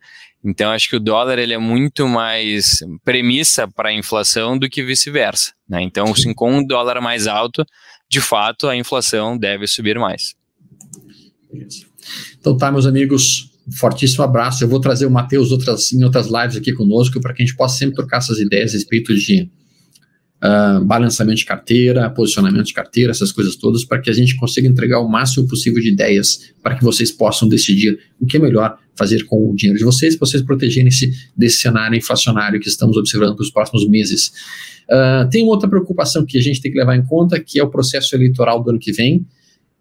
Então, 0.47 0.71
acho 0.71 0.88
que 0.88 0.95
o 0.95 0.99
dólar 0.99 1.39
ele 1.39 1.53
é 1.53 1.57
muito 1.57 2.07
mais 2.07 2.77
premissa 3.03 3.67
para 3.67 3.89
a 3.89 3.93
inflação 3.93 4.57
do 4.57 4.69
que 4.69 4.83
vice-versa. 4.83 5.51
Né? 5.67 5.81
Então, 5.81 6.11
assim, 6.11 6.36
com 6.36 6.59
um 6.59 6.63
dólar 6.63 7.01
mais 7.01 7.25
alto, 7.25 7.65
de 8.07 8.21
fato, 8.21 8.67
a 8.67 8.75
inflação 8.75 9.36
deve 9.36 9.65
subir 9.65 9.97
mais. 9.97 10.36
Então 12.39 12.55
tá, 12.55 12.71
meus 12.71 12.86
amigos, 12.86 13.55
fortíssimo 13.72 14.24
abraço. 14.24 14.63
Eu 14.63 14.68
vou 14.68 14.80
trazer 14.80 15.05
o 15.05 15.11
Matheus 15.11 15.51
outras, 15.51 15.91
em 15.91 16.03
outras 16.03 16.28
lives 16.28 16.57
aqui 16.57 16.74
conosco 16.74 17.20
para 17.20 17.34
que 17.34 17.43
a 17.43 17.45
gente 17.45 17.55
possa 17.55 17.78
sempre 17.78 17.95
trocar 17.95 18.18
essas 18.18 18.39
ideias 18.39 18.72
a 18.72 18.74
respeito 18.74 19.16
de 19.16 19.49
uh, 20.43 20.84
balançamento 20.86 21.38
de 21.38 21.45
carteira, 21.45 22.09
posicionamento 22.09 22.66
de 22.66 22.74
carteira, 22.74 23.11
essas 23.11 23.32
coisas 23.32 23.55
todas, 23.55 23.84
para 23.84 23.99
que 23.99 24.09
a 24.09 24.13
gente 24.13 24.36
consiga 24.36 24.68
entregar 24.68 24.99
o 24.99 25.07
máximo 25.07 25.47
possível 25.47 25.82
de 25.82 25.89
ideias 25.89 26.53
para 26.61 26.76
que 26.76 26.84
vocês 26.84 27.11
possam 27.11 27.47
decidir 27.47 27.97
o 28.20 28.26
que 28.26 28.38
é 28.38 28.39
melhor 28.39 28.78
fazer 28.97 29.24
com 29.26 29.49
o 29.49 29.55
dinheiro 29.55 29.78
de 29.78 29.84
vocês, 29.84 30.16
para 30.16 30.28
vocês 30.28 30.43
protegerem-se 30.43 31.11
desse 31.36 31.57
cenário 31.57 31.97
inflacionário 31.97 32.59
que 32.59 32.70
estamos 32.70 32.95
observando 32.95 33.36
para 33.36 33.43
os 33.43 33.51
próximos 33.51 33.88
meses. 33.88 34.32
Uh, 34.89 35.28
tem 35.30 35.43
outra 35.45 35.68
preocupação 35.68 36.26
que 36.26 36.38
a 36.38 36.41
gente 36.41 36.61
tem 36.61 36.72
que 36.72 36.78
levar 36.78 36.95
em 36.95 37.03
conta, 37.03 37.39
que 37.39 37.59
é 37.59 37.63
o 37.63 37.70
processo 37.70 38.16
eleitoral 38.16 38.63
do 38.63 38.70
ano 38.70 38.80
que 38.80 38.91
vem 38.91 39.26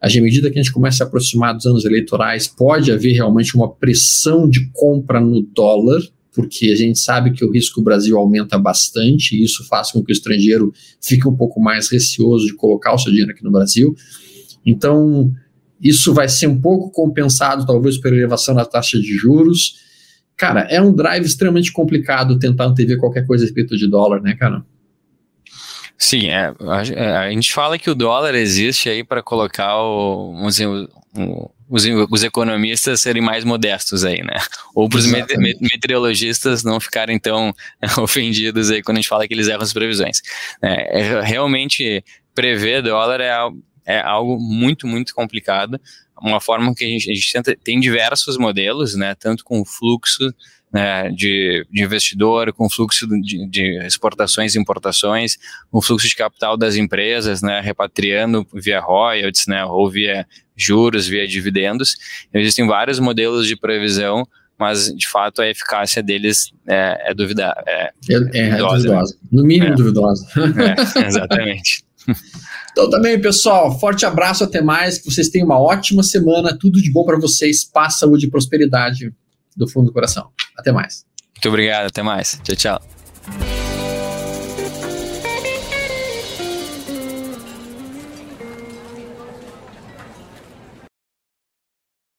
à 0.00 0.08
medida 0.20 0.50
que 0.50 0.58
a 0.58 0.62
gente 0.62 0.72
começa 0.72 1.02
a 1.02 1.06
aproximar 1.06 1.54
dos 1.54 1.66
anos 1.66 1.84
eleitorais, 1.84 2.46
pode 2.46 2.92
haver 2.92 3.12
realmente 3.12 3.56
uma 3.56 3.72
pressão 3.72 4.48
de 4.48 4.70
compra 4.72 5.20
no 5.20 5.42
dólar, 5.42 6.02
porque 6.32 6.70
a 6.70 6.76
gente 6.76 6.98
sabe 6.98 7.32
que 7.32 7.44
o 7.44 7.50
risco 7.50 7.80
Brasil 7.80 8.18
aumenta 8.18 8.58
bastante, 8.58 9.36
e 9.36 9.44
isso 9.44 9.66
faz 9.66 9.92
com 9.92 10.02
que 10.02 10.12
o 10.12 10.12
estrangeiro 10.12 10.72
fique 11.00 11.26
um 11.26 11.34
pouco 11.34 11.60
mais 11.60 11.88
receoso 11.88 12.46
de 12.46 12.54
colocar 12.54 12.92
o 12.92 12.98
seu 12.98 13.10
dinheiro 13.10 13.30
aqui 13.30 13.42
no 13.42 13.52
Brasil. 13.52 13.94
Então, 14.66 15.32
isso 15.80 16.12
vai 16.12 16.28
ser 16.28 16.48
um 16.48 16.60
pouco 16.60 16.90
compensado, 16.90 17.64
talvez, 17.64 17.98
pela 17.98 18.16
elevação 18.16 18.54
da 18.54 18.64
taxa 18.64 18.98
de 18.98 19.16
juros. 19.16 19.76
Cara, 20.36 20.62
é 20.62 20.82
um 20.82 20.92
drive 20.92 21.24
extremamente 21.24 21.72
complicado 21.72 22.38
tentar 22.38 22.66
antever 22.66 22.98
qualquer 22.98 23.26
coisa 23.26 23.44
a 23.44 23.46
respeito 23.46 23.76
de 23.76 23.88
dólar, 23.88 24.20
né, 24.20 24.34
cara? 24.34 24.64
Sim, 25.98 26.28
é, 26.28 26.52
a, 26.60 27.20
a, 27.20 27.30
gente 27.30 27.52
fala 27.52 27.78
que 27.78 27.88
o 27.88 27.94
dólar 27.94 28.34
existe 28.34 28.88
aí 28.88 29.04
para 29.04 29.22
colocar 29.22 29.76
o, 29.76 30.44
os, 30.44 30.58
os, 31.68 31.84
os, 32.10 32.24
economistas 32.24 33.00
serem 33.00 33.22
mais 33.22 33.44
modestos 33.44 34.04
aí, 34.04 34.22
né? 34.22 34.36
Ou 34.74 34.88
para 34.88 34.98
os 34.98 35.06
meteorologistas 35.06 36.64
não 36.64 36.80
ficarem 36.80 37.18
tão 37.18 37.54
ofendidos 38.02 38.70
aí 38.70 38.82
quando 38.82 38.98
a 38.98 39.00
gente 39.00 39.08
fala 39.08 39.26
que 39.26 39.34
eles 39.34 39.48
erram 39.48 39.62
as 39.62 39.72
previsões. 39.72 40.20
É, 40.60 41.00
é 41.00 41.20
realmente 41.22 42.04
prever 42.34 42.82
dólar 42.82 43.20
é 43.20 43.30
é 43.86 44.00
algo 44.00 44.38
muito, 44.40 44.86
muito 44.86 45.14
complicado. 45.14 45.80
Uma 46.20 46.40
forma 46.40 46.74
que 46.74 46.84
a 46.84 46.88
gente, 46.88 47.10
a 47.10 47.14
gente 47.14 47.32
tenta, 47.32 47.56
tem 47.62 47.78
diversos 47.78 48.38
modelos, 48.38 48.94
né, 48.94 49.14
tanto 49.14 49.44
com 49.44 49.64
fluxo 49.64 50.32
né, 50.74 51.08
de, 51.10 51.64
de, 51.70 51.84
investidor, 51.84 52.52
com 52.52 52.68
fluxo 52.68 53.06
de, 53.06 53.48
de, 53.48 53.78
exportações 53.86 54.56
e 54.56 54.58
importações, 54.58 55.38
com 55.70 55.80
fluxo 55.80 56.08
de 56.08 56.16
capital 56.16 56.56
das 56.56 56.74
empresas, 56.74 57.40
né, 57.40 57.60
repatriando 57.60 58.44
via 58.52 58.80
royalties, 58.80 59.46
né, 59.46 59.64
ou 59.64 59.88
via 59.88 60.26
juros, 60.56 61.06
via 61.06 61.28
dividendos. 61.28 61.94
Existem 62.34 62.66
vários 62.66 62.98
modelos 62.98 63.46
de 63.46 63.54
previsão, 63.54 64.26
mas 64.58 64.92
de 64.92 65.08
fato 65.08 65.40
a 65.40 65.48
eficácia 65.48 66.02
deles 66.02 66.52
é, 66.66 67.08
é. 67.08 67.14
É, 67.14 67.92
é, 68.32 68.48
é, 68.48 68.56
duvidosa. 68.56 69.14
Né? 69.14 69.20
No 69.30 69.44
mínimo 69.44 69.74
é. 69.74 69.76
duvidosa. 69.76 70.26
É, 71.00 71.06
exatamente. 71.06 71.84
Então 72.72 72.90
também, 72.90 73.20
pessoal, 73.20 73.78
forte 73.78 74.04
abraço, 74.04 74.42
até 74.42 74.60
mais, 74.60 74.98
que 74.98 75.08
vocês 75.08 75.28
tenham 75.28 75.46
uma 75.46 75.60
ótima 75.60 76.02
semana, 76.02 76.56
tudo 76.58 76.82
de 76.82 76.90
bom 76.92 77.04
para 77.04 77.16
vocês, 77.16 77.64
paz, 77.64 77.98
saúde 77.98 78.26
e 78.26 78.30
prosperidade 78.30 79.12
do 79.56 79.68
fundo 79.68 79.86
do 79.86 79.92
coração. 79.92 80.30
Até 80.56 80.72
mais. 80.72 81.04
Muito 81.34 81.48
obrigado, 81.48 81.86
até 81.86 82.02
mais. 82.02 82.40
Tchau, 82.42 82.56
tchau. 82.56 83.63